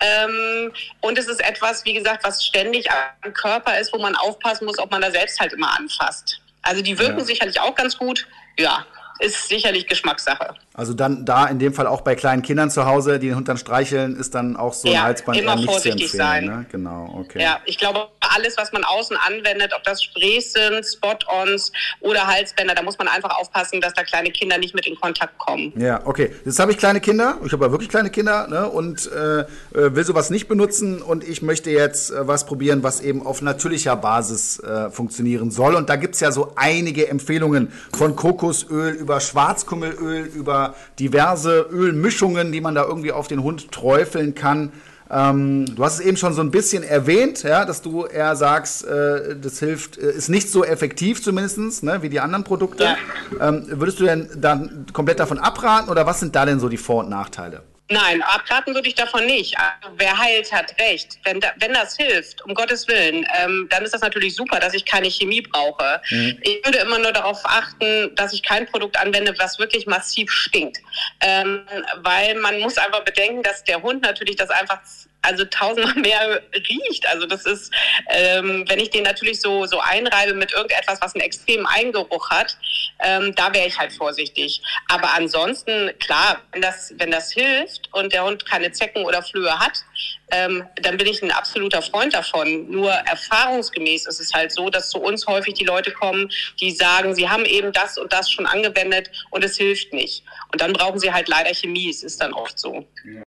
Ähm, 0.00 0.72
und 1.00 1.18
es 1.18 1.26
ist 1.26 1.40
etwas, 1.40 1.84
wie 1.84 1.94
gesagt, 1.94 2.24
was 2.24 2.44
ständig 2.44 2.88
am 2.90 3.32
Körper 3.32 3.78
ist, 3.78 3.92
wo 3.92 3.98
man 3.98 4.16
aufpassen 4.16 4.66
muss, 4.66 4.78
ob 4.78 4.90
man 4.90 5.00
da 5.00 5.10
selbst 5.10 5.40
halt 5.40 5.52
immer 5.52 5.76
anfasst. 5.78 6.40
Also 6.62 6.82
die 6.82 6.98
wirken 6.98 7.18
ja. 7.18 7.24
sicherlich 7.24 7.60
auch 7.60 7.74
ganz 7.74 7.96
gut. 7.96 8.26
Ja, 8.58 8.86
ist 9.20 9.48
sicherlich 9.48 9.86
Geschmackssache. 9.86 10.54
Also 10.72 10.92
dann 10.92 11.24
da 11.24 11.46
in 11.46 11.58
dem 11.60 11.72
Fall 11.72 11.86
auch 11.86 12.00
bei 12.00 12.16
kleinen 12.16 12.42
Kindern 12.42 12.70
zu 12.70 12.84
Hause, 12.84 13.20
die 13.20 13.28
den 13.28 13.36
Hund 13.36 13.48
dann 13.48 13.58
streicheln, 13.58 14.16
ist 14.16 14.34
dann 14.34 14.56
auch 14.56 14.72
so 14.72 14.88
ja, 14.88 15.00
ein 15.00 15.02
Halsband 15.04 15.38
immer 15.38 15.54
nicht 15.54 15.66
vorsichtig 15.66 16.10
zu 16.10 16.18
empfehlen. 16.18 16.46
Sein. 16.46 16.58
Ne? 16.60 16.66
Genau, 16.70 17.14
okay. 17.20 17.40
Ja, 17.40 17.60
ich 17.64 17.78
glaube, 17.78 18.08
alles, 18.34 18.56
was 18.56 18.72
man 18.72 18.82
außen 18.82 19.16
anwendet, 19.16 19.72
ob 19.76 19.84
das 19.84 20.02
Sprays 20.02 20.52
sind, 20.52 20.84
Spot-ons 20.84 21.70
oder 22.00 22.26
Halsbänder, 22.26 22.74
da 22.74 22.82
muss 22.82 22.98
man 22.98 23.06
einfach 23.06 23.38
aufpassen, 23.38 23.80
dass 23.80 23.92
da 23.94 24.02
kleine 24.02 24.30
Kinder 24.30 24.58
nicht 24.58 24.74
mit 24.74 24.86
in 24.86 24.96
Kontakt 24.96 25.38
kommen. 25.38 25.72
Ja, 25.76 26.00
okay. 26.04 26.34
Jetzt 26.44 26.58
habe 26.58 26.72
ich 26.72 26.78
kleine 26.78 27.00
Kinder, 27.00 27.38
ich 27.44 27.52
habe 27.52 27.66
ja 27.66 27.70
wirklich 27.70 27.90
kleine 27.90 28.10
Kinder 28.10 28.48
ne? 28.48 28.68
und 28.68 29.10
äh, 29.12 29.40
äh, 29.40 29.46
will 29.72 30.04
sowas 30.04 30.30
nicht 30.30 30.48
benutzen 30.48 31.02
und 31.02 31.22
ich 31.22 31.40
möchte 31.40 31.70
jetzt 31.70 32.10
äh, 32.10 32.26
was 32.26 32.46
probieren, 32.46 32.82
was 32.82 33.00
eben 33.00 33.24
auf 33.24 33.42
natürlicher 33.42 33.94
Basis 33.94 34.58
äh, 34.58 34.90
funktionieren 34.90 35.52
soll. 35.52 35.76
Und 35.76 35.88
da 35.88 35.96
gibt 35.96 36.14
es 36.14 36.20
ja 36.20 36.32
so 36.32 36.52
einige 36.56 37.08
Empfehlungen 37.08 37.72
von 37.96 38.16
Kokosöl 38.16 39.03
über 39.04 39.20
Schwarzkummelöl, 39.20 40.24
über 40.24 40.74
diverse 40.98 41.66
Ölmischungen, 41.70 42.52
die 42.52 42.62
man 42.62 42.74
da 42.74 42.84
irgendwie 42.84 43.12
auf 43.12 43.28
den 43.28 43.42
Hund 43.42 43.70
träufeln 43.70 44.34
kann. 44.34 44.72
Ähm, 45.10 45.66
du 45.76 45.84
hast 45.84 45.94
es 45.94 46.00
eben 46.00 46.16
schon 46.16 46.32
so 46.32 46.40
ein 46.40 46.50
bisschen 46.50 46.82
erwähnt, 46.82 47.42
ja, 47.42 47.66
dass 47.66 47.82
du 47.82 48.06
eher 48.06 48.34
sagst, 48.36 48.86
äh, 48.86 49.36
das 49.36 49.58
hilft, 49.58 49.98
äh, 49.98 50.10
ist 50.12 50.30
nicht 50.30 50.50
so 50.50 50.64
effektiv 50.64 51.22
zumindest, 51.22 51.82
ne, 51.82 52.00
wie 52.00 52.08
die 52.08 52.20
anderen 52.20 52.44
Produkte. 52.44 52.84
Ja. 52.84 52.96
Ähm, 53.40 53.66
würdest 53.68 54.00
du 54.00 54.04
denn 54.04 54.30
dann 54.36 54.86
komplett 54.94 55.20
davon 55.20 55.38
abraten 55.38 55.90
oder 55.90 56.06
was 56.06 56.20
sind 56.20 56.34
da 56.34 56.46
denn 56.46 56.58
so 56.58 56.70
die 56.70 56.78
Vor- 56.78 57.04
und 57.04 57.10
Nachteile? 57.10 57.62
Nein, 57.90 58.22
abraten 58.22 58.74
würde 58.74 58.88
ich 58.88 58.94
davon 58.94 59.26
nicht. 59.26 59.58
Also, 59.58 59.94
wer 59.98 60.16
heilt, 60.16 60.50
hat 60.52 60.74
recht. 60.80 61.18
Wenn, 61.24 61.40
da, 61.40 61.52
wenn 61.56 61.74
das 61.74 61.96
hilft, 61.96 62.42
um 62.42 62.54
Gottes 62.54 62.88
Willen, 62.88 63.26
ähm, 63.38 63.66
dann 63.68 63.84
ist 63.84 63.92
das 63.92 64.00
natürlich 64.00 64.34
super, 64.34 64.58
dass 64.58 64.72
ich 64.72 64.86
keine 64.86 65.10
Chemie 65.10 65.42
brauche. 65.42 66.00
Mhm. 66.10 66.38
Ich 66.40 66.64
würde 66.64 66.78
immer 66.78 66.98
nur 66.98 67.12
darauf 67.12 67.40
achten, 67.44 68.14
dass 68.14 68.32
ich 68.32 68.42
kein 68.42 68.64
Produkt 68.66 68.96
anwende, 68.96 69.34
was 69.38 69.58
wirklich 69.58 69.86
massiv 69.86 70.30
stinkt. 70.30 70.78
Ähm, 71.20 71.66
weil 71.96 72.36
man 72.36 72.58
muss 72.60 72.78
einfach 72.78 73.04
bedenken, 73.04 73.42
dass 73.42 73.64
der 73.64 73.82
Hund 73.82 74.02
natürlich 74.02 74.36
das 74.36 74.48
einfach 74.48 74.80
also 75.24 75.44
tausendmal 75.44 75.94
mehr 76.02 76.42
riecht. 76.54 77.06
Also 77.08 77.26
das 77.26 77.46
ist, 77.46 77.72
ähm, 78.08 78.64
wenn 78.68 78.78
ich 78.78 78.90
den 78.90 79.04
natürlich 79.04 79.40
so, 79.40 79.66
so 79.66 79.80
einreibe 79.80 80.34
mit 80.34 80.52
irgendetwas, 80.52 81.00
was 81.00 81.14
einen 81.14 81.22
extremen 81.22 81.66
Eigengeruch 81.66 82.30
hat, 82.30 82.56
ähm, 83.00 83.34
da 83.34 83.52
wäre 83.52 83.66
ich 83.66 83.78
halt 83.78 83.92
vorsichtig. 83.92 84.62
Aber 84.88 85.14
ansonsten, 85.14 85.90
klar, 85.98 86.40
wenn 86.52 86.62
das, 86.62 86.92
wenn 86.96 87.10
das 87.10 87.32
hilft 87.32 87.92
und 87.92 88.12
der 88.12 88.24
Hund 88.24 88.46
keine 88.46 88.72
Zecken 88.72 89.04
oder 89.04 89.22
Flöhe 89.22 89.58
hat, 89.58 89.84
ähm, 90.30 90.64
dann 90.76 90.96
bin 90.96 91.06
ich 91.06 91.22
ein 91.22 91.30
absoluter 91.30 91.82
Freund 91.82 92.14
davon. 92.14 92.70
Nur 92.70 92.90
erfahrungsgemäß 92.90 94.06
ist 94.06 94.20
es 94.20 94.32
halt 94.32 94.52
so, 94.52 94.70
dass 94.70 94.90
zu 94.90 94.98
uns 94.98 95.26
häufig 95.26 95.54
die 95.54 95.64
Leute 95.64 95.90
kommen, 95.90 96.30
die 96.60 96.70
sagen, 96.70 97.14
sie 97.14 97.28
haben 97.28 97.44
eben 97.44 97.72
das 97.72 97.98
und 97.98 98.12
das 98.12 98.30
schon 98.30 98.46
angewendet 98.46 99.10
und 99.30 99.44
es 99.44 99.56
hilft 99.56 99.92
nicht. 99.92 100.24
Und 100.52 100.60
dann 100.60 100.72
brauchen 100.72 100.98
sie 100.98 101.12
halt 101.12 101.28
leider 101.28 101.54
Chemie. 101.54 101.90
Es 101.90 102.02
ist 102.02 102.20
dann 102.20 102.32
oft 102.32 102.58
so. 102.58 102.86
Ja. 103.04 103.23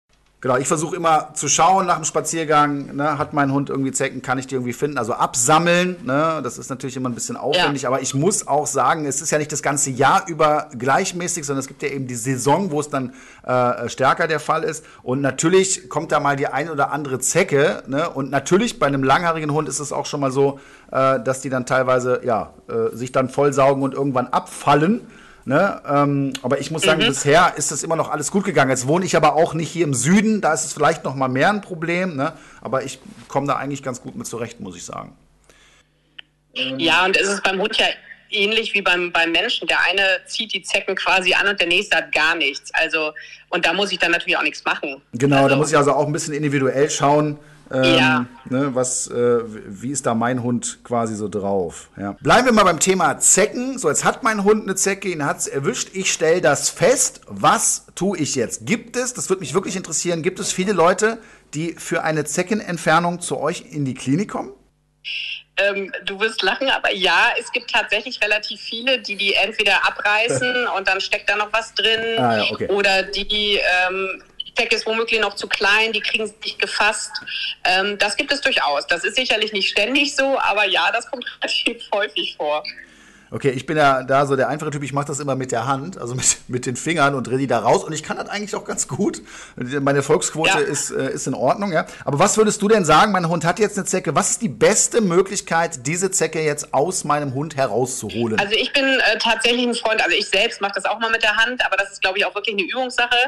Genau, 0.44 0.58
ich 0.58 0.68
versuche 0.68 0.94
immer 0.94 1.30
zu 1.32 1.48
schauen 1.48 1.86
nach 1.86 1.94
dem 1.94 2.04
Spaziergang, 2.04 2.94
ne, 2.94 3.16
hat 3.16 3.32
mein 3.32 3.50
Hund 3.50 3.70
irgendwie 3.70 3.92
Zecken, 3.92 4.20
kann 4.20 4.38
ich 4.38 4.46
die 4.46 4.56
irgendwie 4.56 4.74
finden? 4.74 4.98
Also 4.98 5.14
absammeln, 5.14 5.96
ne, 6.04 6.40
das 6.44 6.58
ist 6.58 6.68
natürlich 6.68 6.98
immer 6.98 7.08
ein 7.08 7.14
bisschen 7.14 7.38
aufwendig, 7.38 7.84
ja. 7.84 7.88
aber 7.88 8.02
ich 8.02 8.12
muss 8.12 8.46
auch 8.46 8.66
sagen, 8.66 9.06
es 9.06 9.22
ist 9.22 9.30
ja 9.30 9.38
nicht 9.38 9.50
das 9.52 9.62
ganze 9.62 9.88
Jahr 9.88 10.28
über 10.28 10.68
gleichmäßig, 10.78 11.46
sondern 11.46 11.60
es 11.60 11.66
gibt 11.66 11.82
ja 11.82 11.88
eben 11.88 12.06
die 12.06 12.14
Saison, 12.14 12.70
wo 12.70 12.80
es 12.80 12.90
dann 12.90 13.14
äh, 13.42 13.88
stärker 13.88 14.28
der 14.28 14.38
Fall 14.38 14.64
ist. 14.64 14.84
Und 15.02 15.22
natürlich 15.22 15.88
kommt 15.88 16.12
da 16.12 16.20
mal 16.20 16.36
die 16.36 16.48
ein 16.48 16.68
oder 16.68 16.92
andere 16.92 17.20
Zecke, 17.20 17.82
ne, 17.86 18.10
und 18.10 18.30
natürlich 18.30 18.78
bei 18.78 18.86
einem 18.86 19.02
langhaarigen 19.02 19.50
Hund 19.50 19.66
ist 19.66 19.80
es 19.80 19.92
auch 19.94 20.04
schon 20.04 20.20
mal 20.20 20.30
so, 20.30 20.60
äh, 20.92 21.20
dass 21.20 21.40
die 21.40 21.48
dann 21.48 21.64
teilweise, 21.64 22.20
ja, 22.22 22.52
äh, 22.68 22.94
sich 22.94 23.12
dann 23.12 23.30
vollsaugen 23.30 23.82
und 23.82 23.94
irgendwann 23.94 24.26
abfallen. 24.26 25.06
Ne? 25.46 25.82
Ähm, 25.86 26.32
aber 26.42 26.58
ich 26.58 26.70
muss 26.70 26.82
sagen, 26.82 27.02
mhm. 27.02 27.08
bisher 27.08 27.54
ist 27.56 27.70
das 27.70 27.82
immer 27.82 27.96
noch 27.96 28.10
alles 28.10 28.30
gut 28.30 28.44
gegangen. 28.44 28.70
Jetzt 28.70 28.86
wohne 28.86 29.04
ich 29.04 29.16
aber 29.16 29.34
auch 29.34 29.52
nicht 29.52 29.70
hier 29.70 29.84
im 29.84 29.92
Süden, 29.92 30.40
da 30.40 30.54
ist 30.54 30.64
es 30.64 30.72
vielleicht 30.72 31.04
noch 31.04 31.14
mal 31.14 31.28
mehr 31.28 31.50
ein 31.50 31.60
Problem. 31.60 32.16
Ne? 32.16 32.32
Aber 32.62 32.82
ich 32.82 32.98
komme 33.28 33.46
da 33.46 33.56
eigentlich 33.56 33.82
ganz 33.82 34.00
gut 34.00 34.16
mit 34.16 34.26
zurecht, 34.26 34.60
muss 34.60 34.76
ich 34.76 34.84
sagen. 34.84 35.16
Ja, 36.54 37.04
und 37.04 37.16
es 37.16 37.28
ist 37.28 37.42
beim 37.42 37.60
Hund 37.60 37.76
ja 37.76 37.86
ähnlich 38.30 38.74
wie 38.74 38.82
beim, 38.82 39.12
beim 39.12 39.32
Menschen. 39.32 39.68
Der 39.68 39.80
eine 39.82 40.20
zieht 40.26 40.52
die 40.54 40.62
Zecken 40.62 40.94
quasi 40.94 41.34
an 41.34 41.48
und 41.48 41.60
der 41.60 41.66
nächste 41.66 41.96
hat 41.96 42.12
gar 42.12 42.34
nichts. 42.34 42.72
Also, 42.74 43.12
und 43.50 43.66
da 43.66 43.72
muss 43.72 43.92
ich 43.92 43.98
dann 43.98 44.12
natürlich 44.12 44.36
auch 44.36 44.42
nichts 44.42 44.64
machen. 44.64 45.02
Genau, 45.12 45.36
also, 45.36 45.48
da 45.48 45.56
muss 45.56 45.70
ich 45.70 45.76
also 45.76 45.92
auch 45.92 46.06
ein 46.06 46.12
bisschen 46.12 46.34
individuell 46.34 46.88
schauen. 46.90 47.38
Ähm, 47.74 47.98
ja. 47.98 48.26
Ne, 48.48 48.74
was, 48.74 49.08
äh, 49.08 49.40
wie 49.44 49.90
ist 49.90 50.06
da 50.06 50.14
mein 50.14 50.42
Hund 50.42 50.78
quasi 50.84 51.16
so 51.16 51.28
drauf? 51.28 51.90
Ja. 51.96 52.12
Bleiben 52.20 52.46
wir 52.46 52.52
mal 52.52 52.64
beim 52.64 52.78
Thema 52.78 53.18
Zecken. 53.18 53.78
So, 53.78 53.88
jetzt 53.88 54.04
hat 54.04 54.22
mein 54.22 54.44
Hund 54.44 54.62
eine 54.62 54.76
Zecke, 54.76 55.08
ihn 55.08 55.24
hat 55.24 55.38
es 55.38 55.46
erwischt. 55.48 55.90
Ich 55.92 56.12
stelle 56.12 56.40
das 56.40 56.70
fest. 56.70 57.22
Was 57.26 57.86
tue 57.96 58.18
ich 58.18 58.36
jetzt? 58.36 58.64
Gibt 58.66 58.96
es, 58.96 59.12
das 59.12 59.28
würde 59.28 59.40
mich 59.40 59.54
wirklich 59.54 59.74
interessieren, 59.74 60.22
gibt 60.22 60.38
es 60.38 60.52
viele 60.52 60.72
Leute, 60.72 61.18
die 61.54 61.72
für 61.72 62.04
eine 62.04 62.24
Zeckenentfernung 62.24 63.20
zu 63.20 63.38
euch 63.38 63.64
in 63.70 63.84
die 63.84 63.94
Klinik 63.94 64.30
kommen? 64.30 64.52
Ähm, 65.56 65.92
du 66.04 66.18
wirst 66.18 66.42
lachen, 66.42 66.68
aber 66.68 66.92
ja, 66.92 67.28
es 67.38 67.52
gibt 67.52 67.70
tatsächlich 67.70 68.20
relativ 68.20 68.60
viele, 68.60 69.00
die 69.00 69.16
die 69.16 69.34
entweder 69.34 69.86
abreißen 69.86 70.66
und 70.76 70.88
dann 70.88 71.00
steckt 71.00 71.28
da 71.28 71.36
noch 71.36 71.52
was 71.52 71.74
drin 71.74 72.18
ah, 72.18 72.38
ja, 72.38 72.44
okay. 72.50 72.68
oder 72.68 73.04
die 73.04 73.60
ähm, 73.86 74.22
Pack 74.54 74.72
ist 74.72 74.86
womöglich 74.86 75.20
noch 75.20 75.34
zu 75.34 75.48
klein, 75.48 75.92
die 75.92 76.00
kriegen 76.00 76.24
es 76.24 76.34
nicht 76.44 76.58
gefasst. 76.58 77.12
Ähm, 77.64 77.98
das 77.98 78.16
gibt 78.16 78.32
es 78.32 78.40
durchaus. 78.40 78.86
Das 78.86 79.04
ist 79.04 79.16
sicherlich 79.16 79.52
nicht 79.52 79.68
ständig 79.68 80.14
so, 80.14 80.38
aber 80.38 80.66
ja, 80.66 80.90
das 80.92 81.10
kommt 81.10 81.24
relativ 81.42 81.82
häufig 81.92 82.36
vor. 82.36 82.62
Okay, 83.34 83.50
ich 83.50 83.66
bin 83.66 83.76
ja 83.76 84.04
da 84.04 84.26
so 84.26 84.36
der 84.36 84.48
einfache 84.48 84.70
Typ, 84.70 84.84
ich 84.84 84.92
mache 84.92 85.06
das 85.06 85.18
immer 85.18 85.34
mit 85.34 85.50
der 85.50 85.66
Hand, 85.66 85.98
also 85.98 86.14
mit, 86.14 86.36
mit 86.48 86.66
den 86.66 86.76
Fingern 86.76 87.16
und 87.16 87.26
drehe 87.26 87.38
die 87.38 87.48
da 87.48 87.58
raus 87.58 87.82
und 87.82 87.92
ich 87.92 88.04
kann 88.04 88.16
das 88.16 88.28
eigentlich 88.28 88.54
auch 88.54 88.64
ganz 88.64 88.86
gut. 88.86 89.22
Meine 89.56 90.04
Volksquote 90.04 90.50
ja. 90.50 90.58
ist, 90.60 90.92
äh, 90.92 91.10
ist 91.10 91.26
in 91.26 91.34
Ordnung, 91.34 91.72
ja. 91.72 91.84
Aber 92.04 92.20
was 92.20 92.36
würdest 92.36 92.62
du 92.62 92.68
denn 92.68 92.84
sagen, 92.84 93.10
mein 93.10 93.28
Hund 93.28 93.44
hat 93.44 93.58
jetzt 93.58 93.76
eine 93.76 93.86
Zecke, 93.86 94.14
was 94.14 94.30
ist 94.30 94.42
die 94.42 94.48
beste 94.48 95.00
Möglichkeit, 95.00 95.84
diese 95.84 96.12
Zecke 96.12 96.42
jetzt 96.42 96.72
aus 96.72 97.02
meinem 97.02 97.34
Hund 97.34 97.56
herauszuholen? 97.56 98.38
Also 98.38 98.54
ich 98.54 98.72
bin 98.72 98.84
äh, 98.84 99.18
tatsächlich 99.18 99.66
ein 99.66 99.74
Freund, 99.74 100.00
also 100.00 100.16
ich 100.16 100.28
selbst 100.28 100.60
mache 100.60 100.74
das 100.76 100.84
auch 100.84 101.00
mal 101.00 101.10
mit 101.10 101.24
der 101.24 101.34
Hand, 101.36 101.66
aber 101.66 101.76
das 101.76 101.90
ist, 101.90 102.02
glaube 102.02 102.18
ich, 102.18 102.26
auch 102.26 102.36
wirklich 102.36 102.54
eine 102.54 102.62
Übungssache. 102.62 103.18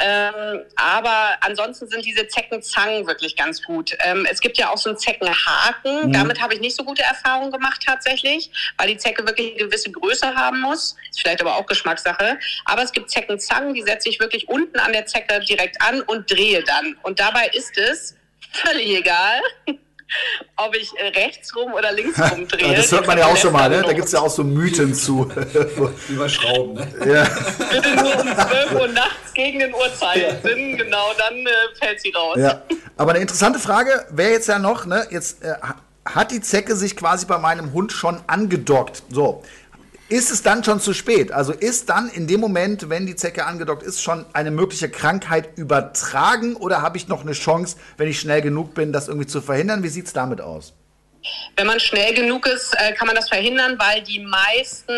Ähm, 0.00 0.62
aber 0.74 1.28
ansonsten 1.42 1.86
sind 1.86 2.04
diese 2.04 2.26
Zeckenzangen 2.26 3.06
wirklich 3.06 3.36
ganz 3.36 3.62
gut. 3.62 3.96
Ähm, 4.00 4.26
es 4.28 4.40
gibt 4.40 4.58
ja 4.58 4.70
auch 4.70 4.78
so 4.78 4.90
einen 4.90 4.98
Zeckenhaken, 4.98 6.08
mhm. 6.08 6.12
damit 6.12 6.42
habe 6.42 6.54
ich 6.54 6.60
nicht 6.60 6.74
so 6.74 6.82
gute 6.82 7.04
Erfahrungen 7.04 7.52
gemacht 7.52 7.84
tatsächlich, 7.86 8.50
weil 8.78 8.88
die 8.88 8.96
Zecke 8.96 9.24
wirklich 9.24 9.43
eine 9.52 9.56
gewisse 9.64 9.90
Größe 9.90 10.26
haben 10.34 10.60
muss. 10.60 10.96
Ist 11.10 11.20
vielleicht 11.20 11.40
aber 11.40 11.56
auch 11.56 11.66
Geschmackssache. 11.66 12.38
Aber 12.64 12.82
es 12.82 12.92
gibt 12.92 13.10
Zeckenzangen, 13.10 13.74
die 13.74 13.82
setze 13.82 14.08
ich 14.08 14.20
wirklich 14.20 14.48
unten 14.48 14.78
an 14.78 14.92
der 14.92 15.06
Zecke 15.06 15.40
direkt 15.40 15.80
an 15.80 16.02
und 16.02 16.30
drehe 16.30 16.62
dann. 16.62 16.96
Und 17.02 17.20
dabei 17.20 17.48
ist 17.52 17.76
es 17.78 18.14
völlig 18.52 18.98
egal, 18.98 19.40
ob 20.56 20.76
ich 20.76 20.92
rechts 21.16 21.54
rum 21.56 21.72
oder 21.72 21.92
links 21.92 22.18
rum 22.18 22.46
drehe. 22.46 22.76
Das 22.76 22.92
hört 22.92 23.06
man 23.06 23.18
ja 23.18 23.26
auch 23.26 23.36
schon 23.36 23.52
mal, 23.52 23.68
ne? 23.68 23.82
Da 23.82 23.92
gibt 23.92 24.06
es 24.06 24.12
ja 24.12 24.20
auch 24.20 24.30
so 24.30 24.44
Mythen 24.44 24.94
zu. 24.94 25.30
Über 26.08 26.28
Schrauben, 26.28 26.74
ne? 26.74 26.86
Ja. 27.06 27.24
Bitte 27.70 27.94
nur 27.96 28.20
um 28.20 28.34
12 28.34 28.72
Uhr 28.72 28.88
nachts 28.88 29.32
gegen 29.34 29.58
den 29.58 29.74
Uhrzeigersinn, 29.74 30.76
genau, 30.76 31.12
dann 31.18 31.34
äh, 31.46 31.50
fällt 31.78 32.00
sie 32.00 32.10
raus. 32.10 32.36
Ja. 32.38 32.62
Aber 32.96 33.12
eine 33.12 33.20
interessante 33.20 33.58
Frage 33.58 34.06
wäre 34.10 34.32
jetzt 34.32 34.48
ja 34.48 34.58
noch, 34.58 34.86
ne? 34.86 35.06
Jetzt 35.10 35.42
äh, 35.42 35.54
hat 36.04 36.30
die 36.30 36.40
Zecke 36.40 36.76
sich 36.76 36.96
quasi 36.96 37.26
bei 37.26 37.38
meinem 37.38 37.72
Hund 37.72 37.92
schon 37.92 38.20
angedockt. 38.26 39.02
So. 39.10 39.42
Ist 40.10 40.30
es 40.30 40.42
dann 40.42 40.62
schon 40.62 40.80
zu 40.80 40.92
spät? 40.92 41.32
Also 41.32 41.52
ist 41.52 41.88
dann 41.88 42.10
in 42.10 42.26
dem 42.26 42.38
Moment, 42.38 42.90
wenn 42.90 43.06
die 43.06 43.16
Zecke 43.16 43.46
angedockt 43.46 43.82
ist, 43.82 44.02
schon 44.02 44.26
eine 44.34 44.50
mögliche 44.50 44.90
Krankheit 44.90 45.56
übertragen 45.56 46.56
oder 46.56 46.82
habe 46.82 46.98
ich 46.98 47.08
noch 47.08 47.22
eine 47.22 47.32
Chance, 47.32 47.76
wenn 47.96 48.08
ich 48.08 48.20
schnell 48.20 48.42
genug 48.42 48.74
bin, 48.74 48.92
das 48.92 49.08
irgendwie 49.08 49.26
zu 49.26 49.40
verhindern? 49.40 49.82
Wie 49.82 49.88
sieht 49.88 50.06
es 50.06 50.12
damit 50.12 50.42
aus? 50.42 50.74
Wenn 51.56 51.66
man 51.66 51.80
schnell 51.80 52.14
genug 52.14 52.46
ist, 52.46 52.74
äh, 52.78 52.92
kann 52.92 53.06
man 53.06 53.16
das 53.16 53.28
verhindern, 53.28 53.78
weil 53.78 54.02
die 54.02 54.20
meisten 54.20 54.92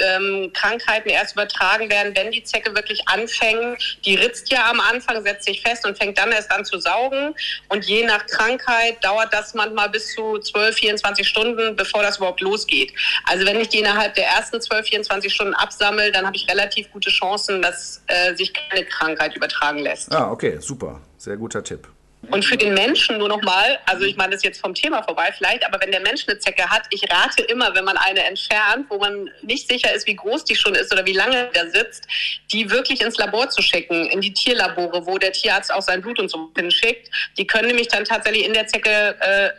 ähm, 0.00 0.52
Krankheiten 0.52 1.08
erst 1.08 1.32
übertragen 1.34 1.90
werden, 1.90 2.14
wenn 2.16 2.30
die 2.30 2.42
Zecke 2.44 2.74
wirklich 2.74 3.06
anfängt. 3.08 3.98
Die 4.04 4.14
ritzt 4.14 4.50
ja 4.50 4.70
am 4.70 4.80
Anfang, 4.80 5.22
setzt 5.22 5.44
sich 5.44 5.62
fest 5.62 5.86
und 5.86 5.96
fängt 5.96 6.18
dann 6.18 6.32
erst 6.32 6.50
an 6.50 6.64
zu 6.64 6.78
saugen. 6.78 7.34
Und 7.68 7.84
je 7.84 8.04
nach 8.04 8.26
Krankheit 8.26 9.02
dauert 9.04 9.32
das 9.32 9.54
manchmal 9.54 9.88
bis 9.88 10.14
zu 10.14 10.38
12, 10.38 10.76
24 10.76 11.26
Stunden, 11.26 11.76
bevor 11.76 12.02
das 12.02 12.18
überhaupt 12.18 12.40
losgeht. 12.40 12.92
Also 13.24 13.46
wenn 13.46 13.60
ich 13.60 13.68
die 13.68 13.78
innerhalb 13.78 14.14
der 14.14 14.26
ersten 14.26 14.60
12, 14.60 14.88
24 14.88 15.32
Stunden 15.32 15.54
absammle, 15.54 16.12
dann 16.12 16.26
habe 16.26 16.36
ich 16.36 16.48
relativ 16.48 16.90
gute 16.92 17.10
Chancen, 17.10 17.62
dass 17.62 18.02
äh, 18.06 18.34
sich 18.34 18.52
keine 18.52 18.84
Krankheit 18.84 19.36
übertragen 19.36 19.78
lässt. 19.78 20.12
Ah, 20.12 20.30
okay, 20.30 20.58
super. 20.60 21.00
Sehr 21.16 21.36
guter 21.36 21.62
Tipp. 21.62 21.88
Und 22.30 22.44
für 22.44 22.56
den 22.56 22.74
Menschen 22.74 23.18
nur 23.18 23.28
nochmal, 23.28 23.80
also 23.84 24.04
ich 24.04 24.16
meine, 24.16 24.32
das 24.32 24.44
jetzt 24.44 24.60
vom 24.60 24.74
Thema 24.74 25.02
vorbei 25.02 25.32
vielleicht, 25.36 25.66
aber 25.66 25.80
wenn 25.80 25.90
der 25.90 26.00
Mensch 26.00 26.26
eine 26.28 26.38
Zecke 26.38 26.68
hat, 26.70 26.82
ich 26.90 27.02
rate 27.10 27.42
immer, 27.42 27.74
wenn 27.74 27.84
man 27.84 27.96
eine 27.96 28.24
entfernt, 28.24 28.86
wo 28.88 28.98
man 28.98 29.28
nicht 29.42 29.68
sicher 29.68 29.92
ist, 29.92 30.06
wie 30.06 30.14
groß 30.14 30.44
die 30.44 30.54
schon 30.54 30.74
ist 30.76 30.92
oder 30.92 31.04
wie 31.04 31.14
lange 31.14 31.50
der 31.54 31.70
sitzt, 31.70 32.06
die 32.52 32.70
wirklich 32.70 33.00
ins 33.00 33.16
Labor 33.16 33.48
zu 33.50 33.60
schicken, 33.60 34.06
in 34.06 34.20
die 34.20 34.32
Tierlabore, 34.32 35.04
wo 35.04 35.18
der 35.18 35.32
Tierarzt 35.32 35.74
auch 35.74 35.82
sein 35.82 36.00
Blut 36.00 36.20
und 36.20 36.30
so 36.30 36.50
hinschickt. 36.56 37.10
Die 37.36 37.46
können 37.46 37.66
nämlich 37.66 37.88
dann 37.88 38.04
tatsächlich 38.04 38.46
in 38.46 38.52
der 38.52 38.68
Zecke 38.68 39.16
äh, 39.18 39.50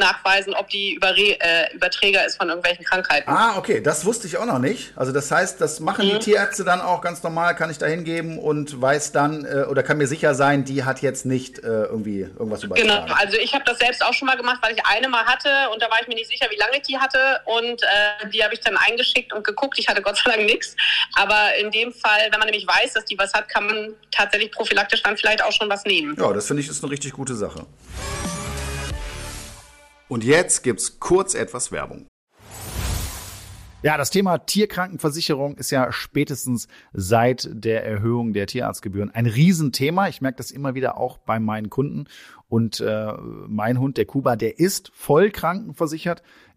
nachweisen, 0.00 0.54
ob 0.54 0.68
die 0.68 0.94
Überre 0.94 1.16
äh, 1.16 1.72
Überträger 1.74 2.26
ist 2.26 2.36
von 2.36 2.48
irgendwelchen 2.48 2.84
Krankheiten. 2.84 3.30
Ah, 3.30 3.56
okay, 3.56 3.80
das 3.80 4.04
wusste 4.04 4.26
ich 4.26 4.36
auch 4.36 4.46
noch 4.46 4.58
nicht. 4.58 4.92
Also 4.96 5.12
das 5.12 5.30
heißt, 5.30 5.60
das 5.60 5.78
machen 5.78 6.06
mhm. 6.06 6.12
die 6.12 6.18
Tierärzte 6.18 6.64
dann 6.64 6.80
auch 6.80 7.00
ganz 7.00 7.22
normal, 7.22 7.54
kann 7.54 7.70
ich 7.70 7.78
da 7.78 7.86
hingeben 7.86 8.38
und 8.38 8.80
weiß 8.80 9.12
dann 9.12 9.44
äh, 9.44 9.66
oder 9.70 9.84
kann 9.84 9.98
mir 9.98 10.08
sicher 10.08 10.34
sein, 10.34 10.64
die 10.64 10.84
hat 10.84 11.02
jetzt 11.02 11.24
nicht 11.24 11.60
äh, 11.60 11.84
irgendwie 11.84 12.22
irgendwas 12.22 12.64
übertragen. 12.64 12.88
Genau, 12.88 13.14
also 13.14 13.36
ich 13.36 13.54
habe 13.54 13.64
das 13.64 13.78
selbst 13.78 14.04
auch 14.04 14.14
schon 14.14 14.26
mal 14.26 14.36
gemacht, 14.36 14.58
weil 14.62 14.74
ich 14.74 14.84
eine 14.84 15.08
mal 15.08 15.24
hatte 15.24 15.48
und 15.72 15.80
da 15.80 15.90
war 15.90 16.00
ich 16.00 16.08
mir 16.08 16.14
nicht 16.14 16.28
sicher, 16.28 16.46
wie 16.50 16.56
lange 16.56 16.78
ich 16.78 16.82
die 16.82 16.98
hatte 16.98 17.40
und 17.44 17.82
äh, 17.82 18.28
die 18.32 18.42
habe 18.42 18.54
ich 18.54 18.60
dann 18.60 18.76
eingeschickt 18.76 19.32
und 19.32 19.44
geguckt. 19.44 19.78
Ich 19.78 19.88
hatte 19.88 20.02
Gott 20.02 20.16
sei 20.16 20.32
Dank 20.32 20.46
nichts, 20.46 20.74
aber 21.14 21.54
in 21.60 21.70
dem 21.70 21.92
Fall, 21.92 22.28
wenn 22.30 22.38
man 22.38 22.48
nämlich 22.48 22.66
weiß, 22.66 22.94
dass 22.94 23.04
die 23.04 23.18
was 23.18 23.32
hat, 23.34 23.48
kann 23.48 23.66
man 23.66 23.94
tatsächlich 24.10 24.50
prophylaktisch 24.50 25.02
dann 25.02 25.16
vielleicht 25.16 25.42
auch 25.44 25.52
schon 25.52 25.68
was 25.68 25.84
nehmen. 25.84 26.16
Ja, 26.18 26.32
das 26.32 26.46
finde 26.46 26.62
ich 26.62 26.68
ist 26.68 26.82
eine 26.82 26.90
richtig 26.90 27.12
gute 27.12 27.34
Sache. 27.34 27.66
Und 30.10 30.24
jetzt 30.24 30.64
gibt's 30.64 30.98
kurz 30.98 31.34
etwas 31.34 31.70
Werbung. 31.70 32.08
Ja, 33.82 33.96
das 33.96 34.10
Thema 34.10 34.38
Tierkrankenversicherung 34.38 35.56
ist 35.56 35.70
ja 35.70 35.92
spätestens 35.92 36.66
seit 36.92 37.48
der 37.50 37.86
Erhöhung 37.86 38.32
der 38.32 38.48
Tierarztgebühren 38.48 39.10
ein 39.14 39.26
Riesenthema. 39.26 40.08
Ich 40.08 40.20
merke 40.20 40.38
das 40.38 40.50
immer 40.50 40.74
wieder 40.74 40.98
auch 40.98 41.18
bei 41.18 41.38
meinen 41.38 41.70
Kunden. 41.70 42.06
Und 42.48 42.80
äh, 42.80 43.12
mein 43.46 43.78
Hund, 43.78 43.98
der 43.98 44.04
Kuba, 44.04 44.34
der 44.34 44.58
ist 44.58 44.90
voll 44.92 45.30
krankenversichert. 45.30 46.24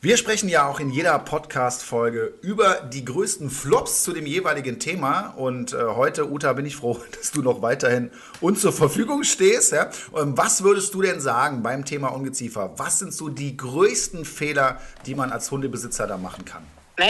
Wir 0.00 0.16
sprechen 0.16 0.48
ja 0.48 0.68
auch 0.68 0.78
in 0.78 0.90
jeder 0.90 1.18
Podcast-Folge 1.18 2.32
über 2.40 2.82
die 2.82 3.04
größten 3.04 3.50
Flops 3.50 4.04
zu 4.04 4.12
dem 4.12 4.26
jeweiligen 4.26 4.78
Thema. 4.78 5.30
Und 5.36 5.72
äh, 5.72 5.86
heute, 5.88 6.30
Uta, 6.30 6.52
bin 6.52 6.66
ich 6.66 6.76
froh, 6.76 7.00
dass 7.18 7.32
du 7.32 7.42
noch 7.42 7.62
weiterhin 7.62 8.12
uns 8.40 8.60
zur 8.60 8.72
Verfügung 8.72 9.24
stehst. 9.24 9.72
Ja? 9.72 9.90
Ähm, 10.16 10.38
was 10.38 10.62
würdest 10.62 10.94
du 10.94 11.02
denn 11.02 11.18
sagen 11.18 11.64
beim 11.64 11.84
Thema 11.84 12.14
Ungeziefer? 12.14 12.74
Was 12.76 13.00
sind 13.00 13.12
so 13.12 13.28
die 13.28 13.56
größten 13.56 14.24
Fehler, 14.24 14.80
die 15.04 15.16
man 15.16 15.32
als 15.32 15.50
Hundebesitzer 15.50 16.06
da 16.06 16.16
machen 16.16 16.44
kann? 16.44 16.62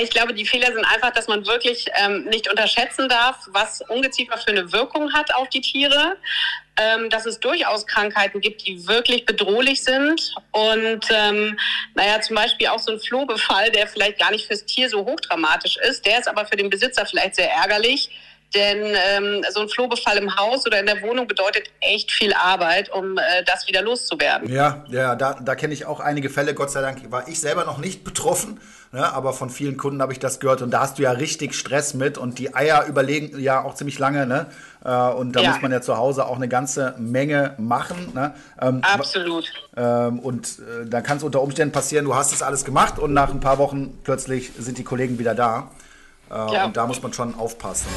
Ich 0.02 0.10
glaube, 0.10 0.34
die 0.34 0.44
Fehler 0.44 0.72
sind 0.72 0.84
einfach, 0.84 1.12
dass 1.12 1.28
man 1.28 1.46
wirklich 1.46 1.86
ähm, 2.04 2.24
nicht 2.24 2.48
unterschätzen 2.50 3.08
darf, 3.08 3.36
was 3.48 3.80
Ungeziefer 3.88 4.36
für 4.36 4.50
eine 4.50 4.72
Wirkung 4.72 5.12
hat 5.12 5.34
auf 5.34 5.48
die 5.48 5.60
Tiere. 5.60 6.16
Ähm, 6.80 7.10
dass 7.10 7.26
es 7.26 7.40
durchaus 7.40 7.88
Krankheiten 7.88 8.40
gibt, 8.40 8.64
die 8.64 8.86
wirklich 8.86 9.26
bedrohlich 9.26 9.82
sind. 9.82 10.32
Und 10.52 11.08
ähm, 11.10 11.58
naja, 11.94 12.20
zum 12.20 12.36
Beispiel 12.36 12.68
auch 12.68 12.78
so 12.78 12.92
ein 12.92 13.00
Flohbefall, 13.00 13.72
der 13.72 13.88
vielleicht 13.88 14.20
gar 14.20 14.30
nicht 14.30 14.46
fürs 14.46 14.64
Tier 14.64 14.88
so 14.88 15.04
hochdramatisch 15.04 15.76
ist, 15.78 16.06
der 16.06 16.20
ist 16.20 16.28
aber 16.28 16.46
für 16.46 16.56
den 16.56 16.70
Besitzer 16.70 17.04
vielleicht 17.04 17.34
sehr 17.34 17.50
ärgerlich. 17.50 18.10
Denn 18.54 18.96
ähm, 19.10 19.44
so 19.50 19.60
ein 19.60 19.68
Flohbefall 19.68 20.16
im 20.16 20.36
Haus 20.36 20.66
oder 20.66 20.80
in 20.80 20.86
der 20.86 21.02
Wohnung 21.02 21.26
bedeutet 21.26 21.64
echt 21.80 22.10
viel 22.10 22.32
Arbeit, 22.32 22.90
um 22.90 23.18
äh, 23.18 23.44
das 23.44 23.66
wieder 23.66 23.82
loszuwerden. 23.82 24.50
Ja, 24.50 24.84
ja, 24.88 25.16
da, 25.16 25.34
da 25.34 25.54
kenne 25.54 25.74
ich 25.74 25.84
auch 25.84 26.00
einige 26.00 26.30
Fälle. 26.30 26.54
Gott 26.54 26.70
sei 26.70 26.80
Dank 26.80 27.10
war 27.10 27.28
ich 27.28 27.40
selber 27.40 27.64
noch 27.64 27.78
nicht 27.78 28.04
betroffen. 28.04 28.60
Ne, 28.90 29.12
aber 29.12 29.34
von 29.34 29.50
vielen 29.50 29.76
Kunden 29.76 30.00
habe 30.00 30.14
ich 30.14 30.18
das 30.18 30.40
gehört 30.40 30.62
und 30.62 30.70
da 30.70 30.80
hast 30.80 30.98
du 30.98 31.02
ja 31.02 31.10
richtig 31.10 31.54
Stress 31.54 31.92
mit 31.92 32.16
und 32.16 32.38
die 32.38 32.54
Eier 32.54 32.86
überlegen 32.86 33.38
ja 33.38 33.62
auch 33.62 33.74
ziemlich 33.74 33.98
lange, 33.98 34.26
ne? 34.26 34.46
Äh, 34.82 35.10
und 35.10 35.36
da 35.36 35.40
ja. 35.40 35.50
muss 35.50 35.60
man 35.60 35.70
ja 35.72 35.82
zu 35.82 35.98
Hause 35.98 36.24
auch 36.24 36.36
eine 36.36 36.48
ganze 36.48 36.94
Menge 36.96 37.54
machen. 37.58 38.12
Ne? 38.14 38.32
Ähm, 38.60 38.80
Absolut. 38.82 39.52
Ähm, 39.76 40.20
und 40.20 40.60
äh, 40.60 40.86
dann 40.86 41.02
kann 41.02 41.18
es 41.18 41.22
unter 41.22 41.42
Umständen 41.42 41.72
passieren, 41.72 42.06
du 42.06 42.14
hast 42.14 42.32
es 42.32 42.42
alles 42.42 42.64
gemacht 42.64 42.98
und 42.98 43.12
nach 43.12 43.28
ein 43.28 43.40
paar 43.40 43.58
Wochen 43.58 43.98
plötzlich 44.04 44.52
sind 44.58 44.78
die 44.78 44.84
Kollegen 44.84 45.18
wieder 45.18 45.34
da. 45.34 45.70
Äh, 46.30 46.54
ja. 46.54 46.64
Und 46.64 46.76
da 46.76 46.86
muss 46.86 47.02
man 47.02 47.12
schon 47.12 47.34
aufpassen. 47.34 47.88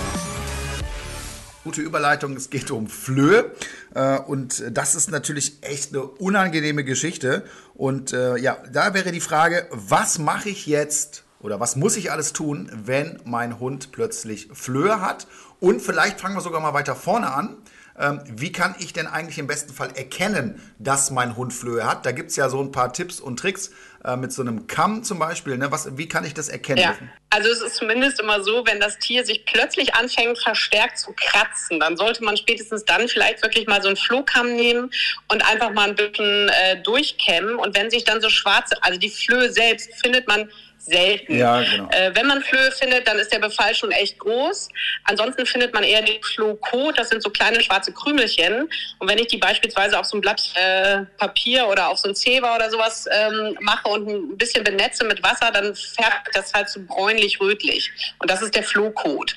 Gute 1.63 1.81
Überleitung, 1.81 2.35
es 2.35 2.49
geht 2.49 2.71
um 2.71 2.87
Flöhe. 2.87 3.51
Äh, 3.93 4.17
und 4.17 4.63
das 4.71 4.95
ist 4.95 5.11
natürlich 5.11 5.59
echt 5.61 5.93
eine 5.93 6.01
unangenehme 6.01 6.83
Geschichte. 6.83 7.43
Und 7.75 8.13
äh, 8.13 8.37
ja, 8.37 8.57
da 8.71 8.95
wäre 8.95 9.11
die 9.11 9.19
Frage, 9.19 9.67
was 9.69 10.17
mache 10.17 10.49
ich 10.49 10.65
jetzt 10.65 11.23
oder 11.39 11.59
was 11.59 11.75
muss 11.75 11.97
ich 11.97 12.11
alles 12.11 12.33
tun, 12.33 12.71
wenn 12.73 13.19
mein 13.25 13.59
Hund 13.59 13.91
plötzlich 13.91 14.49
Flöhe 14.53 15.01
hat? 15.01 15.27
Und 15.59 15.83
vielleicht 15.83 16.19
fangen 16.19 16.35
wir 16.35 16.41
sogar 16.41 16.61
mal 16.61 16.73
weiter 16.73 16.95
vorne 16.95 17.31
an. 17.31 17.57
Ähm, 17.99 18.21
wie 18.25 18.51
kann 18.51 18.73
ich 18.79 18.93
denn 18.93 19.05
eigentlich 19.05 19.37
im 19.37 19.45
besten 19.45 19.71
Fall 19.71 19.91
erkennen, 19.95 20.59
dass 20.79 21.11
mein 21.11 21.35
Hund 21.37 21.53
Flöhe 21.53 21.85
hat? 21.85 22.07
Da 22.07 22.11
gibt 22.11 22.31
es 22.31 22.37
ja 22.37 22.49
so 22.49 22.59
ein 22.59 22.71
paar 22.71 22.91
Tipps 22.91 23.19
und 23.19 23.37
Tricks 23.37 23.69
äh, 24.03 24.15
mit 24.15 24.33
so 24.33 24.41
einem 24.41 24.67
Kamm 24.67 25.03
zum 25.03 25.19
Beispiel. 25.19 25.57
Ne? 25.57 25.71
Was, 25.71 25.97
wie 25.97 26.07
kann 26.07 26.25
ich 26.25 26.33
das 26.33 26.49
erkennen? 26.49 26.81
Ja. 26.81 26.97
Also 27.29 27.49
es 27.49 27.61
ist 27.61 27.75
zumindest 27.75 28.19
immer 28.19 28.43
so, 28.43 28.65
wenn 28.65 28.79
das 28.79 28.97
Tier 28.99 29.25
sich 29.25 29.45
plötzlich 29.45 29.93
anfängt, 29.95 30.37
verstärkt 30.39 30.97
zu 30.97 31.13
kratzen, 31.15 31.79
dann 31.79 31.95
sollte 31.97 32.23
man 32.23 32.35
spätestens 32.35 32.83
dann 32.83 33.07
vielleicht 33.07 33.41
wirklich 33.43 33.67
mal 33.67 33.81
so 33.81 33.87
einen 33.87 33.97
Flohkamm 33.97 34.55
nehmen 34.55 34.91
und 35.29 35.45
einfach 35.49 35.71
mal 35.71 35.89
ein 35.89 35.95
bisschen 35.95 36.49
äh, 36.49 36.81
durchkämmen. 36.81 37.55
Und 37.55 37.75
wenn 37.75 37.89
sich 37.89 38.03
dann 38.03 38.21
so 38.21 38.29
schwarze, 38.29 38.75
also 38.81 38.99
die 38.99 39.09
Flöhe 39.09 39.51
selbst 39.51 39.89
findet 40.01 40.27
man 40.27 40.49
selten. 40.85 41.37
Ja, 41.37 41.61
genau. 41.61 41.89
Äh, 41.91 42.11
wenn 42.15 42.27
man 42.27 42.41
Flöhe 42.41 42.71
findet, 42.71 43.07
dann 43.07 43.19
ist 43.19 43.31
der 43.31 43.39
Befall 43.39 43.73
schon 43.75 43.91
echt 43.91 44.17
groß. 44.19 44.69
Ansonsten 45.03 45.45
findet 45.45 45.73
man 45.73 45.83
eher 45.83 46.01
den 46.01 46.21
Flohkot, 46.21 46.97
das 46.97 47.09
sind 47.09 47.21
so 47.21 47.29
kleine 47.29 47.61
schwarze 47.61 47.93
Krümelchen. 47.93 48.69
Und 48.99 49.09
wenn 49.09 49.17
ich 49.17 49.27
die 49.27 49.37
beispielsweise 49.37 49.99
auf 49.99 50.05
so 50.05 50.17
ein 50.17 50.21
Blatt 50.21 50.41
äh, 50.55 51.01
Papier 51.17 51.67
oder 51.67 51.89
auf 51.89 51.99
so 51.99 52.09
ein 52.09 52.15
Zewa 52.15 52.55
oder 52.55 52.69
sowas 52.69 53.07
ähm, 53.11 53.57
mache 53.61 53.87
und 53.87 54.07
ein 54.07 54.37
bisschen 54.37 54.63
benetze 54.63 55.05
mit 55.05 55.21
Wasser, 55.23 55.51
dann 55.51 55.75
färbt 55.75 56.29
das 56.33 56.53
halt 56.53 56.69
so 56.69 56.79
bräunlich-rötlich. 56.85 57.91
Und 58.19 58.29
das 58.29 58.41
ist 58.41 58.55
der 58.55 58.63
Flohkot. 58.63 59.35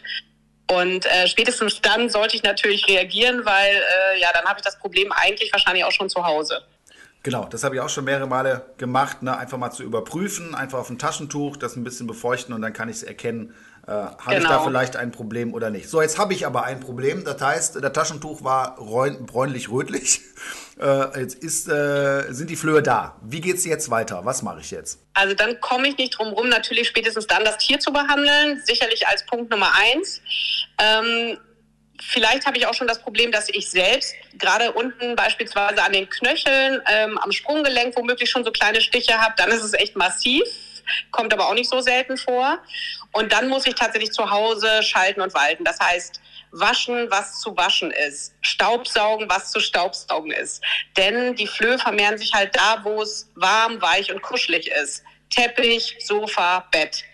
Und 0.70 1.04
äh, 1.06 1.28
spätestens 1.28 1.80
dann 1.82 2.08
sollte 2.08 2.36
ich 2.36 2.42
natürlich 2.42 2.88
reagieren, 2.88 3.44
weil 3.44 3.74
äh, 3.74 4.20
ja, 4.20 4.30
dann 4.32 4.44
habe 4.46 4.58
ich 4.58 4.64
das 4.64 4.78
Problem 4.78 5.12
eigentlich 5.12 5.52
wahrscheinlich 5.52 5.84
auch 5.84 5.92
schon 5.92 6.08
zu 6.08 6.24
Hause. 6.24 6.62
Genau, 7.24 7.46
das 7.46 7.64
habe 7.64 7.74
ich 7.74 7.80
auch 7.80 7.88
schon 7.88 8.04
mehrere 8.04 8.26
Male 8.26 8.66
gemacht, 8.76 9.22
ne? 9.22 9.34
einfach 9.34 9.56
mal 9.56 9.70
zu 9.70 9.82
überprüfen, 9.82 10.54
einfach 10.54 10.78
auf 10.78 10.90
ein 10.90 10.98
Taschentuch, 10.98 11.56
das 11.56 11.74
ein 11.74 11.82
bisschen 11.82 12.06
befeuchten 12.06 12.54
und 12.54 12.60
dann 12.60 12.74
kann 12.74 12.90
ich 12.90 12.96
es 12.96 13.02
erkennen, 13.02 13.54
äh, 13.86 13.92
habe 13.92 14.16
genau. 14.26 14.36
ich 14.36 14.42
da 14.42 14.48
genau. 14.50 14.64
vielleicht 14.64 14.96
ein 14.96 15.10
Problem 15.10 15.54
oder 15.54 15.70
nicht. 15.70 15.88
So, 15.88 16.02
jetzt 16.02 16.18
habe 16.18 16.34
ich 16.34 16.44
aber 16.44 16.64
ein 16.64 16.80
Problem, 16.80 17.24
das 17.24 17.40
heißt, 17.40 17.82
das 17.82 17.92
Taschentuch 17.94 18.44
war 18.44 18.76
bräunlich-rötlich, 18.76 20.20
äh, 20.78 21.18
jetzt 21.18 21.36
ist, 21.36 21.66
äh, 21.66 22.30
sind 22.30 22.50
die 22.50 22.56
Flöhe 22.56 22.82
da. 22.82 23.16
Wie 23.22 23.40
geht 23.40 23.56
es 23.56 23.64
jetzt 23.64 23.88
weiter? 23.88 24.26
Was 24.26 24.42
mache 24.42 24.60
ich 24.60 24.70
jetzt? 24.70 24.98
Also 25.14 25.34
dann 25.34 25.58
komme 25.62 25.88
ich 25.88 25.96
nicht 25.96 26.18
drum 26.18 26.28
rum, 26.28 26.50
natürlich 26.50 26.88
spätestens 26.88 27.26
dann 27.26 27.42
das 27.42 27.56
Tier 27.56 27.80
zu 27.80 27.90
behandeln, 27.90 28.60
sicherlich 28.66 29.08
als 29.08 29.24
Punkt 29.24 29.50
Nummer 29.50 29.70
eins. 29.74 30.20
Ähm, 30.78 31.38
Vielleicht 32.00 32.46
habe 32.46 32.58
ich 32.58 32.66
auch 32.66 32.74
schon 32.74 32.88
das 32.88 33.00
Problem, 33.00 33.30
dass 33.30 33.48
ich 33.48 33.70
selbst 33.70 34.14
gerade 34.38 34.72
unten 34.72 35.14
beispielsweise 35.14 35.82
an 35.82 35.92
den 35.92 36.08
Knöcheln, 36.08 36.82
ähm, 36.88 37.18
am 37.18 37.30
Sprunggelenk 37.30 37.96
womöglich 37.96 38.30
schon 38.30 38.44
so 38.44 38.50
kleine 38.50 38.80
Stiche 38.80 39.18
habe. 39.20 39.34
Dann 39.36 39.50
ist 39.50 39.62
es 39.62 39.74
echt 39.74 39.94
massiv, 39.94 40.42
kommt 41.12 41.32
aber 41.32 41.48
auch 41.48 41.54
nicht 41.54 41.70
so 41.70 41.80
selten 41.80 42.16
vor. 42.16 42.58
Und 43.12 43.32
dann 43.32 43.48
muss 43.48 43.66
ich 43.66 43.74
tatsächlich 43.74 44.12
zu 44.12 44.30
Hause 44.30 44.82
schalten 44.82 45.20
und 45.20 45.34
walten. 45.34 45.64
Das 45.64 45.78
heißt, 45.78 46.20
waschen, 46.50 47.10
was 47.10 47.40
zu 47.40 47.56
waschen 47.56 47.90
ist, 47.90 48.34
Staubsaugen, 48.40 49.28
was 49.28 49.50
zu 49.50 49.60
Staubsaugen 49.60 50.30
ist. 50.30 50.62
Denn 50.96 51.34
die 51.34 51.46
Flöhe 51.46 51.78
vermehren 51.78 52.18
sich 52.18 52.32
halt 52.32 52.56
da, 52.56 52.80
wo 52.82 53.02
es 53.02 53.28
warm, 53.34 53.80
weich 53.80 54.12
und 54.12 54.22
kuschelig 54.22 54.70
ist. 54.70 55.04
Teppich, 55.30 55.96
Sofa, 56.00 56.66
Bett. 56.70 57.04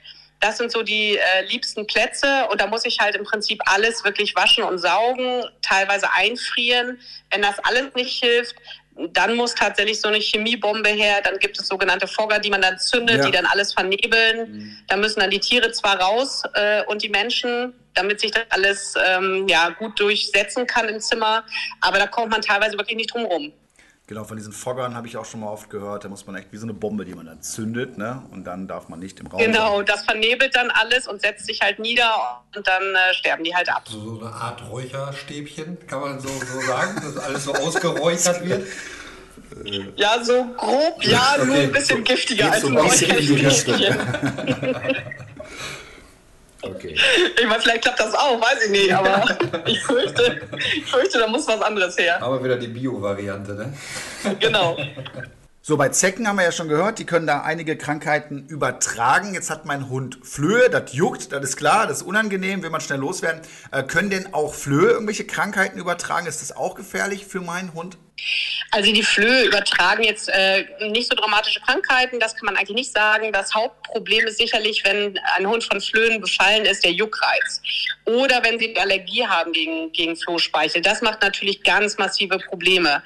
Das 0.40 0.56
sind 0.56 0.72
so 0.72 0.82
die 0.82 1.18
äh, 1.18 1.44
liebsten 1.48 1.86
Plätze 1.86 2.46
und 2.50 2.60
da 2.60 2.66
muss 2.66 2.84
ich 2.86 2.98
halt 2.98 3.14
im 3.14 3.24
Prinzip 3.24 3.60
alles 3.66 4.04
wirklich 4.04 4.34
waschen 4.34 4.64
und 4.64 4.78
saugen, 4.78 5.44
teilweise 5.60 6.10
einfrieren. 6.12 6.98
Wenn 7.30 7.42
das 7.42 7.58
alles 7.60 7.94
nicht 7.94 8.22
hilft, 8.22 8.56
dann 9.12 9.36
muss 9.36 9.54
tatsächlich 9.54 10.00
so 10.00 10.08
eine 10.08 10.18
Chemiebombe 10.18 10.88
her. 10.88 11.20
Dann 11.22 11.38
gibt 11.38 11.58
es 11.58 11.68
sogenannte 11.68 12.06
Fogger, 12.06 12.38
die 12.38 12.50
man 12.50 12.62
dann 12.62 12.78
zündet, 12.78 13.18
ja. 13.18 13.26
die 13.26 13.32
dann 13.32 13.46
alles 13.46 13.72
vernebeln. 13.72 14.52
Mhm. 14.52 14.78
Da 14.88 14.96
müssen 14.96 15.20
dann 15.20 15.30
die 15.30 15.40
Tiere 15.40 15.72
zwar 15.72 16.00
raus 16.00 16.42
äh, 16.54 16.82
und 16.84 17.02
die 17.02 17.08
Menschen, 17.08 17.74
damit 17.94 18.20
sich 18.20 18.30
das 18.30 18.44
alles 18.50 18.94
ähm, 19.06 19.46
ja, 19.48 19.70
gut 19.70 19.98
durchsetzen 20.00 20.66
kann 20.66 20.88
im 20.88 21.00
Zimmer. 21.00 21.44
Aber 21.80 21.98
da 21.98 22.06
kommt 22.06 22.30
man 22.30 22.42
teilweise 22.42 22.76
wirklich 22.76 22.96
nicht 22.96 23.12
drum 23.12 23.24
rum. 23.24 23.52
Genau, 24.10 24.24
von 24.24 24.36
diesen 24.36 24.52
Foggern 24.52 24.96
habe 24.96 25.06
ich 25.06 25.16
auch 25.16 25.24
schon 25.24 25.38
mal 25.38 25.46
oft 25.46 25.70
gehört. 25.70 26.02
Da 26.02 26.08
muss 26.08 26.26
man 26.26 26.34
echt 26.34 26.48
wie 26.50 26.56
so 26.56 26.64
eine 26.64 26.74
Bombe, 26.74 27.04
die 27.04 27.14
man 27.14 27.26
dann 27.26 27.42
zündet, 27.42 27.96
ne? 27.96 28.24
Und 28.32 28.42
dann 28.42 28.66
darf 28.66 28.88
man 28.88 28.98
nicht 28.98 29.20
im 29.20 29.28
Raum. 29.28 29.38
Genau, 29.38 29.76
sein. 29.76 29.86
das 29.86 30.02
vernebelt 30.02 30.52
dann 30.56 30.68
alles 30.68 31.06
und 31.06 31.20
setzt 31.20 31.46
sich 31.46 31.60
halt 31.60 31.78
nieder 31.78 32.42
und 32.56 32.66
dann 32.66 32.82
äh, 32.82 33.14
sterben 33.14 33.44
die 33.44 33.54
halt 33.54 33.68
ab. 33.68 33.84
So, 33.88 34.16
so 34.16 34.26
eine 34.26 34.34
Art 34.34 34.68
Räucherstäbchen, 34.68 35.86
kann 35.86 36.00
man 36.00 36.18
so, 36.18 36.28
so 36.28 36.60
sagen, 36.60 37.00
dass 37.00 37.18
alles 37.18 37.44
so 37.44 37.54
ausgeräuchert 37.54 38.44
wird. 38.44 38.66
Ja, 39.94 40.24
so 40.24 40.44
grob, 40.56 41.04
ja, 41.04 41.36
okay. 41.36 41.46
nur 41.46 41.56
ein 41.58 41.70
bisschen 41.70 42.02
giftiger 42.02 42.50
als 42.50 42.64
ein 42.64 42.76
Räucherstäbchen. 42.76 43.96
Okay. 46.62 46.96
Ich 47.38 47.46
meine, 47.46 47.60
vielleicht 47.60 47.82
klappt 47.82 48.00
das 48.00 48.14
auch, 48.14 48.40
weiß 48.40 48.64
ich 48.66 48.70
nicht, 48.70 48.92
aber 48.92 49.24
ich 49.66 49.80
fürchte, 49.82 50.40
ich 50.76 50.84
fürchte, 50.86 51.18
da 51.18 51.26
muss 51.26 51.46
was 51.46 51.62
anderes 51.62 51.96
her. 51.96 52.22
Aber 52.22 52.42
wieder 52.42 52.56
die 52.56 52.68
Bio-Variante, 52.68 53.54
ne? 53.54 53.72
Genau. 54.38 54.76
So, 55.62 55.76
bei 55.76 55.90
Zecken 55.90 56.26
haben 56.26 56.36
wir 56.36 56.44
ja 56.44 56.52
schon 56.52 56.68
gehört, 56.68 56.98
die 56.98 57.04
können 57.04 57.26
da 57.26 57.42
einige 57.42 57.76
Krankheiten 57.76 58.46
übertragen. 58.46 59.34
Jetzt 59.34 59.50
hat 59.50 59.66
mein 59.66 59.90
Hund 59.90 60.18
Flöhe, 60.22 60.70
das 60.70 60.94
juckt, 60.94 61.32
das 61.32 61.44
ist 61.44 61.56
klar, 61.56 61.86
das 61.86 61.98
ist 61.98 62.02
unangenehm, 62.04 62.62
will 62.62 62.70
man 62.70 62.80
schnell 62.80 62.98
loswerden. 62.98 63.42
Äh, 63.70 63.82
können 63.82 64.08
denn 64.08 64.32
auch 64.32 64.54
Flöhe 64.54 64.90
irgendwelche 64.90 65.26
Krankheiten 65.26 65.78
übertragen? 65.78 66.26
Ist 66.26 66.40
das 66.40 66.56
auch 66.56 66.74
gefährlich 66.74 67.26
für 67.26 67.42
meinen 67.42 67.74
Hund? 67.74 67.98
Also 68.72 68.92
die 68.92 69.02
Flöhe 69.02 69.44
übertragen 69.44 70.04
jetzt 70.04 70.28
äh, 70.28 70.64
nicht 70.90 71.10
so 71.10 71.16
dramatische 71.16 71.60
Krankheiten, 71.60 72.20
das 72.20 72.36
kann 72.36 72.46
man 72.46 72.56
eigentlich 72.56 72.76
nicht 72.76 72.92
sagen. 72.92 73.32
Das 73.32 73.52
Hauptproblem 73.52 74.26
ist 74.28 74.38
sicherlich, 74.38 74.84
wenn 74.84 75.18
ein 75.36 75.46
Hund 75.46 75.64
von 75.64 75.80
Flöhen 75.80 76.20
befallen 76.20 76.64
ist, 76.64 76.84
der 76.84 76.92
Juckreiz. 76.92 77.60
Oder 78.04 78.42
wenn 78.44 78.58
sie 78.58 78.70
eine 78.70 78.80
Allergie 78.80 79.26
haben 79.26 79.52
gegen, 79.52 79.90
gegen 79.92 80.16
Flohspeichel. 80.16 80.82
Das 80.82 81.02
macht 81.02 81.20
natürlich 81.20 81.62
ganz 81.64 81.98
massive 81.98 82.38
Probleme. 82.38 83.02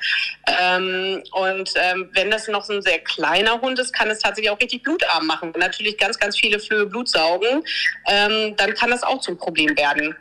Ähm, 0.60 1.22
und 1.32 1.70
ähm, 1.76 2.10
wenn 2.12 2.30
das 2.30 2.46
noch 2.48 2.64
so 2.64 2.74
ein 2.74 2.82
sehr 2.82 2.98
kleiner 2.98 3.60
Hund 3.60 3.78
ist, 3.78 3.92
kann 3.92 4.10
es 4.10 4.18
tatsächlich 4.18 4.50
auch 4.50 4.60
richtig 4.60 4.82
blutarm 4.82 5.26
machen. 5.26 5.52
Wenn 5.54 5.60
natürlich 5.60 5.96
ganz, 5.96 6.18
ganz 6.18 6.38
viele 6.38 6.60
Flöhe 6.60 6.86
Blut 6.86 7.08
saugen, 7.08 7.64
ähm, 8.06 8.54
dann 8.56 8.74
kann 8.74 8.90
das 8.90 9.02
auch 9.02 9.20
zum 9.20 9.38
Problem 9.38 9.76
werden. 9.78 10.14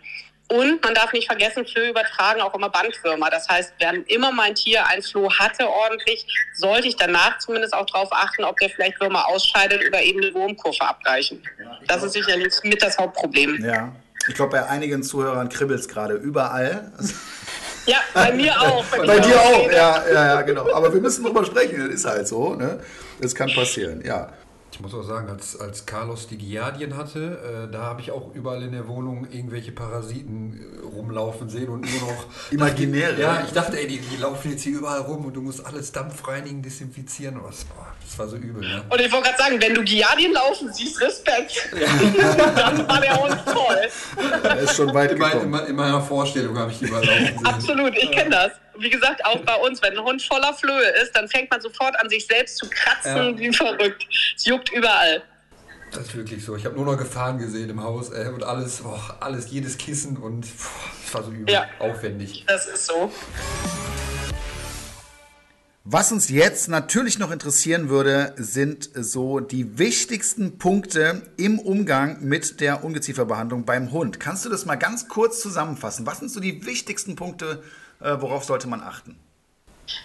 Und 0.54 0.84
man 0.84 0.94
darf 0.94 1.12
nicht 1.14 1.26
vergessen, 1.26 1.66
Flöhe 1.66 1.90
übertragen 1.90 2.40
auch 2.40 2.54
immer 2.54 2.70
Bandwürmer. 2.70 3.32
Das 3.32 3.50
heißt, 3.50 3.74
wenn 3.80 4.04
immer 4.04 4.32
mein 4.32 4.54
Tier 4.54 4.86
ein 4.86 5.02
Floh 5.02 5.28
hatte 5.32 5.68
ordentlich, 5.68 6.28
sollte 6.54 6.88
ich 6.88 6.96
danach 6.96 7.40
zumindest 7.40 7.74
auch 7.74 7.88
darauf 7.88 8.10
achten, 8.12 8.44
ob 8.44 8.60
der 8.60 8.70
vielleicht 8.70 9.02
Würmer 9.02 9.28
ausscheidet 9.28 9.82
oder 9.84 10.00
eben 10.04 10.22
eine 10.22 10.32
Wurmkurve 10.32 10.82
abreichen. 10.82 11.42
Das 11.88 12.04
ist 12.04 12.14
sicherlich 12.14 12.54
mit 12.62 12.84
das 12.84 13.00
Hauptproblem. 13.00 13.66
Ja, 13.66 13.96
ich 14.28 14.36
glaube, 14.36 14.52
bei 14.52 14.68
einigen 14.68 15.02
Zuhörern 15.02 15.50
kribbelt 15.50 15.80
es 15.80 15.88
gerade 15.88 16.14
überall. 16.14 16.92
Ja, 17.86 17.98
bei 18.14 18.32
mir 18.32 18.54
auch. 18.62 18.86
Bei, 18.86 19.06
bei 19.06 19.20
dir 19.20 19.38
auch, 19.38 19.70
ja, 19.70 20.08
ja, 20.08 20.26
ja, 20.36 20.42
genau. 20.44 20.74
Aber 20.74 20.94
wir 20.94 21.02
müssen 21.02 21.22
drüber 21.22 21.44
sprechen, 21.44 21.86
das 21.86 21.96
ist 21.96 22.06
halt 22.06 22.30
so. 22.30 22.56
Ne? 22.56 22.80
Das 23.20 23.36
kann 23.36 23.52
passieren, 23.54 24.02
ja. 24.06 24.32
Ich 24.74 24.80
muss 24.80 24.96
auch 24.96 25.04
sagen, 25.04 25.30
als, 25.30 25.60
als 25.60 25.86
Carlos 25.86 26.28
die 26.28 26.36
Giardien 26.36 26.98
hatte, 26.98 27.68
äh, 27.70 27.72
da 27.72 27.84
habe 27.84 28.02
ich 28.02 28.10
auch 28.10 28.34
überall 28.34 28.64
in 28.64 28.72
der 28.72 28.88
Wohnung 28.88 29.28
irgendwelche 29.32 29.72
Parasiten 29.72 30.82
äh, 30.82 30.96
rumlaufen 30.96 31.48
sehen 31.48 31.70
und 31.70 31.82
nur 31.82 32.10
noch. 32.10 32.26
Imaginäre. 32.52 33.22
Ja, 33.22 33.44
ich 33.46 33.54
dachte, 33.54 33.80
ey, 33.80 33.86
die, 33.86 34.00
die, 34.00 34.18
laufen 34.18 34.50
jetzt 34.50 34.64
hier 34.64 34.80
überall 34.80 35.02
rum 35.02 35.26
und 35.26 35.36
du 35.36 35.42
musst 35.42 35.64
alles 35.64 35.92
Dampf 35.92 36.28
reinigen, 36.28 36.64
desinfizieren. 36.64 37.40
Was, 37.44 37.68
oh, 37.70 37.84
das 38.04 38.18
war 38.18 38.28
so 38.28 38.36
übel, 38.36 38.68
ne? 38.68 38.84
Und 38.90 39.00
ich 39.00 39.12
wollte 39.12 39.30
gerade 39.30 39.44
sagen, 39.44 39.62
wenn 39.62 39.76
du 39.76 39.84
Giardien 39.84 40.34
laufen 40.34 40.74
siehst, 40.74 41.00
Respekt. 41.00 41.70
Ja. 41.80 42.52
Dann 42.56 42.88
war 42.88 43.00
der 43.00 43.16
Hund 43.16 43.38
toll. 43.46 43.90
Er 44.44 44.58
ist 44.58 44.76
schon 44.76 44.92
weit 44.92 45.12
in, 45.12 45.20
gekommen. 45.20 45.54
In, 45.54 45.68
in 45.68 45.76
meiner 45.76 46.02
Vorstellung 46.02 46.58
habe 46.58 46.72
ich 46.72 46.80
die 46.80 46.86
überall 46.86 47.06
laufen 47.06 47.26
sehen. 47.26 47.46
Absolut, 47.46 47.96
ich 47.96 48.10
kenne 48.10 48.32
das 48.32 48.63
wie 48.78 48.90
gesagt, 48.90 49.24
auch 49.26 49.40
bei 49.42 49.56
uns, 49.56 49.82
wenn 49.82 49.98
ein 49.98 50.04
Hund 50.04 50.22
voller 50.22 50.54
Flöhe 50.54 50.90
ist, 51.02 51.16
dann 51.16 51.28
fängt 51.28 51.52
man 51.52 51.62
sofort 51.62 52.00
an, 52.00 52.10
sich 52.10 52.26
selbst 52.26 52.58
zu 52.58 52.70
kratzen, 52.70 53.16
ja. 53.16 53.38
wie 53.38 53.54
verrückt. 53.54 54.06
Es 54.36 54.46
juckt 54.46 54.72
überall. 54.72 55.24
Das 55.92 56.08
ist 56.08 56.16
wirklich 56.16 56.44
so. 56.44 56.56
Ich 56.56 56.66
habe 56.66 56.76
nur 56.76 56.86
noch 56.86 56.98
Gefahren 56.98 57.38
gesehen 57.38 57.70
im 57.70 57.84
Haus 57.84 58.10
ey, 58.10 58.28
und 58.30 58.44
alles, 58.44 58.82
oh, 58.84 59.00
alles, 59.20 59.52
jedes 59.52 59.78
Kissen 59.78 60.18
und 60.18 60.46
es 60.46 61.14
war 61.14 61.24
so 61.24 61.32
übel, 61.32 61.54
ja. 61.54 61.68
aufwendig. 61.78 62.46
Das 62.48 62.66
ist 62.66 62.88
so. 62.88 63.12
Was 65.86 66.12
uns 66.14 66.30
jetzt 66.30 66.70
natürlich 66.70 67.20
noch 67.20 67.30
interessieren 67.30 67.90
würde, 67.90 68.34
sind 68.38 68.90
so 68.96 69.42
die 69.42 69.78
wichtigsten 69.78 70.58
Punkte 70.58 71.24
im 71.38 71.60
Umgang 71.60 72.24
mit 72.24 72.62
der 72.62 72.86
Ungezieferbehandlung 72.86 73.66
beim 73.66 73.92
Hund. 73.92 74.20
Kannst 74.20 74.46
du 74.46 74.50
das 74.50 74.66
mal 74.66 74.78
ganz 74.78 75.10
kurz 75.10 75.42
zusammenfassen? 75.42 76.08
Was 76.08 76.20
sind 76.20 76.32
so 76.32 76.40
die 76.40 76.66
wichtigsten 76.66 77.16
Punkte 77.16 77.62
äh, 77.62 77.83
worauf 78.04 78.44
sollte 78.44 78.68
man 78.68 78.82
achten? 78.82 79.20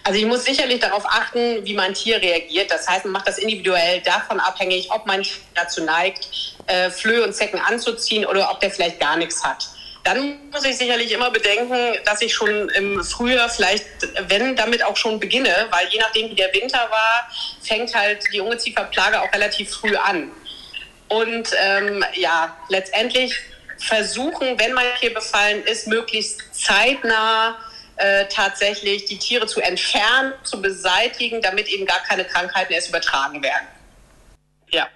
Also 0.03 0.19
ich 0.19 0.25
muss 0.25 0.43
sicherlich 0.43 0.79
darauf 0.79 1.05
achten, 1.05 1.65
wie 1.65 1.73
mein 1.73 1.93
Tier 1.93 2.21
reagiert. 2.21 2.71
Das 2.71 2.87
heißt, 2.87 3.05
man 3.05 3.13
macht 3.13 3.27
das 3.27 3.37
individuell 3.37 4.01
davon 4.01 4.39
abhängig, 4.39 4.89
ob 4.91 5.05
mein 5.05 5.23
Tier 5.23 5.37
dazu 5.55 5.83
neigt, 5.83 6.27
äh, 6.67 6.89
Flöhe 6.89 7.23
und 7.23 7.33
Zecken 7.33 7.59
anzuziehen 7.59 8.25
oder 8.25 8.51
ob 8.51 8.59
der 8.59 8.71
vielleicht 8.71 8.99
gar 8.99 9.17
nichts 9.17 9.43
hat. 9.43 9.69
Dann 10.03 10.49
muss 10.51 10.63
ich 10.65 10.77
sicherlich 10.77 11.11
immer 11.11 11.29
bedenken, 11.29 11.97
dass 12.05 12.21
ich 12.21 12.33
schon 12.33 12.69
im 12.69 13.03
Frühjahr 13.03 13.49
vielleicht, 13.49 13.85
wenn 14.27 14.55
damit 14.55 14.83
auch 14.83 14.95
schon 14.95 15.19
beginne, 15.19 15.67
weil 15.71 15.87
je 15.89 15.99
nachdem 15.99 16.29
wie 16.31 16.35
der 16.35 16.53
Winter 16.53 16.87
war, 16.89 17.29
fängt 17.61 17.93
halt 17.93 18.23
die 18.33 18.39
Ungezieferplage 18.39 19.21
auch 19.21 19.31
relativ 19.33 19.71
früh 19.71 19.95
an. 19.95 20.31
Und 21.09 21.49
ähm, 21.59 22.03
ja, 22.13 22.55
letztendlich 22.69 23.35
versuchen, 23.77 24.59
wenn 24.59 24.73
mein 24.73 24.87
Tier 24.99 25.13
befallen 25.13 25.63
ist, 25.63 25.87
möglichst 25.87 26.41
zeitnah 26.53 27.57
äh, 27.99 28.25
tatsächlich 28.27 29.05
die 29.05 29.17
Tiere 29.17 29.45
zu 29.45 29.61
entfernen, 29.61 30.33
zu 30.43 30.61
beseitigen, 30.61 31.41
damit 31.41 31.67
eben 31.67 31.85
gar 31.85 31.99
keine 31.99 32.25
Krankheiten 32.25 32.73
erst 32.73 32.89
übertragen 32.89 33.43
werden. 33.43 33.67
Ja. 34.71 34.87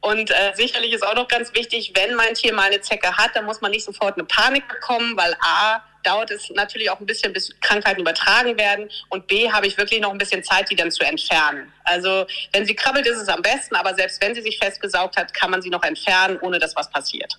Und 0.00 0.30
äh, 0.30 0.52
sicherlich 0.54 0.92
ist 0.92 1.04
auch 1.04 1.14
noch 1.14 1.28
ganz 1.28 1.52
wichtig, 1.54 1.92
wenn 1.94 2.14
mein 2.14 2.34
Tier 2.34 2.52
mal 2.52 2.70
eine 2.70 2.80
Zecke 2.80 3.16
hat, 3.16 3.34
dann 3.34 3.44
muss 3.46 3.60
man 3.60 3.70
nicht 3.70 3.84
sofort 3.84 4.14
eine 4.14 4.24
Panik 4.24 4.68
bekommen, 4.68 5.16
weil 5.16 5.34
A, 5.40 5.82
dauert 6.04 6.30
es 6.30 6.50
natürlich 6.50 6.90
auch 6.90 7.00
ein 7.00 7.06
bisschen, 7.06 7.32
bis 7.32 7.52
Krankheiten 7.60 8.00
übertragen 8.00 8.56
werden 8.56 8.88
und 9.08 9.26
B, 9.26 9.50
habe 9.50 9.66
ich 9.66 9.76
wirklich 9.76 10.00
noch 10.00 10.12
ein 10.12 10.18
bisschen 10.18 10.44
Zeit, 10.44 10.70
die 10.70 10.76
dann 10.76 10.92
zu 10.92 11.04
entfernen. 11.04 11.72
Also 11.84 12.26
wenn 12.52 12.64
sie 12.64 12.76
krabbelt, 12.76 13.06
ist 13.06 13.16
es 13.16 13.28
am 13.28 13.42
besten, 13.42 13.74
aber 13.74 13.94
selbst 13.94 14.22
wenn 14.22 14.34
sie 14.34 14.42
sich 14.42 14.58
festgesaugt 14.58 15.16
hat, 15.16 15.34
kann 15.34 15.50
man 15.50 15.62
sie 15.62 15.70
noch 15.70 15.82
entfernen, 15.82 16.38
ohne 16.40 16.58
dass 16.58 16.76
was 16.76 16.88
passiert. 16.90 17.36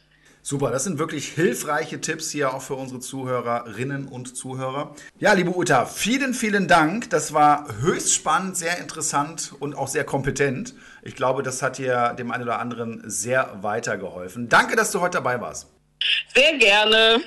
Super, 0.50 0.72
das 0.72 0.86
sind 0.86 0.98
wirklich 0.98 1.28
hilfreiche 1.28 2.00
Tipps 2.00 2.32
hier 2.32 2.54
auch 2.54 2.62
für 2.62 2.76
unsere 2.76 3.02
Zuhörerinnen 3.02 4.08
und 4.08 4.38
Zuhörer. 4.38 4.96
Ja, 5.20 5.34
liebe 5.34 5.54
Uta, 5.54 5.86
vielen, 5.86 6.34
vielen 6.34 6.70
Dank. 6.70 7.10
Das 7.10 7.34
war 7.34 7.68
höchst 7.82 8.14
spannend, 8.14 8.56
sehr 8.56 8.78
interessant 8.78 9.52
und 9.60 9.76
auch 9.76 9.90
sehr 9.90 10.06
kompetent. 10.06 10.74
Ich 11.02 11.18
glaube, 11.18 11.44
das 11.44 11.62
hat 11.62 11.80
dir 11.80 12.16
dem 12.18 12.32
einen 12.32 12.44
oder 12.44 12.60
anderen 12.60 13.02
sehr 13.10 13.62
weitergeholfen. 13.62 14.48
Danke, 14.48 14.78
dass 14.78 14.92
du 14.92 15.02
heute 15.02 15.18
dabei 15.18 15.42
warst. 15.42 15.68
Sehr 16.34 16.58
gerne. 16.58 17.20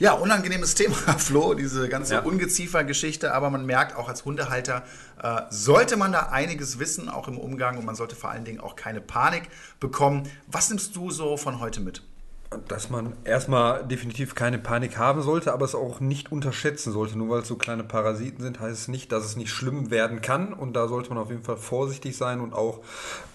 Ja, 0.00 0.12
unangenehmes 0.12 0.76
Thema, 0.76 0.94
Flo, 1.18 1.54
diese 1.54 1.88
ganze 1.88 2.14
ja. 2.14 2.20
Ungeziefer-Geschichte, 2.20 3.34
aber 3.34 3.50
man 3.50 3.66
merkt 3.66 3.96
auch 3.96 4.08
als 4.08 4.24
Hundehalter, 4.24 4.84
äh, 5.20 5.42
sollte 5.50 5.96
man 5.96 6.12
da 6.12 6.28
einiges 6.28 6.78
wissen, 6.78 7.08
auch 7.08 7.26
im 7.26 7.36
Umgang 7.36 7.78
und 7.78 7.84
man 7.84 7.96
sollte 7.96 8.14
vor 8.14 8.30
allen 8.30 8.44
Dingen 8.44 8.60
auch 8.60 8.76
keine 8.76 9.00
Panik 9.00 9.48
bekommen. 9.80 10.30
Was 10.46 10.68
nimmst 10.68 10.94
du 10.94 11.10
so 11.10 11.36
von 11.36 11.58
heute 11.58 11.80
mit? 11.80 12.02
Dass 12.68 12.90
man 12.90 13.12
erstmal 13.24 13.84
definitiv 13.84 14.36
keine 14.36 14.58
Panik 14.60 14.96
haben 14.98 15.20
sollte, 15.20 15.52
aber 15.52 15.64
es 15.64 15.74
auch 15.74 15.98
nicht 15.98 16.30
unterschätzen 16.30 16.92
sollte. 16.92 17.18
Nur 17.18 17.28
weil 17.30 17.42
es 17.42 17.48
so 17.48 17.56
kleine 17.56 17.82
Parasiten 17.82 18.42
sind, 18.42 18.60
heißt 18.60 18.82
es 18.82 18.88
nicht, 18.88 19.10
dass 19.10 19.24
es 19.24 19.36
nicht 19.36 19.50
schlimm 19.50 19.90
werden 19.90 20.22
kann. 20.22 20.54
Und 20.54 20.74
da 20.74 20.86
sollte 20.86 21.10
man 21.10 21.18
auf 21.18 21.28
jeden 21.28 21.42
Fall 21.42 21.58
vorsichtig 21.58 22.16
sein 22.16 22.40
und 22.40 22.54
auch 22.54 22.78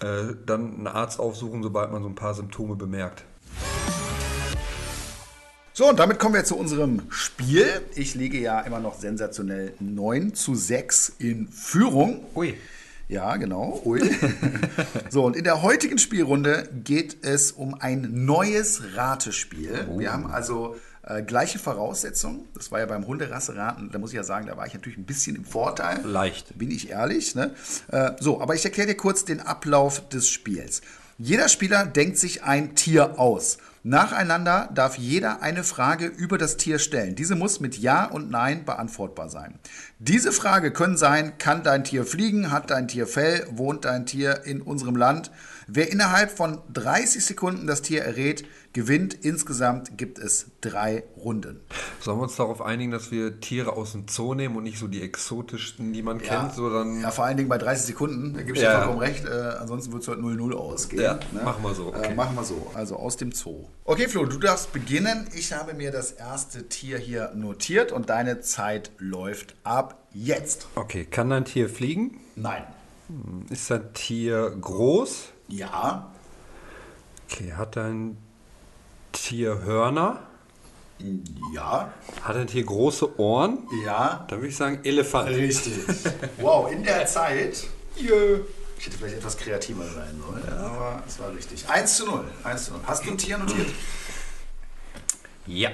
äh, 0.00 0.34
dann 0.46 0.74
einen 0.74 0.86
Arzt 0.88 1.20
aufsuchen, 1.20 1.62
sobald 1.62 1.92
man 1.92 2.02
so 2.02 2.08
ein 2.08 2.16
paar 2.16 2.34
Symptome 2.34 2.74
bemerkt. 2.74 3.24
So, 5.76 5.88
und 5.88 5.98
damit 5.98 6.20
kommen 6.20 6.36
wir 6.36 6.44
zu 6.44 6.56
unserem 6.56 7.02
Spiel. 7.10 7.66
Ich 7.96 8.14
liege 8.14 8.38
ja 8.38 8.60
immer 8.60 8.78
noch 8.78 8.96
sensationell 8.96 9.74
9 9.80 10.32
zu 10.32 10.54
6 10.54 11.14
in 11.18 11.48
Führung. 11.48 12.24
Ui. 12.36 12.54
Ja, 13.08 13.34
genau. 13.38 13.82
Ui. 13.84 14.00
so, 15.10 15.24
und 15.24 15.34
in 15.34 15.42
der 15.42 15.62
heutigen 15.62 15.98
Spielrunde 15.98 16.68
geht 16.84 17.24
es 17.24 17.50
um 17.50 17.74
ein 17.74 18.24
neues 18.24 18.94
Ratespiel. 18.94 19.88
Oh. 19.90 19.98
Wir 19.98 20.12
haben 20.12 20.30
also 20.30 20.76
äh, 21.02 21.24
gleiche 21.24 21.58
Voraussetzungen. 21.58 22.44
Das 22.54 22.70
war 22.70 22.78
ja 22.78 22.86
beim 22.86 23.08
Hunderasseraten, 23.08 23.90
da 23.90 23.98
muss 23.98 24.10
ich 24.10 24.16
ja 24.16 24.22
sagen, 24.22 24.46
da 24.46 24.56
war 24.56 24.68
ich 24.68 24.74
natürlich 24.74 24.96
ein 24.96 25.06
bisschen 25.06 25.34
im 25.34 25.44
Vorteil. 25.44 26.02
Leicht. 26.04 26.56
Bin 26.56 26.70
ich 26.70 26.90
ehrlich. 26.90 27.34
Ne? 27.34 27.52
Äh, 27.90 28.12
so, 28.20 28.40
aber 28.40 28.54
ich 28.54 28.64
erkläre 28.64 28.90
dir 28.90 28.96
kurz 28.96 29.24
den 29.24 29.40
Ablauf 29.40 30.08
des 30.08 30.28
Spiels. 30.28 30.82
Jeder 31.18 31.48
Spieler 31.48 31.84
denkt 31.84 32.16
sich 32.16 32.44
ein 32.44 32.76
Tier 32.76 33.18
aus. 33.18 33.58
Nacheinander 33.86 34.70
darf 34.72 34.96
jeder 34.96 35.42
eine 35.42 35.62
Frage 35.62 36.06
über 36.06 36.38
das 36.38 36.56
Tier 36.56 36.78
stellen. 36.78 37.16
Diese 37.16 37.34
muss 37.34 37.60
mit 37.60 37.76
Ja 37.76 38.06
und 38.06 38.30
Nein 38.30 38.64
beantwortbar 38.64 39.28
sein. 39.28 39.58
Diese 39.98 40.32
Frage 40.32 40.72
können 40.72 40.96
sein, 40.96 41.36
kann 41.36 41.62
dein 41.62 41.84
Tier 41.84 42.06
fliegen, 42.06 42.50
hat 42.50 42.70
dein 42.70 42.88
Tier 42.88 43.06
Fell, 43.06 43.46
wohnt 43.50 43.84
dein 43.84 44.06
Tier 44.06 44.46
in 44.46 44.62
unserem 44.62 44.96
Land? 44.96 45.30
Wer 45.66 45.92
innerhalb 45.92 46.30
von 46.30 46.62
30 46.72 47.26
Sekunden 47.26 47.66
das 47.66 47.82
Tier 47.82 48.02
errät, 48.02 48.46
gewinnt. 48.74 49.14
Insgesamt 49.14 49.96
gibt 49.96 50.18
es 50.18 50.50
drei 50.60 51.04
Runden. 51.16 51.60
Sollen 52.00 52.18
wir 52.18 52.24
uns 52.24 52.36
darauf 52.36 52.60
einigen, 52.60 52.90
dass 52.90 53.10
wir 53.10 53.40
Tiere 53.40 53.72
aus 53.72 53.92
dem 53.92 54.06
Zoo 54.08 54.34
nehmen 54.34 54.56
und 54.56 54.64
nicht 54.64 54.78
so 54.78 54.88
die 54.88 55.00
exotischsten, 55.00 55.92
die 55.92 56.02
man 56.02 56.20
ja, 56.20 56.40
kennt? 56.40 56.54
Sondern 56.54 57.00
ja, 57.00 57.10
vor 57.10 57.24
allen 57.24 57.38
Dingen 57.38 57.48
bei 57.48 57.56
30 57.56 57.86
Sekunden, 57.86 58.34
da 58.34 58.42
gebe 58.42 58.56
ich 58.56 58.62
ja. 58.62 58.72
dir 58.72 58.76
vollkommen 58.78 58.98
recht. 58.98 59.24
Äh, 59.24 59.30
ansonsten 59.60 59.92
wird 59.92 60.02
es 60.02 60.08
halt 60.08 60.18
0-0 60.18 60.52
ausgehen. 60.52 61.02
Ja, 61.02 61.14
ne? 61.32 61.42
machen 61.42 61.62
wir 61.62 61.74
so. 61.74 61.92
Äh, 61.92 61.96
okay. 61.96 62.12
Äh, 62.12 62.14
machen 62.14 62.36
wir 62.36 62.44
so, 62.44 62.70
also 62.74 62.96
aus 62.96 63.16
dem 63.16 63.32
Zoo. 63.32 63.64
Okay, 63.84 64.08
Flo, 64.08 64.26
du 64.26 64.38
darfst 64.38 64.72
beginnen. 64.72 65.28
Ich 65.34 65.52
habe 65.52 65.72
mir 65.72 65.92
das 65.92 66.12
erste 66.12 66.68
Tier 66.68 66.98
hier 66.98 67.32
notiert 67.34 67.92
und 67.92 68.10
deine 68.10 68.40
Zeit 68.40 68.90
läuft 68.98 69.54
ab 69.62 70.04
jetzt. 70.12 70.66
Okay, 70.74 71.04
kann 71.06 71.30
dein 71.30 71.44
Tier 71.44 71.68
fliegen? 71.68 72.18
Nein. 72.34 72.64
Hm, 73.08 73.46
ist 73.50 73.70
dein 73.70 73.92
Tier 73.92 74.50
groß? 74.60 75.28
Ja. 75.48 76.10
Okay, 77.30 77.52
hat 77.52 77.76
dein 77.76 78.16
Tier 79.24 79.62
Hörner? 79.62 80.20
Ja. 81.54 81.94
Hat 82.20 82.36
ein 82.36 82.46
Tier 82.46 82.62
große 82.62 83.18
Ohren? 83.18 83.66
Ja. 83.82 84.26
Dann 84.28 84.40
würde 84.40 84.48
ich 84.48 84.56
sagen 84.56 84.80
Elefant. 84.84 85.30
Richtig. 85.30 85.72
Wow, 86.36 86.70
in 86.70 86.84
der 86.84 87.06
Zeit. 87.06 87.64
Ich 87.96 88.04
hätte 88.04 88.98
vielleicht 88.98 89.16
etwas 89.16 89.38
kreativer 89.38 89.84
sein 89.88 90.20
sollen, 90.20 90.46
aber 90.58 91.02
es 91.06 91.18
war 91.18 91.34
richtig. 91.34 91.66
1 91.66 91.96
zu 91.96 92.04
0. 92.04 92.30
1 92.42 92.64
zu 92.66 92.72
0. 92.72 92.80
Hast 92.86 93.06
du 93.06 93.12
ein 93.12 93.16
Tier 93.16 93.38
notiert? 93.38 93.68
Ja. 95.46 95.70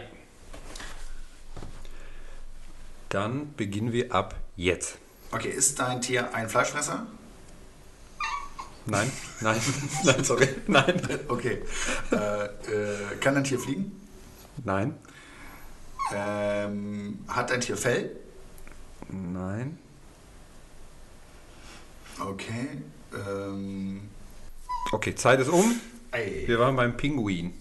Dann 3.09 3.53
beginnen 3.57 3.93
wir 3.93 4.15
ab 4.15 4.37
jetzt. 4.55 4.97
Okay, 5.33 5.51
ist 5.51 5.77
dein 5.81 6.01
Tier 6.01 6.33
ein 6.35 6.49
Fleischfresser? 6.49 7.05
Nein, 8.87 9.11
nein, 9.41 9.61
nein, 10.05 10.25
sorry, 10.25 10.49
nein, 10.67 11.01
Okay. 11.29 11.63
Äh, 12.13 12.17
äh, 12.17 13.17
kann 13.21 13.35
dein 13.35 13.45
Tier 13.45 13.59
fliegen? 13.61 13.93
nein, 14.65 14.95
Ähm, 16.13 17.19
hat 17.29 17.51
dein 17.51 17.61
Tier 17.61 17.77
Fell? 17.77 18.17
nein, 19.09 19.79
Okay. 22.19 22.69
Ähm, 23.15 24.03
Okay, 24.93 25.15
Zeit 25.15 25.41
ist 25.41 25.49
um. 25.49 25.81
ey, 26.13 26.45
Wir 26.47 26.59
waren 26.59 26.75
beim 26.77 26.97
Pinguin. 26.97 27.53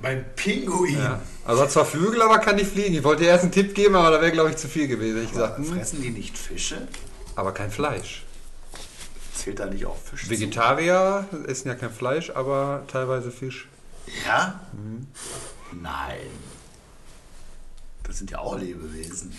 mein 0.00 0.24
Pinguin. 0.34 0.98
Ja. 0.98 1.20
Also 1.44 1.62
hat 1.62 1.70
zwar 1.70 1.86
Flügel, 1.86 2.20
aber 2.22 2.38
kann 2.40 2.56
nicht 2.56 2.72
fliegen. 2.72 2.94
Ich 2.94 3.04
wollte 3.04 3.22
dir 3.22 3.30
erst 3.30 3.44
einen 3.44 3.52
Tipp 3.52 3.74
geben, 3.74 3.94
aber 3.94 4.10
da 4.10 4.20
wäre, 4.20 4.32
glaube 4.32 4.50
ich, 4.50 4.56
zu 4.56 4.68
viel 4.68 4.88
gewesen. 4.88 5.22
Ich 5.22 5.30
gesagt, 5.30 5.58
hm, 5.58 5.64
Fressen 5.64 6.02
die 6.02 6.10
nicht 6.10 6.36
Fische? 6.36 6.88
aber 7.36 7.52
kein 7.52 7.70
Fleisch. 7.70 8.25
Zählt 9.36 9.60
da 9.60 9.66
nicht 9.66 9.84
auch 9.86 9.96
Fisch? 9.96 10.28
Vegetarier 10.30 11.26
essen 11.46 11.68
ja 11.68 11.74
kein 11.74 11.92
Fleisch, 11.92 12.30
aber 12.30 12.82
teilweise 12.88 13.30
Fisch. 13.30 13.68
Ja? 14.26 14.60
Nein. 15.72 16.16
Das 18.04 18.18
sind 18.18 18.30
ja 18.30 18.38
auch 18.38 18.58
Lebewesen. 18.58 19.32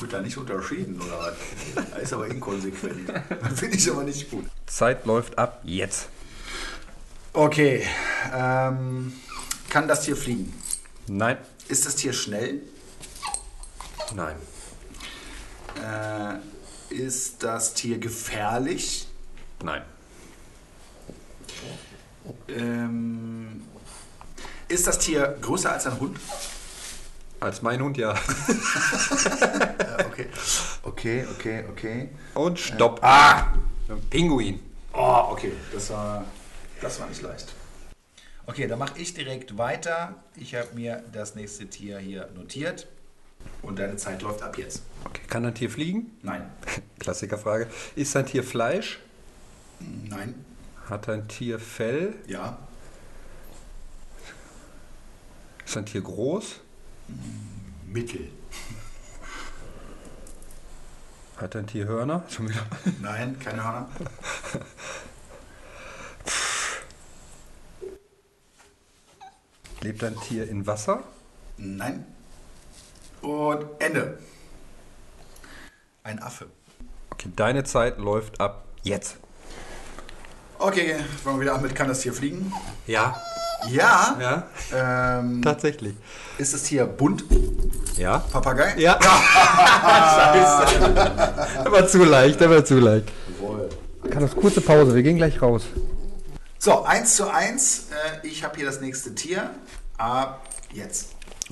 Wird 0.00 0.12
da 0.12 0.20
nicht 0.20 0.36
unterschieden, 0.36 1.00
oder 1.00 1.18
was? 1.18 1.86
Das 1.90 2.02
ist 2.02 2.12
aber 2.12 2.26
inkonsequent. 2.28 3.10
Finde 3.56 3.76
ich 3.76 3.90
aber 3.90 4.04
nicht 4.04 4.30
gut. 4.30 4.46
Zeit 4.66 5.04
läuft 5.06 5.38
ab 5.38 5.60
jetzt. 5.64 6.08
Okay. 7.32 7.86
Ähm, 8.34 9.12
kann 9.68 9.88
das 9.88 10.02
Tier 10.02 10.16
fliegen? 10.16 10.52
Nein, 11.06 11.36
Ist 11.68 11.86
das 11.86 11.96
Tier 11.96 12.12
schnell? 12.12 12.60
nein, 14.14 14.36
Äh, 15.82 16.38
ist 16.94 17.42
das 17.42 17.74
Tier 17.74 17.98
gefährlich? 17.98 19.07
Nein, 19.62 19.82
Ähm, 22.48 23.62
ist 24.68 24.86
das 24.86 24.98
Tier 24.98 25.36
größer 25.40 25.72
als 25.72 25.86
ein 25.86 25.98
Hund? 25.98 26.18
als 27.40 27.62
mein 27.62 27.80
Hund 27.80 27.96
ja. 27.96 28.14
Okay. 30.10 30.26
Okay, 30.82 31.26
okay, 31.32 31.64
okay. 31.70 32.08
Und 32.34 32.58
stopp. 32.58 32.98
Ah! 33.02 33.54
Pinguin. 34.10 34.60
Oh, 34.92 35.28
okay. 35.30 35.52
Das 35.72 35.90
war, 35.90 36.24
das 36.80 36.98
war 36.98 37.06
nicht 37.08 37.22
leicht. 37.22 37.52
Okay, 38.46 38.66
dann 38.66 38.78
mache 38.78 38.98
ich 38.98 39.14
direkt 39.14 39.56
weiter. 39.58 40.16
Ich 40.34 40.54
habe 40.54 40.68
mir 40.74 41.04
das 41.12 41.34
nächste 41.36 41.66
Tier 41.68 41.98
hier 41.98 42.28
notiert. 42.34 42.88
Und 43.62 43.78
deine 43.78 43.96
Zeit 43.96 44.22
läuft 44.22 44.42
ab 44.42 44.58
jetzt. 44.58 44.82
Okay. 45.04 45.22
Kann 45.28 45.44
ein 45.44 45.54
Tier 45.54 45.70
fliegen? 45.70 46.16
Nein. 46.22 46.50
Klassikerfrage. 46.98 47.68
Ist 47.94 48.16
ein 48.16 48.26
Tier 48.26 48.42
Fleisch? 48.42 48.98
Nein. 49.80 50.44
Hat 50.88 51.08
ein 51.08 51.28
Tier 51.28 51.58
Fell? 51.58 52.14
Ja. 52.26 52.58
Ist 55.64 55.76
ein 55.76 55.86
Tier 55.86 56.00
groß? 56.00 56.60
Mittel. 57.86 58.30
Hat 61.36 61.54
ein 61.56 61.66
Tier 61.66 61.86
Hörner? 61.86 62.24
Nein, 63.02 63.38
keine 63.38 63.64
Hörner. 63.64 63.88
Lebt 69.80 70.02
ein 70.02 70.16
Tier 70.20 70.48
in 70.48 70.66
Wasser? 70.66 71.04
Nein. 71.56 72.04
Und 73.20 73.66
Ende. 73.78 74.18
Ein 76.02 76.20
Affe. 76.20 76.46
Okay, 77.10 77.30
deine 77.36 77.64
Zeit 77.64 77.98
läuft 77.98 78.40
ab 78.40 78.64
jetzt. 78.82 79.18
Okay, 80.58 80.96
fangen 81.22 81.36
wir 81.36 81.42
wieder 81.42 81.54
an 81.54 81.62
mit 81.62 81.74
Kann 81.74 81.88
das 81.88 82.00
Tier 82.00 82.12
fliegen? 82.12 82.52
Ja. 82.86 83.16
Ja. 83.68 84.16
Ja, 84.20 84.46
Ähm, 85.20 85.42
tatsächlich. 85.42 85.94
ist 86.38 86.54
das 86.54 86.62
Tier 86.64 86.86
bunt? 86.86 87.24
Ja? 87.96 88.18
Papagei? 88.18 88.74
Ja. 88.76 88.98
Scheiße. 89.02 90.94
Der 91.64 91.72
war 91.72 91.86
zu 91.88 92.04
leicht, 92.04 92.40
der 92.40 92.50
war 92.50 92.64
zu 92.64 92.78
leicht. 92.78 93.08
Jawohl. 93.40 93.68
Kann 94.10 94.22
das 94.22 94.34
kurze 94.36 94.60
Pause, 94.60 94.94
wir 94.94 95.02
gehen 95.02 95.16
gleich 95.16 95.42
raus. 95.42 95.64
So, 96.58 96.82
1 96.84 97.16
zu 97.16 97.28
1. 97.30 97.86
Äh, 98.22 98.26
ich 98.26 98.44
habe 98.44 98.56
hier 98.56 98.66
das 98.66 98.80
nächste 98.80 99.14
Tier. 99.14 99.50
Ab 99.96 100.44
jetzt. 100.72 101.08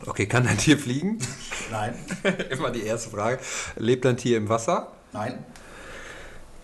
Okay, 0.06 0.26
kann 0.26 0.46
ein 0.46 0.58
Tier 0.58 0.78
fliegen? 0.78 1.18
Nein. 1.70 1.94
Immer 2.50 2.70
die 2.70 2.84
erste 2.84 3.10
Frage. 3.10 3.38
Lebt 3.76 4.04
ein 4.06 4.16
Tier 4.16 4.36
im 4.36 4.48
Wasser? 4.48 4.92
Nein. 5.12 5.44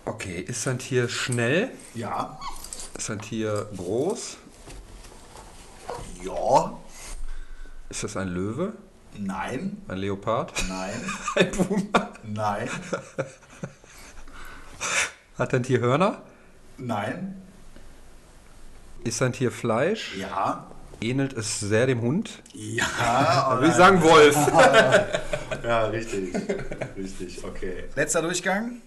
Okay, 0.05 0.41
ist 0.41 0.67
ein 0.67 0.79
Tier 0.79 1.09
schnell? 1.09 1.71
Ja. 1.95 2.39
Ist 2.99 3.09
ein 3.11 3.21
Tier 3.21 3.69
groß? 3.77 4.37
Ja. 6.25 6.73
Ist 7.89 8.03
das 8.03 8.17
ein 8.17 8.27
Löwe? 8.29 8.73
Nein. 9.17 9.81
Ein 9.89 9.99
Leopard? 9.99 10.53
Nein. 10.69 11.01
Ein 11.37 11.51
Puma? 11.53 12.11
Nein. 12.25 12.69
Hat 15.39 15.55
ein 15.55 15.63
Tier 15.63 15.81
Hörner? 15.81 16.23
Nein. 16.79 17.41
Ist 19.05 19.23
ein 19.23 19.33
Tier 19.33 19.53
Fleisch? 19.53 20.17
Ja. 20.17 20.67
Ähnelt 21.01 21.33
es 21.35 21.61
sehr 21.61 21.87
dem 21.87 22.01
Hund? 22.01 22.43
Ja. 22.55 22.87
Dann 23.51 23.59
würde 23.61 23.69
ich 23.69 23.75
sagen 23.75 24.03
Wolf. 24.03 24.37
Ja, 25.63 25.87
richtig. 25.87 26.35
Richtig, 26.97 27.45
okay. 27.45 27.85
Letzter 27.95 28.23
Durchgang. 28.23 28.81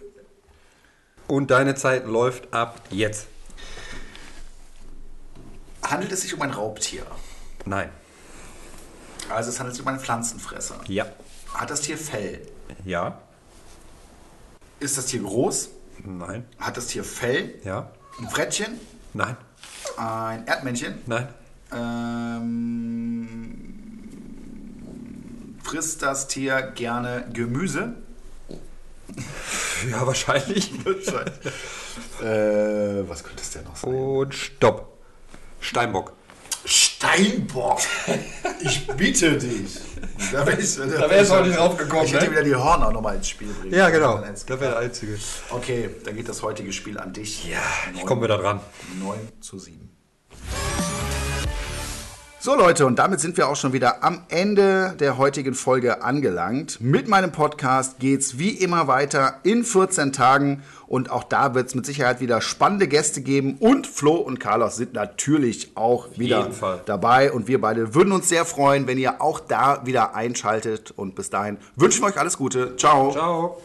Und 1.27 1.51
deine 1.51 1.75
Zeit 1.75 2.05
läuft 2.05 2.53
ab 2.53 2.81
jetzt. 2.89 3.27
Handelt 5.83 6.11
es 6.11 6.21
sich 6.21 6.33
um 6.33 6.41
ein 6.41 6.51
Raubtier? 6.51 7.05
Nein. 7.65 7.89
Also 9.29 9.49
es 9.49 9.59
handelt 9.59 9.75
sich 9.75 9.83
um 9.83 9.87
einen 9.87 9.99
Pflanzenfresser. 9.99 10.79
Ja. 10.87 11.05
Hat 11.53 11.69
das 11.69 11.81
Tier 11.81 11.97
Fell? 11.97 12.41
Ja. 12.83 13.19
Ist 14.79 14.97
das 14.97 15.07
Tier 15.07 15.21
groß? 15.21 15.69
Nein. 16.03 16.45
Hat 16.59 16.77
das 16.77 16.87
Tier 16.87 17.03
Fell? 17.03 17.55
Ja. 17.63 17.91
Ein 18.19 18.29
Frettchen? 18.29 18.79
Nein. 19.13 19.35
Ein 19.97 20.45
Erdmännchen? 20.47 20.95
Nein. 21.05 21.27
Ähm, 21.71 22.45
frisst 25.63 26.01
das 26.01 26.27
Tier 26.27 26.61
gerne 26.61 27.27
Gemüse? 27.33 27.95
Ja, 29.91 30.05
wahrscheinlich. 30.07 30.71
äh, 32.21 33.07
was 33.07 33.23
könnte 33.23 33.41
es 33.41 33.51
denn 33.51 33.63
noch 33.65 33.75
sein? 33.75 33.93
Und 33.93 34.33
stopp. 34.33 34.97
Steinbock. 35.59 36.13
Steinbock! 36.65 37.79
Ich 38.61 38.87
bitte 38.87 39.37
dich! 39.37 39.77
Da 40.31 40.45
wäre 40.47 40.59
ich, 40.59 40.75
du 40.75 41.33
auch 41.33 41.45
nicht 41.45 41.57
drauf 41.57 41.77
gekommen, 41.77 42.05
Ich 42.05 42.13
hätte 42.13 42.25
ne? 42.25 42.31
wieder 42.31 42.43
die 42.43 42.55
Hörner 42.55 42.89
nochmal 42.91 43.15
ins 43.17 43.29
Spiel 43.29 43.49
bringen. 43.49 43.73
Ja, 43.73 43.89
genau. 43.89 44.17
Das 44.19 44.47
wäre 44.47 44.57
der 44.59 44.77
einzige. 44.79 45.17
Okay, 45.51 45.89
dann 46.03 46.15
geht 46.15 46.27
das 46.27 46.41
heutige 46.41 46.71
Spiel 46.73 46.97
an 46.97 47.13
dich. 47.13 47.47
Ja, 47.47 47.59
ich 47.93 47.99
Neun- 47.99 48.05
komme 48.07 48.23
wieder 48.23 48.37
dran. 48.37 48.59
9 48.99 49.19
zu 49.41 49.59
7. 49.59 49.94
So 52.45 52.53
Leute, 52.53 52.85
und 52.85 52.99
damit 52.99 53.21
sind 53.21 53.37
wir 53.37 53.49
auch 53.49 53.55
schon 53.55 53.73
wieder 53.73 54.03
am 54.03 54.21
Ende 54.29 54.93
der 54.99 55.17
heutigen 55.17 55.55
Folge 55.55 56.03
angelangt. 56.03 56.79
Mit 56.79 57.07
meinem 57.07 57.31
Podcast 57.31 57.97
geht's 57.97 58.37
wie 58.37 58.51
immer 58.51 58.87
weiter 58.87 59.39
in 59.41 59.63
14 59.63 60.13
Tagen 60.13 60.61
und 60.85 61.09
auch 61.09 61.23
da 61.23 61.55
wird 61.55 61.69
es 61.69 61.73
mit 61.73 61.87
Sicherheit 61.87 62.21
wieder 62.21 62.41
spannende 62.41 62.87
Gäste 62.87 63.21
geben 63.21 63.57
und 63.59 63.87
Flo 63.87 64.17
und 64.17 64.39
Carlos 64.39 64.75
sind 64.75 64.93
natürlich 64.93 65.71
auch 65.73 66.19
wieder 66.19 66.51
dabei 66.85 67.31
und 67.31 67.47
wir 67.47 67.59
beide 67.59 67.95
würden 67.95 68.11
uns 68.11 68.29
sehr 68.29 68.45
freuen, 68.45 68.85
wenn 68.85 68.99
ihr 68.99 69.23
auch 69.23 69.39
da 69.39 69.83
wieder 69.87 70.13
einschaltet 70.13 70.91
und 70.95 71.15
bis 71.15 71.31
dahin 71.31 71.57
wünschen 71.75 72.03
wir 72.03 72.09
euch 72.09 72.19
alles 72.19 72.37
Gute. 72.37 72.75
Ciao. 72.77 73.11
Ciao. 73.11 73.64